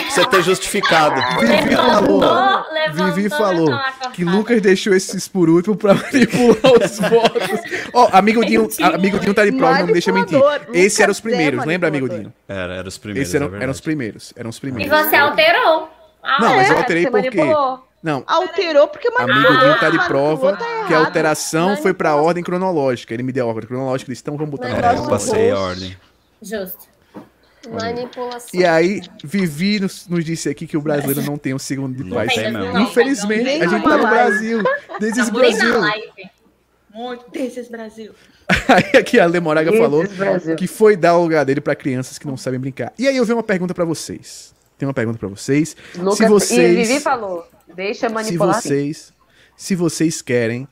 [0.07, 1.15] Você ter justificado.
[1.39, 2.63] Vivi falou.
[2.93, 3.69] Vivi falou
[4.13, 4.23] que.
[4.23, 7.59] Lucas deixou esses por último pra manipular os votos.
[7.91, 10.39] Ó, amigo Dinho, amigo Dinho tá de prova, não me deixa mentir.
[10.73, 12.07] Esses eram os Lucas é primeiros, lembra, amigo.
[12.07, 12.31] Dinho?
[12.47, 13.29] Era, era os primeiros.
[13.29, 14.33] Esses eram, é eram os primeiros.
[14.35, 14.95] Eram os E primeiros.
[14.95, 15.89] você alterou.
[16.21, 17.41] Ah, Não, mas eu É, alterei porque.
[18.03, 19.47] Não, Alterou porque manipulou.
[19.47, 23.11] Amigo Dinho tá de prova tá que a alteração foi pra ordem cronológica.
[23.13, 25.09] Ele me deu a ordem cronológica, ele disse, então vamos botar na É, ordem eu
[25.09, 25.97] passei a ordem.
[26.41, 26.92] Justo.
[27.69, 28.59] Manipulação.
[28.59, 32.03] E aí, Vivi nos, nos disse aqui que o brasileiro não tem um segundo de
[32.03, 32.35] Não paz.
[32.35, 32.57] mesmo.
[32.59, 32.81] não.
[32.81, 34.07] Infelizmente, Nem a gente tá no.
[34.07, 34.59] Brasil.
[35.01, 35.79] Esse Nem na Brasil.
[35.79, 36.11] live.
[36.93, 37.31] Muito.
[37.31, 38.13] Desses Brasil.
[38.67, 40.03] Aí aqui a Lemoraga falou
[40.57, 42.93] que foi dar o lugar dele pra crianças que não sabem brincar.
[42.99, 44.53] E aí eu vi uma pergunta pra vocês.
[44.77, 45.75] Tem uma pergunta pra vocês.
[45.95, 48.61] Lucas, se vocês, E Vivi falou, deixa se manipular.
[48.61, 48.67] sim.
[48.67, 49.13] vocês,
[49.55, 50.67] se vocês querem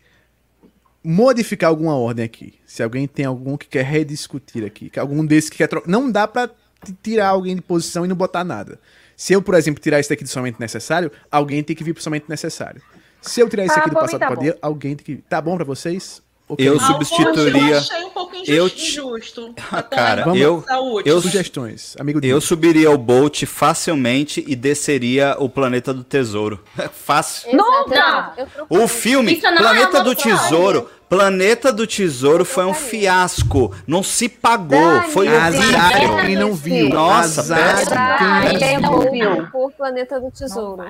[1.03, 5.49] modificar alguma ordem aqui, se alguém tem algum que quer rediscutir aqui, que algum desses
[5.49, 6.55] que quer trocar, não dá pra t-
[7.02, 8.80] tirar alguém de posição e não botar nada.
[9.16, 12.02] Se eu, por exemplo, tirar isso daqui do somente necessário, alguém tem que vir pro
[12.02, 12.82] somente necessário.
[13.22, 15.06] Se eu tirar isso Ah, aqui do pra mim passado tá pode ir, alguém tem
[15.06, 15.24] que vir.
[15.30, 16.22] Tá bom pra vocês?
[16.49, 16.68] Ok.
[16.68, 18.52] Eu Ah, substituiria- Eu achei um pouco injusto.
[18.52, 19.56] eu te- injusto.
[19.72, 20.66] Ah, cara, Vamos- eu-
[21.06, 22.20] eu- Sugestões, amigo.
[22.24, 26.60] Eu subiria o Bolt facilmente e desceria o Planeta do Tesouro.
[26.91, 27.56] Fácil.
[27.56, 28.84] Não, procurei.
[28.84, 30.16] O filme é Planeta uma do.
[30.16, 33.76] Tesouro, Planeta do Tesouro foi um fiasco.
[33.86, 36.18] Não se pagou, Dani, foi horrível.
[36.26, 36.88] quem não viu.
[36.88, 38.58] Nossa, Azar péssimo.
[38.58, 39.48] quem não viu.
[39.52, 40.86] Por Planeta do Tesouro.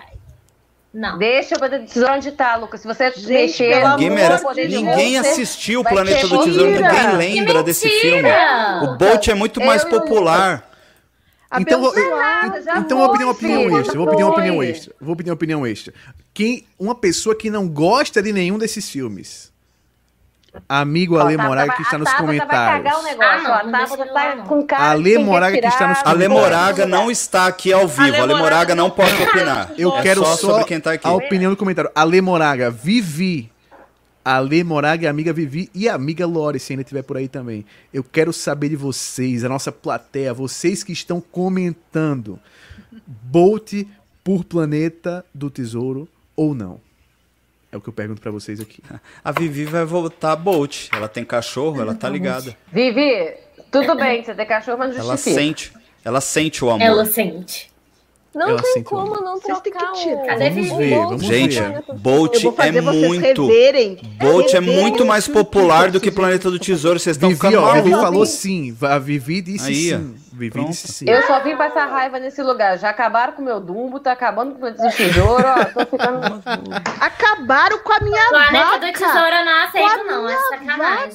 [0.94, 1.18] Não.
[1.18, 2.82] Deixa eu poder dizer onde tá, Lucas.
[2.82, 6.92] Se você Gente, mexer, Ninguém, merece- ninguém assistiu o Planeta do Tesouro, mentira.
[7.14, 8.30] ninguém lembra desse filme.
[8.84, 10.70] O Bolt é muito mais Eu o popular.
[11.60, 12.22] Então, eu-
[12.78, 13.98] então vou pedir uma foi, opinião filho, extra.
[13.98, 14.94] Vou pedir uma opinião extra.
[15.02, 15.92] Vou pedir uma opinião extra.
[16.32, 19.51] Quem, uma pessoa que não gosta de nenhum desses filmes.
[20.68, 22.84] Amigo Ale Moraga que está nos comentários.
[23.18, 26.30] tá Ale Moraga que está nos Ale comentários.
[26.30, 28.02] Moraga não está aqui ao vivo.
[28.02, 29.72] Ale Moraga Moraga não pode opinar.
[29.78, 31.08] Eu É quero só só, sobre quem tá aqui.
[31.08, 31.90] a opinião do comentário.
[31.96, 33.50] Ale Moraga, Vivi.
[34.24, 37.66] Ale Moraga, amiga Vivi e amiga Lore, se ainda estiver por aí também.
[37.94, 42.40] Eu quero saber de vocês, a nossa plateia, vocês que estão comentando.
[43.08, 43.74] Bolt
[44.24, 46.80] por Planeta do Tesouro ou não?
[47.72, 48.82] É o que eu pergunto pra vocês aqui.
[49.24, 50.90] A Vivi vai voltar Bolt.
[50.92, 52.56] Ela tem cachorro, ela tá ligada.
[52.72, 53.34] Vivi,
[53.72, 55.42] tudo bem, você tem cachorro, mas Ela justifica.
[55.42, 55.74] sente,
[56.04, 56.86] ela sente o amor.
[56.86, 57.72] Ela sente.
[58.34, 60.26] Não Ela tem como não Vocês têm que trocar tirar.
[60.26, 60.78] Cadê Vamos Vivi?
[60.78, 61.84] ver, vamos Gente, ver.
[61.98, 63.46] Bolt é vocês muito.
[63.48, 63.98] reverem.
[64.18, 66.98] Bolt é muito mais filme popular do que Planeta do Tesouro.
[66.98, 68.02] Vocês estão Vivi, ficando ó, Vivi malucos.
[68.10, 68.78] falou sim.
[68.82, 69.98] A Vivi disse Aí, ó.
[69.98, 70.16] sim.
[70.34, 70.70] Vivi Pronto.
[70.70, 71.06] disse sim.
[71.10, 72.78] Eu só vim passar raiva nesse lugar.
[72.78, 75.66] Já acabaram com o meu Dumbo, tá acabando com o Planeta do Tesouro, ó.
[75.66, 76.42] Tô ficando.
[77.02, 78.80] Acabaram com a minha Planeta vaca.
[78.80, 80.30] do Tesouro eu não aceito, não.
[80.30, 81.06] É Vaca, sacanagem.
[81.08, 81.12] Eu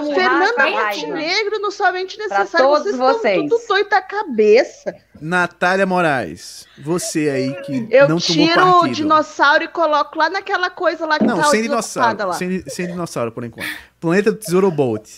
[0.00, 0.66] um Fernanda.
[0.68, 2.66] Montenegro no Somente Pra Necessário.
[2.66, 3.50] todos vocês estão vocês.
[3.50, 4.94] tudo doido da cabeça.
[5.20, 8.94] Natália Moraes, você aí que Eu não tomou tiro o partido.
[8.94, 12.26] dinossauro e coloco lá naquela coisa lá que Não, tá sem dinossauro.
[12.26, 12.32] lá.
[12.34, 13.68] Sem, sem dinossauro, por enquanto.
[14.00, 15.08] Planeta do Tesouro ou Bolt?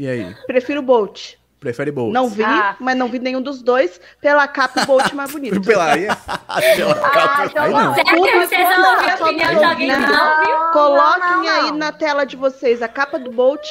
[0.00, 0.34] E aí?
[0.46, 1.34] Prefiro o Bolt.
[1.60, 2.10] Prefere Bolt?
[2.14, 2.74] Não vi, Ah.
[2.80, 4.00] mas não vi nenhum dos dois.
[4.18, 5.60] Pela capa, o Bolt mais bonito.
[5.60, 6.06] Pela aí,
[6.48, 7.94] Ah, então Aí não.
[7.94, 10.56] Será que vocês vão ouvir a opinião de alguém que não viu?
[10.72, 11.76] Coloquem não, não, aí não.
[11.76, 13.62] na tela de vocês a capa do Bolt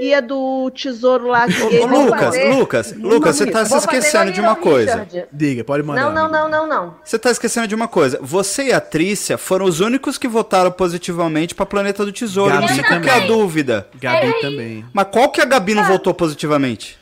[0.00, 1.46] e a do tesouro lá.
[1.46, 5.06] Que ele- ô, Lucas, fazer- Lucas, Lucas, você tá se esquecendo de uma coisa.
[5.32, 6.02] Diga, pode mandar.
[6.10, 6.94] Não, não, não, não, não.
[7.04, 8.18] Você tá esquecendo de uma coisa.
[8.22, 12.52] Você e a Trícia foram os únicos que votaram positivamente pra Planeta do Tesouro.
[12.54, 13.88] Gabi não sei qual que é a dúvida.
[14.00, 14.84] Gabi também.
[14.92, 16.98] Mas qual que a Gabi não votou positivamente?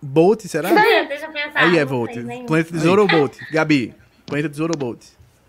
[0.00, 0.70] Bolt, será?
[0.70, 1.50] Deixa eu pensar.
[1.56, 2.12] Aí é Bolt.
[2.46, 3.36] Planeta do Tesouro ou Bolt?
[3.50, 3.94] Gabi,
[4.26, 5.00] Planeta do Tesouro ou Bolt?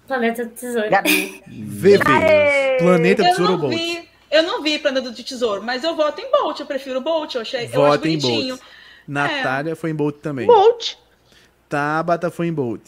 [0.07, 0.89] Planeta do Tesouro.
[0.89, 1.43] Gabi.
[1.47, 1.99] VV.
[2.79, 3.73] Planeta do Tesouro ou Bolt?
[4.31, 6.59] Eu não vi Planeta do Tesouro, mas eu voto em Bolt.
[6.59, 7.35] Eu prefiro Bolt.
[7.35, 8.55] Eu achei eu acho Vota em bonitinho.
[8.55, 8.67] Bolt.
[9.07, 10.45] Natália foi em Bolt também.
[10.45, 10.93] Bolt.
[11.67, 12.81] Tabata foi em Bolt.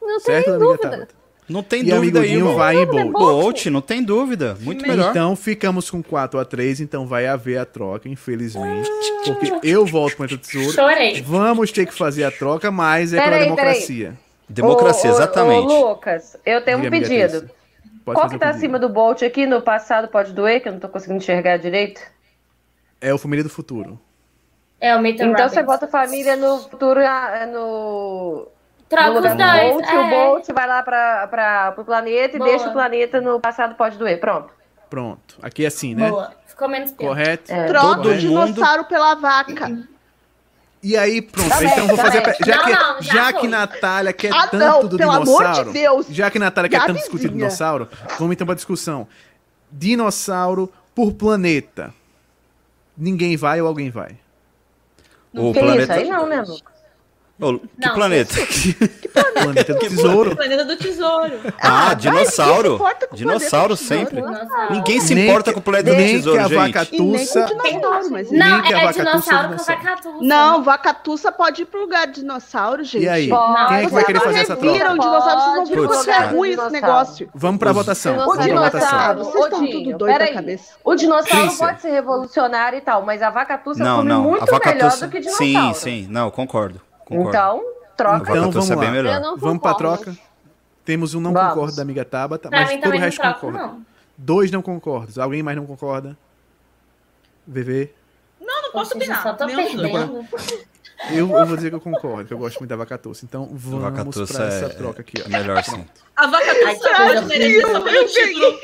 [0.00, 0.90] Não Certo, tem dúvida.
[0.90, 1.18] Tabata?
[1.48, 3.10] Não tem E dúvida aí, vai em Bolt.
[3.10, 4.56] Bolt, não tem dúvida.
[4.60, 5.10] Muito melhor.
[5.10, 8.90] Então ficamos com 4 a 3 então vai haver a troca, infelizmente.
[9.24, 10.72] Porque eu volto para o Tesouro.
[10.72, 11.22] Chorei.
[11.22, 14.18] Vamos ter que fazer a troca, mas é pela Peraí, democracia.
[14.46, 15.72] Democracia, Ô, ô, exatamente.
[15.72, 17.50] Ô, Lucas, eu tenho um pedido.
[18.08, 18.58] Pode Qual fazer que o tá pedido.
[18.58, 19.46] acima do Bolt aqui?
[19.46, 22.00] No passado pode doer, que eu não tô conseguindo enxergar direito?
[23.00, 23.98] É o Família do Futuro.
[24.80, 28.48] É o Mito Então você bota a família no futuro, ah, no, no
[28.88, 29.72] Troca os lugar do dois.
[29.72, 29.98] Bolt, é.
[29.98, 32.50] o Bolt vai lá pra, pra, pro planeta e Boa.
[32.50, 34.20] deixa o planeta no passado pode doer.
[34.20, 34.52] Pronto.
[34.88, 35.36] Pronto.
[35.42, 36.08] Aqui é assim, né?
[36.10, 36.32] Boa.
[36.46, 37.08] Ficou menos pior.
[37.08, 37.52] Correto?
[37.52, 37.66] É.
[37.66, 39.66] Troca Todo o dinossauro pela vaca.
[40.82, 41.48] E aí, pronto.
[41.48, 42.22] Tá bem, então vou tá fazer.
[42.24, 42.34] bem.
[42.46, 45.24] Já, Não, que, não, já já que Natália quer Ah, tanto não, do pelo amor
[45.24, 45.72] de dinossauro.
[45.72, 46.06] Deus.
[46.08, 47.88] Já que Natália quer tanto discutir dinossauro,
[48.18, 49.06] vamos então pra discussão.
[49.72, 51.92] Dinossauro por planeta.
[52.96, 54.16] Ninguém vai ou alguém vai?
[55.34, 55.82] O que planeta.
[55.82, 56.77] isso aí não, né, Lucas?
[57.40, 58.34] Ô, que Não, planeta?
[59.42, 60.36] Planeta do Tesouro.
[60.36, 61.32] Planeta do Tesouro.
[61.60, 62.72] Ah, vai, dinossauro.
[62.72, 63.76] ninguém se importa com o Dinossauro planeta do tesouro.
[63.76, 64.16] sempre.
[64.16, 64.74] Dinossauro.
[64.74, 66.58] Ninguém se Nem importa que- com o planeta do nem tesouro, que gente.
[66.58, 67.44] vaca nem com tussa.
[67.46, 70.18] dinossauro, mas Nem Não, que é dinossauro com vacatuça.
[70.20, 73.04] Não, vacatuça pode ir pro lugar de dinossauro, gente.
[73.04, 73.28] E aí?
[73.28, 74.92] Pode, Quem é que vai querer fazer essa Reviram troca?
[74.94, 77.30] o dinossauro, vocês vão ver como é ruim esse negócio.
[77.34, 78.28] Vamos pra votação.
[78.28, 80.34] O dinossauro, Vocês estão tudo doido da peraí.
[80.34, 80.72] cabeça.
[80.84, 83.30] O dinossauro pode ser revolucionário e tal, mas a
[83.94, 84.22] é filme não.
[84.22, 85.74] muito melhor do que Sim, dinossauro.
[85.76, 86.06] sim.
[86.10, 86.80] Não, concordo.
[87.08, 87.28] Concordo.
[87.30, 87.64] Então,
[87.96, 88.18] troca.
[88.18, 88.90] vaca Então, é vamos lá.
[88.90, 89.14] melhor.
[89.14, 90.02] Eu não Vamos pra concordo.
[90.04, 90.18] troca.
[90.84, 91.48] Temos um não Vamos.
[91.54, 93.66] concorda da amiga Tabata, Pra mas todo o resto troco, concorda.
[93.66, 93.86] não.
[94.16, 95.22] Dois não concordam.
[95.24, 96.16] Alguém mais não concorda?
[97.46, 97.92] VV?
[98.40, 99.22] Não, não posso opinar.
[99.22, 99.56] só tô dois.
[99.72, 100.26] perdendo.
[101.10, 103.24] Eu, eu vou dizer que eu concordo, que eu gosto muito da vacatuça.
[103.24, 105.26] Então vamos Vacatuça pra essa é- troca aqui, ó.
[105.26, 105.86] é melhor sim.
[106.16, 106.52] A vaca
[107.26, 108.58] merecia só pelo título.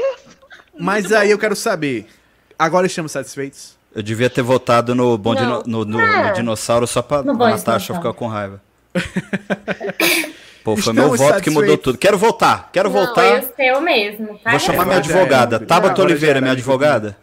[0.79, 2.09] Mas aí eu quero saber.
[2.59, 3.77] Agora estamos satisfeitos?
[3.95, 6.29] Eu devia ter votado no, bom dino- no, no- É.
[6.29, 8.61] no dinossauro só pra No Natasha ficar com raiva.
[10.65, 11.99] Pô, foi Estamos meu voto que mudou tudo.
[11.99, 13.23] Quero voltar, quero Não, voltar.
[13.23, 14.51] Foi o seu mesmo, tá?
[14.51, 15.61] Vou chamar É, minha advogada.
[15.61, 17.17] Tabata Oliveira, minha advogada.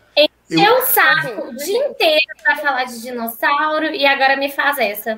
[0.49, 5.17] Eu saco o dia inteiro pra falar de dinossauro e agora me faz essa.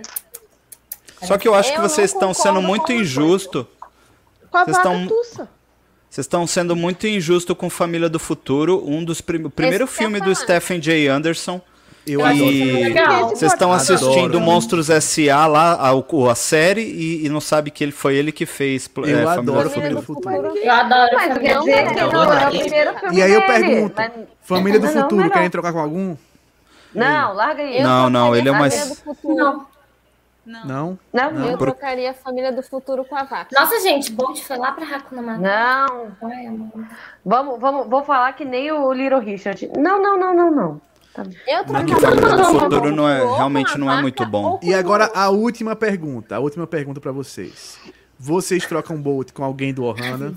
[1.24, 3.68] Só que eu acho Eu que vocês estão sendo muito injusto.
[4.52, 5.50] Com a Vocês tão- vaca-tussa.
[6.14, 9.44] Vocês estão sendo muito injusto com Família do Futuro, um dos prim...
[9.46, 10.36] o primeiro Esse filme do.
[10.36, 11.08] Stephen J.
[11.08, 11.60] Anderson.
[12.06, 12.52] Eu adoro.
[12.52, 12.94] E
[13.32, 13.94] vocês estão Adoro.
[13.96, 15.48] assistindo Monstros S.A.
[15.48, 18.88] lá, a, o- a série, e, e não sabe que ele foi ele que fez
[18.96, 20.56] Eu é, adoro Família Família do do Futuro.
[20.56, 22.34] Eu adoro Mas essa quer Não, dizer não, que não, não, não.
[22.38, 24.12] é o primeiro filme E aí eu pergunto, mas-
[24.44, 25.30] Família do Não, não, Futuro, não.
[25.32, 26.16] querem trocar com algum?
[26.94, 27.78] Não, larga aí.
[27.78, 29.36] Eu Não, não, ele é mais- Família do Futuro.
[29.36, 29.73] Não.
[30.46, 30.66] Não.
[30.66, 31.00] Não?
[31.14, 31.50] Não, Não.
[31.52, 33.48] Eu Por- trocaria a família do futuro com a vaca.
[33.54, 35.42] Nossa, gente, Bolt foi lá pra Hakuna Matata.
[36.22, 36.30] não.
[36.30, 36.70] Ai, amor.
[37.26, 39.70] Vamos, vamos, vou falar que nem o Little Richard.
[39.78, 40.82] Não, não, não, não, não.
[41.48, 44.26] Eu Não, que trocaria Família do a Futuro não é- realmente a não é muito
[44.26, 44.60] bom.
[44.64, 46.36] E agora a última pergunta.
[46.36, 47.78] A última pergunta pra vocês.
[48.20, 50.34] Vocês trocam Bolt com alguém do Ohana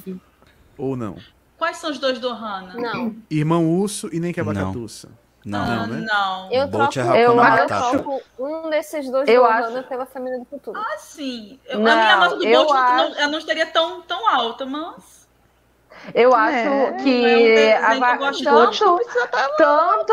[0.76, 1.16] ou não?
[1.58, 2.74] Quais são os dois do Ohana?
[2.74, 4.52] Não, Irmão Urso e nem que a Não.
[5.46, 6.04] Não, Ah, né?
[6.04, 6.50] não.
[6.50, 7.66] eu Bolt troco, é Eu Matata.
[7.92, 10.76] troco um desses dois Eu acho- pela família do futuro.
[10.76, 11.60] Ah, sim.
[11.68, 14.02] Eu- Não, a minha nota do eu Bolt não, acho- não, ela não estaria tão,
[14.02, 15.16] tão alta, mas.
[16.12, 19.48] Eu acho É, que é um a que eu tanto, estar lá.
[19.56, 20.12] tanto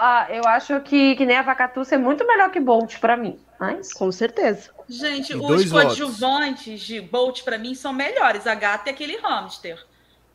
[0.00, 3.38] a- eu acho que, que nem a Vacatuça é muito melhor que Bolt pra mim.
[3.58, 4.70] Mas Com certeza.
[4.88, 8.46] Gente, E os coadjuvantes de Bolt pra mim são melhores.
[8.46, 9.78] A gata e aquele hamster.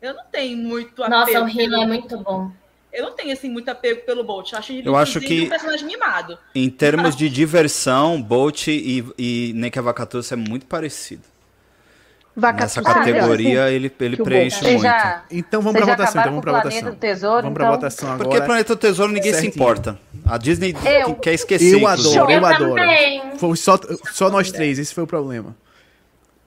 [0.00, 1.16] Eu não tenho muito apego.
[1.18, 2.50] Nossa, o pelo- é muito bom.
[2.96, 4.52] Eu não tenho assim muito apego pelo Bolt.
[4.52, 6.38] Eu acho ele Eu acho que- um personagem mimado.
[6.54, 11.22] Em termos de diversão, Bolt e, e Avacatuça é muito parecido.
[12.38, 14.82] Vaca Nessa categoria ele, ele o preenche muito.
[14.82, 16.90] já, Então vamos pra votação, então vamos pra votação.
[16.90, 17.74] do Tesouro, Vamos pra então...
[17.76, 18.28] votação agora.
[18.28, 19.52] Porque Planeta do Tesouro ninguém Certinho.
[19.54, 19.98] se importa.
[20.26, 21.80] A Disney Eu- quer esquecer.
[21.80, 22.74] Eu adoro, eu, Eu adoro.
[22.74, 23.38] também.
[23.38, 23.78] Foi só,
[24.12, 25.56] só nós três, esse foi o problema.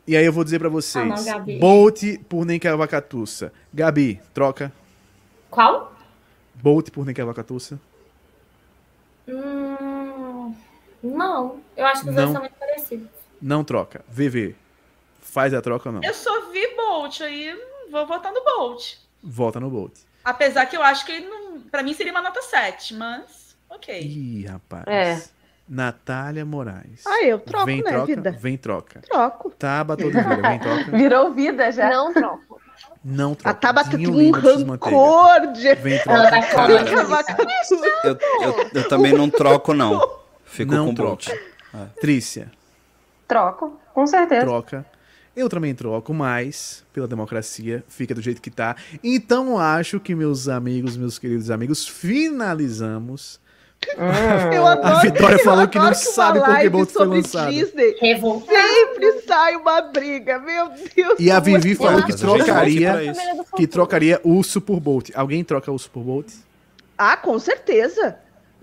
[0.07, 1.27] E aí eu vou dizer pra vocês.
[1.27, 1.57] Ah, não.
[1.59, 3.51] Bolt por Nem Que Vacatuça.
[3.73, 4.71] Gabi, troca.
[5.49, 5.91] Qual?
[6.61, 7.79] Bolt por Nem Que Vacatuça.
[9.27, 10.55] Hum,
[11.03, 11.59] não.
[11.77, 12.23] Eu acho que os Não.
[12.23, 13.07] dois são muito parecidos.
[13.41, 14.03] Não troca.
[14.09, 14.55] VV.
[15.21, 16.03] Faz a troca ou não?
[16.03, 17.55] Eu só vi Bolt, aí
[17.91, 18.95] vou votar no Bolt.
[19.21, 19.93] Volta no Bolt.
[20.23, 21.61] Apesar que eu acho que ele não.
[21.61, 23.55] Pra mim seria uma nota 7, mas.
[23.69, 23.99] Ok.
[24.01, 24.85] Ih, rapaz.
[24.87, 25.21] É.
[25.67, 27.03] Natália Moraes.
[27.05, 28.31] Ah, eu troco, vem né, troca, vida?
[28.31, 29.01] Vem troca.
[29.01, 29.51] Troco.
[29.51, 30.83] Tabata Oliveira, vem troca.
[30.97, 31.89] Virou vida já.
[31.91, 32.48] Não troco.
[33.03, 33.49] Não troca.
[33.49, 36.47] A Tabata tem um rancor de Vem Ela troca.
[36.47, 37.75] tá Cara, vaca tussa.
[38.03, 40.19] Eu, eu, eu também não troco, não.
[40.43, 41.31] Fico Não com troca.
[41.71, 41.89] Bolt.
[42.01, 42.51] Trícia,
[43.27, 44.41] Troco, com certeza.
[44.45, 44.85] troca.
[45.35, 48.75] Eu também troco, mas pela democracia fica do jeito que tá.
[49.03, 53.39] Então acho que meus amigos, meus queridos amigos, finalizamos.
[54.53, 57.49] Eu adoro, A Vitória eu falou que não sabe que live Bolt foi lançado.
[57.51, 58.57] Disney Revoltado.
[58.57, 61.19] sempre sai uma briga, meu Deus.
[61.19, 63.13] E a Vivi falou que a trocaria,
[63.55, 65.11] que trocaria urso por Bolt.
[65.15, 66.33] Alguém troca urso por Bolt?
[66.97, 68.17] Ah, com certeza.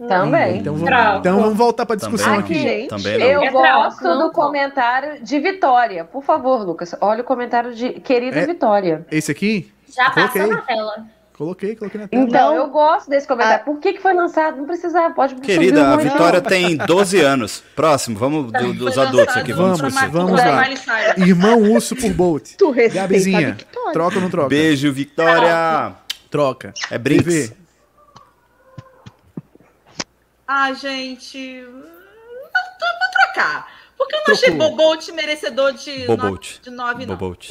[0.09, 0.59] Também.
[0.59, 2.55] Então vamos, então vamos voltar pra discussão Também aqui.
[2.55, 3.45] Gente, Também não.
[3.45, 6.05] Eu gosto do comentário de Vitória.
[6.05, 8.47] Por favor, Lucas, olha o comentário de querida É.
[8.47, 9.07] Vitória.
[9.11, 9.73] Esse aqui?
[9.89, 11.07] Já passou na tela.
[11.37, 12.23] Coloquei, coloquei na tela.
[12.25, 12.57] Então, Não.
[12.57, 13.63] eu gosto desse comentário.
[13.67, 14.57] Por que, que foi lançado?
[14.57, 15.97] Não precisava, pode Querida, a.
[15.97, 17.63] Vitória tem 12 anos.
[17.75, 19.53] Próximo, vamos do- dos adultos aqui.
[19.53, 19.79] Vamos,
[20.11, 20.65] Vamos, lá.
[21.19, 22.55] Irmão urso por Bolt.
[22.57, 23.57] Tu Gabizinha,
[23.93, 24.49] troca ou não troca?
[24.49, 25.93] Beijo, Victória.
[26.31, 26.73] Troca.
[26.91, 27.53] É Brinks.
[30.49, 31.63] Ah, gente.
[31.63, 33.76] Não, vou trocar.
[33.99, 34.71] Porque eu não achei Trocou.
[34.71, 36.57] Bobolt merecedor de Bobolt.
[36.59, 37.17] no- de 9, não.
[37.17, 37.49] Bobolt.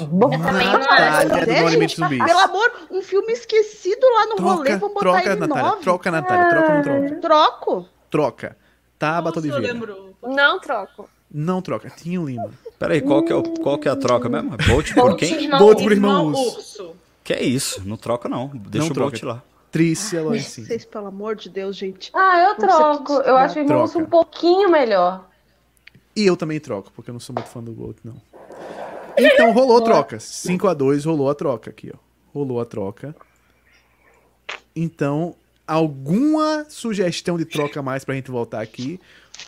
[1.95, 2.23] Zumbis.
[2.26, 5.63] Pelo amor, um filme esquecido lá no rolê, Troca, vou botar troca, ele Natália.
[5.63, 5.81] nove.
[5.84, 6.49] Troca, Natália.
[6.49, 7.22] Troca ou não troca?
[7.22, 7.89] Troco.
[8.09, 8.57] Troca.
[8.99, 9.73] Tabata Nossa, Oliveira.
[9.73, 10.15] lembro.
[10.23, 11.09] Não troco.
[11.31, 11.89] Não troca.
[11.89, 12.49] Tinho Lima.
[12.80, 14.53] Peraí, qual que, é o, qual que é a troca mesmo?
[14.53, 15.49] É Bolt por quem?
[15.49, 16.57] Bolt pro irmão Irmão urso.
[16.84, 16.95] urso.
[17.23, 17.81] Que é isso?
[17.85, 18.47] Não troca, não.
[18.53, 19.11] Deixa Não o troca.
[19.11, 19.41] Bolt lá.
[19.72, 20.67] Trícia Lorencinho.
[20.67, 22.09] Vocês, pelo amor de Deus, gente.
[22.13, 23.13] Ah, eu troco.
[23.13, 23.99] Eu acho o irmão Troca.
[23.99, 25.26] um pouquinho melhor.
[26.15, 28.15] E eu também troco, porque eu não sou muito fã do Bolt, não.
[29.17, 30.19] Então rolou a troca.
[30.19, 31.97] 5 a 2 rolou a troca aqui, ó.
[32.33, 33.15] Rolou a troca.
[34.75, 35.35] Então,
[35.67, 38.99] alguma sugestão de troca a mais pra gente voltar aqui?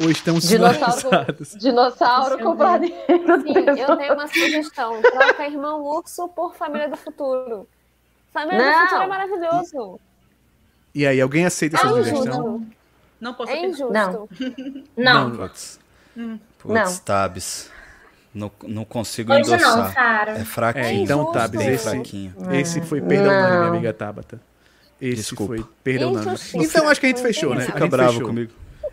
[0.01, 2.95] Ou estamos Dinossauro, dinossauro planeta.
[3.41, 5.01] Sim, eu tenho uma sugestão.
[5.01, 7.67] Troca Irmão Urso por Família do Futuro.
[8.33, 8.73] Família Não.
[8.73, 9.99] do Futuro é maravilhoso.
[10.93, 12.21] E aí, alguém aceita essa É sugestão?
[12.21, 12.67] injusto.
[13.19, 13.91] Não posso É injusto.
[13.93, 14.29] Não.
[14.95, 15.29] Não.
[15.29, 16.39] Não.
[16.67, 17.69] Putz, Tabs.
[18.33, 19.93] Não, não consigo Hoje não, endossar.
[19.93, 20.31] Sara.
[20.33, 20.85] É fraquinho.
[20.85, 21.31] É, então.
[21.31, 22.35] Tabs, esse, fraquinho.
[22.51, 23.67] esse foi perdão unânime, minha Não.
[23.69, 24.39] amiga Tabata.
[25.01, 25.55] Esse Desculpa.
[25.55, 26.11] foi perdão.
[26.13, 26.57] Injustiça.
[26.57, 27.65] Então, acho que a gente fechou, né?
[27.65, 28.27] Fica bravo fechou.
[28.27, 28.51] comigo.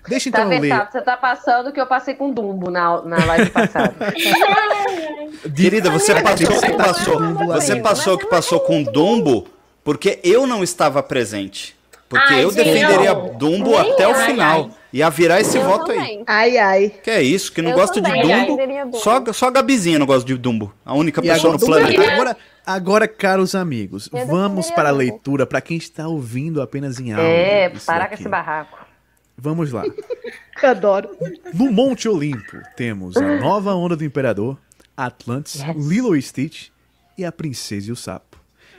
[0.09, 0.69] Deixa Tá então eu ler.
[0.71, 0.93] vendo?
[0.93, 3.95] Você tá passando o que eu passei com Dumbo na, na live passada.
[5.55, 7.21] Querida, você passou que passou.
[7.47, 9.47] Você passou que passou com Dumbo
[9.83, 11.77] porque eu não estava presente.
[12.09, 13.35] Porque Ai, eu defenderia não.
[13.35, 14.63] Dumbo Nem até o ai, final.
[14.65, 14.71] ai.
[14.95, 15.99] Ia virar esse Eu voto aí.
[15.99, 16.25] também.
[16.27, 16.89] Ai, ai.
[17.03, 17.53] Que é isso?
[17.53, 18.57] Que não Eu gosta de também, Dumbo?
[18.57, 18.99] defenderia Dumbo.
[18.99, 20.73] Só, só a Gabizinha não gosta de Dumbo.
[20.85, 22.13] A única E pessoa agora, no planeta.
[22.13, 27.13] agora, agora, caros amigos, Eu vamos para a leitura para quem está ouvindo apenas em
[27.13, 27.27] áudio.
[27.27, 28.79] É, parar com esse barraco.
[29.37, 29.83] Vamos lá.
[30.63, 31.09] Adoro.
[31.53, 34.57] No Monte Olimpo temos a nova onda do Imperador,
[34.97, 35.87] Atlantis, Yes.
[35.89, 36.69] Lilo e Stitch
[37.19, 38.39] e a Princesa e o Sapo.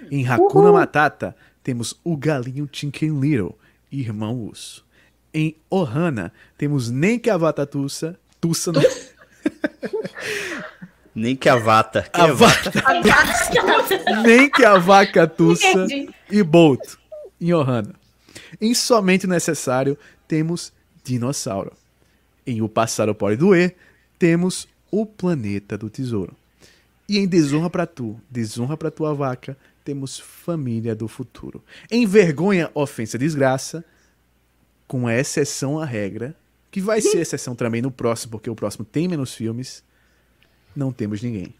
[0.09, 3.57] Em Hakuna Matata temos o galinho Chicken Little,
[3.91, 4.85] irmão urso.
[5.35, 8.81] Em Ohana temos Nenkavata-Tussa, Tussa, não,
[11.13, 12.03] Nem que a Vata.
[12.03, 12.71] Que a é vaca,
[14.23, 16.09] nem que a vaca Tussa Entendi.
[16.31, 16.95] e Bolt
[17.39, 17.93] em Ohana.
[18.61, 20.71] Em Somente o Necessário temos
[21.03, 21.73] Dinossauro.
[22.47, 23.75] Em O Pássaro Pode Doer
[24.17, 26.33] temos O Planeta do Tesouro.
[27.09, 31.61] E em Desonra pra Tu, Desonra pra Tua Vaca, temos Família do Futuro.
[31.91, 33.83] Em Vergonha, Ofensa, Desgraça,
[34.87, 36.35] com a exceção à regra,
[36.71, 39.83] que vai ser exceção também no próximo, porque o próximo tem menos filmes,
[40.75, 41.53] não temos ninguém.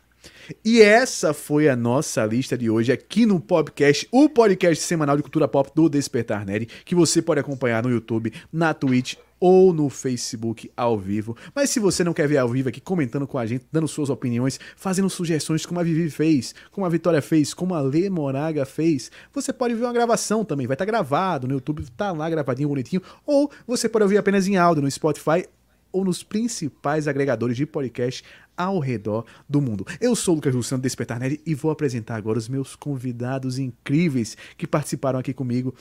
[0.64, 5.24] E essa foi a nossa lista de hoje aqui no podcast, o podcast semanal de
[5.24, 9.90] cultura pop do Despertar Nerd, que você pode acompanhar no YouTube, na Twitch ou no
[9.90, 11.36] Facebook ao vivo.
[11.54, 14.10] Mas se você não quer ver ao vivo aqui comentando com a gente, dando suas
[14.10, 18.66] opiniões, fazendo sugestões como a Vivi fez, como a Vitória fez, como a Lê Moraga
[18.66, 22.30] fez, você pode ver uma gravação também, vai estar tá gravado no YouTube, tá lá
[22.30, 25.46] gravadinho bonitinho, ou você pode ouvir apenas em áudio no Spotify
[25.92, 28.24] ou nos principais agregadores de podcast
[28.58, 29.86] ao redor do mundo.
[30.02, 34.36] Eu sou o Lucas Luciano Despertar Nerd e vou apresentar agora os meus convidados incríveis
[34.58, 35.74] que participaram aqui comigo.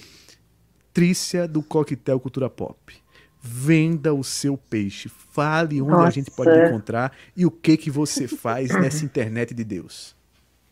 [0.93, 3.04] Trícia do Coquetel Cultura Pop.
[3.47, 5.11] Venda o seu peixe.
[5.11, 6.09] Fale onde Nossa.
[6.09, 10.17] a gente pode encontrar e o que que você faz nessa internet de Deus.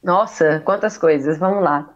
[0.03, 1.39] Nossa, quantas coisas.
[1.39, 1.94] Vamos lá.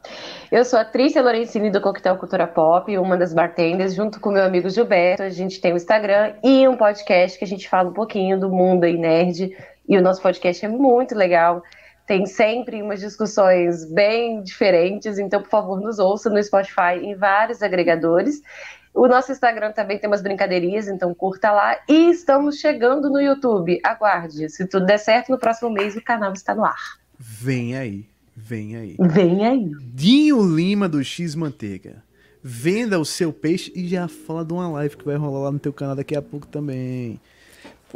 [0.53, 4.45] Eu sou a Trícia Lorenzini do Coquetel Cultura Pop, uma das bartenders, junto com meu
[4.45, 5.23] amigo Gilberto.
[5.23, 8.51] A gente tem um Instagram e um podcast que a gente fala um pouquinho do
[8.51, 9.57] mundo aí nerd
[9.89, 11.63] e o nosso podcast é muito legal.
[12.07, 17.63] Tem sempre umas discussões bem diferentes, então, por favor, nos ouça no Spotify em vários
[17.63, 18.41] agregadores.
[18.97, 21.79] O nosso Instagram também tem umas brincadeirinhas, então curta lá.
[21.87, 23.79] E estamos chegando no YouTube.
[23.85, 24.49] Aguarde.
[24.49, 26.99] Se tudo der certo, no próximo mês o canal está no ar.
[27.19, 28.97] Vem aí, vem aí.
[28.99, 29.71] Vem aí.
[29.93, 32.03] Dinho Lima do X Manteiga.
[32.43, 35.59] Venda o seu peixe e já fala de uma live que vai rolar lá no
[35.59, 37.21] teu canal daqui a pouco também.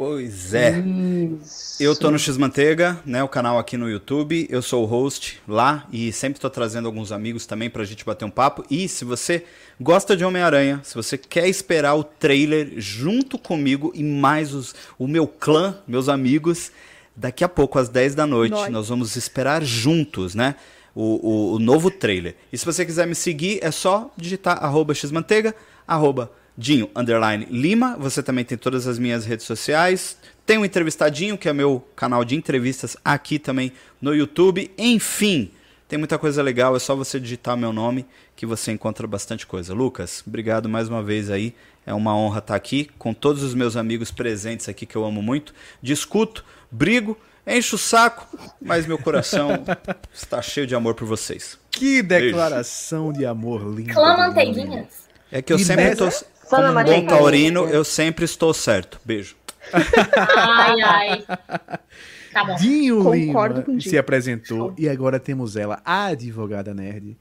[0.03, 0.79] Pois é.
[0.79, 1.77] Isso.
[1.79, 4.47] Eu tô no X Manteiga, né, o canal aqui no YouTube.
[4.49, 8.25] Eu sou o host lá e sempre tô trazendo alguns amigos também pra gente bater
[8.25, 8.65] um papo.
[8.67, 9.45] E se você
[9.79, 15.07] gosta de Homem-Aranha, se você quer esperar o trailer junto comigo e mais os, o
[15.07, 16.71] meu clã, meus amigos,
[17.15, 20.55] daqui a pouco às 10 da noite, nós, nós vamos esperar juntos, né?
[20.95, 22.35] O, o, o, novo trailer.
[22.51, 25.53] E se você quiser me seguir, é só digitar arroba xmanteiga,
[25.87, 26.31] arroba
[26.61, 27.97] Dinho underline Lima.
[27.99, 30.15] Você também tem todas as minhas redes sociais.
[30.45, 34.71] Tem o Entrevistadinho, que é meu canal de entrevistas aqui também no YouTube.
[34.77, 35.51] Enfim,
[35.87, 36.75] tem muita coisa legal.
[36.75, 38.05] É só você digitar meu nome
[38.35, 39.73] que você encontra bastante coisa.
[39.73, 41.55] Lucas, obrigado mais uma vez aí.
[41.83, 45.19] É uma honra estar aqui com todos os meus amigos presentes aqui que eu amo
[45.19, 45.55] muito.
[45.81, 48.27] Discuto, brigo, encho o saco,
[48.61, 49.63] mas meu coração
[50.13, 51.57] está cheio de amor por vocês.
[51.71, 53.19] Que declaração Beijo.
[53.19, 53.93] de amor linda.
[53.93, 55.09] Clã Manteiguinhas.
[55.31, 55.95] É que eu e sempre nessa...
[56.21, 58.99] tô como um bom taurino, eu sempre estou certo.
[59.03, 59.35] Beijo.
[59.73, 61.25] Ai, ai.
[62.31, 62.55] Tá bom.
[62.55, 67.17] Dinho Concordo Lima com se apresentou e agora temos ela, a advogada nerd,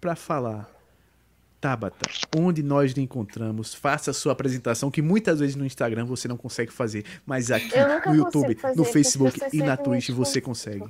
[0.00, 0.70] para falar.
[1.60, 6.28] Tabata, onde nós lhe encontramos, faça a sua apresentação, que muitas vezes no Instagram você
[6.28, 7.72] não consegue fazer, mas aqui
[8.06, 10.84] no YouTube, fazer, no Facebook e na Twitch você consegue.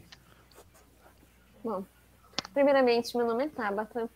[1.63, 1.85] Bom,
[2.53, 4.11] primeiramente, meu nome é Tabata.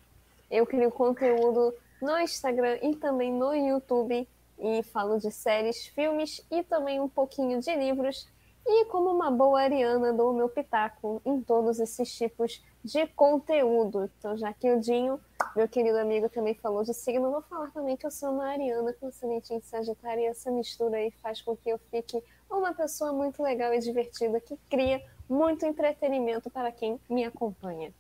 [0.50, 4.28] Eu crio conteúdo no Instagram e também no YouTube.
[4.60, 8.26] E falo de séries, filmes e também um pouquinho de livros.
[8.66, 14.10] E como uma boa ariana, dou o meu pitaco em todos esses tipos de conteúdo.
[14.18, 15.18] Então, já que o Dinho,
[15.56, 18.92] meu querido amigo, também falou de signo, vou falar também que eu sou uma ariana
[18.92, 20.22] com ascendente em Sagitário.
[20.22, 24.40] E essa mistura aí faz com que eu fique uma pessoa muito legal e divertida
[24.40, 27.92] que cria muito entretenimento para quem me acompanha.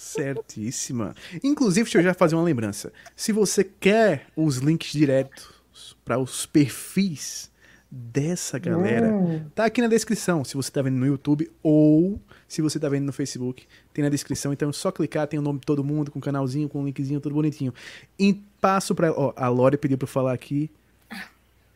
[0.00, 1.14] Certíssima.
[1.44, 2.90] Inclusive, deixa eu já fazer uma lembrança.
[3.14, 5.54] Se você quer os links diretos
[6.02, 7.50] para os perfis
[7.90, 9.44] dessa galera, hum.
[9.54, 10.42] tá aqui na descrição.
[10.42, 12.18] Se você tá vendo no YouTube ou
[12.48, 14.54] se você tá vendo no Facebook, tem na descrição.
[14.54, 16.86] Então é só clicar, tem o nome de todo mundo, com um canalzinho, com um
[16.86, 17.74] linkzinho, tudo bonitinho.
[18.18, 20.70] E passo para a Lore pediu para falar aqui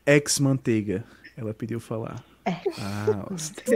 [0.07, 1.05] ex-manteiga.
[1.37, 2.25] Ela pediu falar.
[2.45, 2.57] É.
[2.79, 3.27] Ah,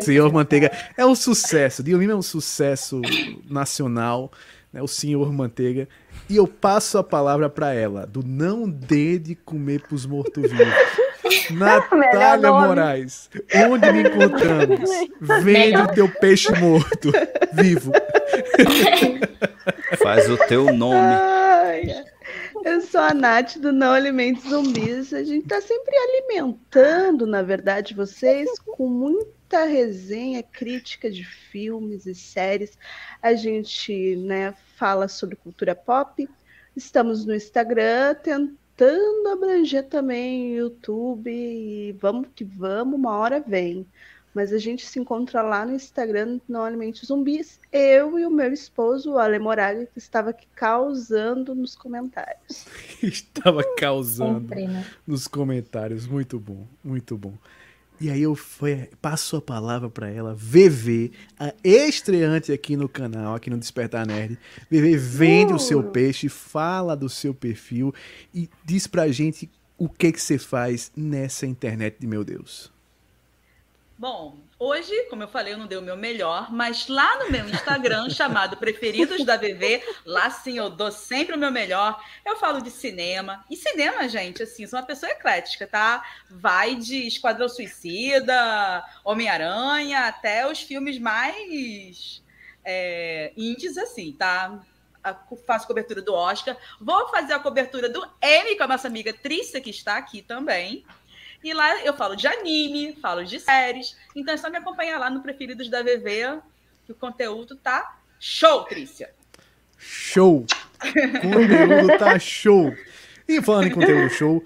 [0.02, 1.82] Senhor Manteiga é um sucesso.
[1.82, 3.00] Dio Lima é um sucesso
[3.48, 4.30] nacional,
[4.72, 4.82] né?
[4.82, 5.88] O Senhor Manteiga.
[6.28, 10.58] E eu passo a palavra para ela, do não dê de comer pros mortos-vivos.
[11.50, 13.30] Natália Moraes,
[13.68, 14.90] onde me encontramos?
[15.42, 17.10] Vende o teu peixe morto,
[17.52, 17.92] vivo.
[19.98, 20.96] Faz o teu nome.
[20.96, 22.04] Ai,
[22.68, 25.14] eu sou a Nath do Não Alimentos Zumbis.
[25.14, 32.14] A gente está sempre alimentando, na verdade, vocês com muita resenha, crítica de filmes e
[32.14, 32.78] séries.
[33.22, 36.28] A gente né, fala sobre cultura pop.
[36.76, 41.30] Estamos no Instagram tentando abranger também YouTube.
[41.30, 43.86] E vamos que vamos, uma hora vem.
[44.38, 47.58] Mas a gente se encontra lá no Instagram, no Alimentos Zumbis.
[47.72, 52.64] Eu e o meu esposo, o Ale Moraga, que estava aqui causando nos comentários.
[53.02, 54.86] estava causando Sempre, né?
[55.04, 56.06] nos comentários.
[56.06, 57.34] Muito bom, muito bom.
[58.00, 63.34] E aí eu foi, passo a palavra para ela, VV, a estreante aqui no canal,
[63.34, 64.38] aqui no Despertar Nerd.
[64.70, 65.56] VV vende uh.
[65.56, 67.92] o seu peixe, fala do seu perfil
[68.32, 72.77] e diz pra gente o que que você faz nessa internet de meu Deus.
[73.98, 77.48] Bom, hoje, como eu falei, eu não dei o meu melhor, mas lá no meu
[77.48, 82.00] Instagram, chamado Preferidos da VV, lá sim eu dou sempre o meu melhor.
[82.24, 83.44] Eu falo de cinema.
[83.50, 86.04] E cinema, gente, assim, sou uma pessoa eclética, tá?
[86.30, 92.22] Vai de Esquadrão Suicida, Homem-Aranha, até os filmes mais
[92.64, 94.60] é, indies, assim, tá?
[95.46, 96.56] faço cobertura do Oscar.
[96.80, 100.84] Vou fazer a cobertura do Emmy com a nossa amiga Trícia, que está aqui também.
[101.42, 103.96] E lá eu falo de anime, falo de séries.
[104.14, 106.40] Então é só me acompanhar lá no Preferidos da VV,
[106.84, 109.10] que o conteúdo tá show, Trícia.
[109.76, 110.44] Show!
[110.44, 112.74] O conteúdo tá show!
[113.28, 114.44] E falando em conteúdo show,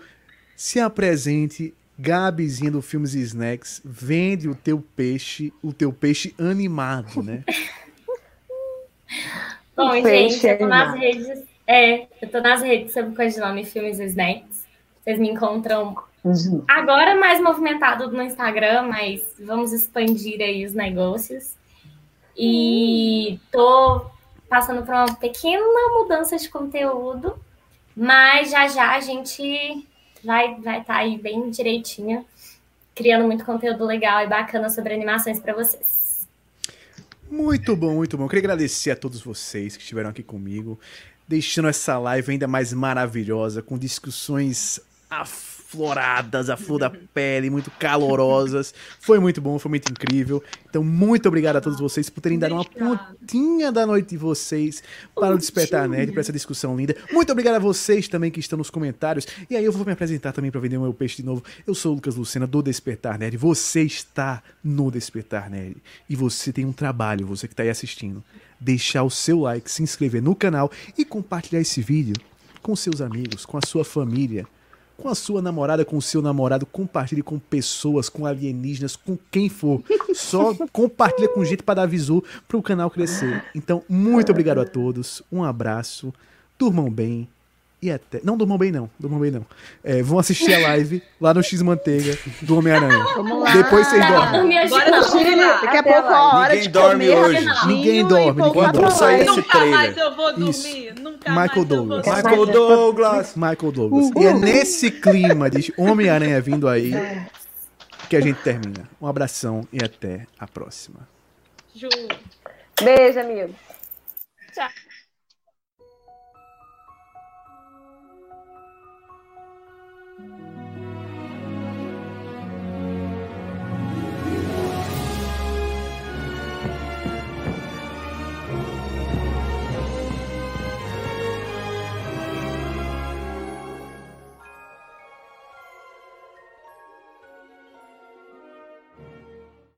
[0.57, 7.23] se apresente, Gabizinha do Filmes e Snacks, vende o teu peixe, o teu peixe animado,
[7.23, 7.45] né?
[9.77, 11.45] Bom, gente, eu tô nas redes.
[11.67, 14.67] É, eu tô nas redes sob o codinome Filmes e Snacks.
[15.03, 15.97] Vocês me encontram
[16.69, 21.57] Agora mais movimentado no Instagram, mas vamos expandir aí os negócios.
[22.37, 24.07] E tô
[24.49, 25.65] passando por uma pequena
[25.99, 27.35] mudança de conteúdo,
[27.97, 29.87] mas já já a gente
[30.23, 32.25] vai vai estar tá aí bem direitinho,
[32.95, 36.29] criando muito conteúdo legal e bacana sobre animações para vocês.
[37.29, 38.25] Muito bom, muito bom.
[38.25, 40.79] Eu queria agradecer a todos vocês que estiveram aqui comigo,
[41.27, 44.79] deixando essa live ainda mais maravilhosa, com discussões
[45.73, 48.75] afloradas, a flor da pele, muito calorosas.
[49.01, 50.43] Foi muito bom, foi muito incrível.
[50.69, 54.83] Então, muito obrigado a todos vocês por terem dado uma pontinha da noite de vocês
[55.15, 56.95] para o Despertar Nerd, para essa discussão linda.
[57.11, 59.27] Muito obrigado a vocês também que estão nos comentários.
[59.49, 61.43] E aí eu vou me apresentar também para vender o meu peixe de novo.
[61.67, 63.37] Eu sou o Lucas Lucena do Despertar Nerd.
[63.39, 65.77] Você está no Despertar Nerd.
[66.09, 68.23] E você tem um trabalho, você que está aí assistindo.
[68.61, 72.15] Deixar o seu like, se inscrever no canal e compartilhar esse vídeo
[72.61, 74.47] com seus amigos, com a sua família
[74.97, 79.49] com a sua namorada, com o seu namorado, compartilhe com pessoas, com alienígenas, com quem
[79.49, 79.83] for.
[80.15, 83.45] Só compartilha com gente para dar visu para o canal crescer.
[83.55, 85.23] Então, muito obrigado a todos.
[85.31, 86.13] Um abraço.
[86.59, 87.29] Durmam bem.
[87.83, 88.21] E até.
[88.23, 88.89] Não durmam bem, não.
[88.97, 89.45] Durmam bem, não.
[89.83, 93.05] É, vão assistir a live lá no X Manteiga do Homem-Aranha.
[93.53, 94.59] Depois vocês dormem.
[94.59, 94.91] Agora
[95.61, 97.47] Daqui a pouco a hora Ninguém dorme hoje.
[97.67, 98.41] Ninguém dorme.
[98.41, 99.99] Ninguém Quando sair esse Nunca mais trailer.
[99.99, 100.51] eu vou dormir.
[100.51, 101.03] Isso.
[101.03, 102.07] Nunca Michael mais Douglas.
[102.07, 103.35] Michael Douglas.
[103.35, 104.11] Michael Douglas.
[104.15, 106.93] E é nesse clima de Homem-Aranha vindo aí
[108.09, 108.89] que a gente termina.
[109.01, 111.01] Um abração e até a próxima.
[111.75, 111.89] Ju.
[112.81, 113.53] Beijo, amigo.
[114.55, 114.69] Tchau.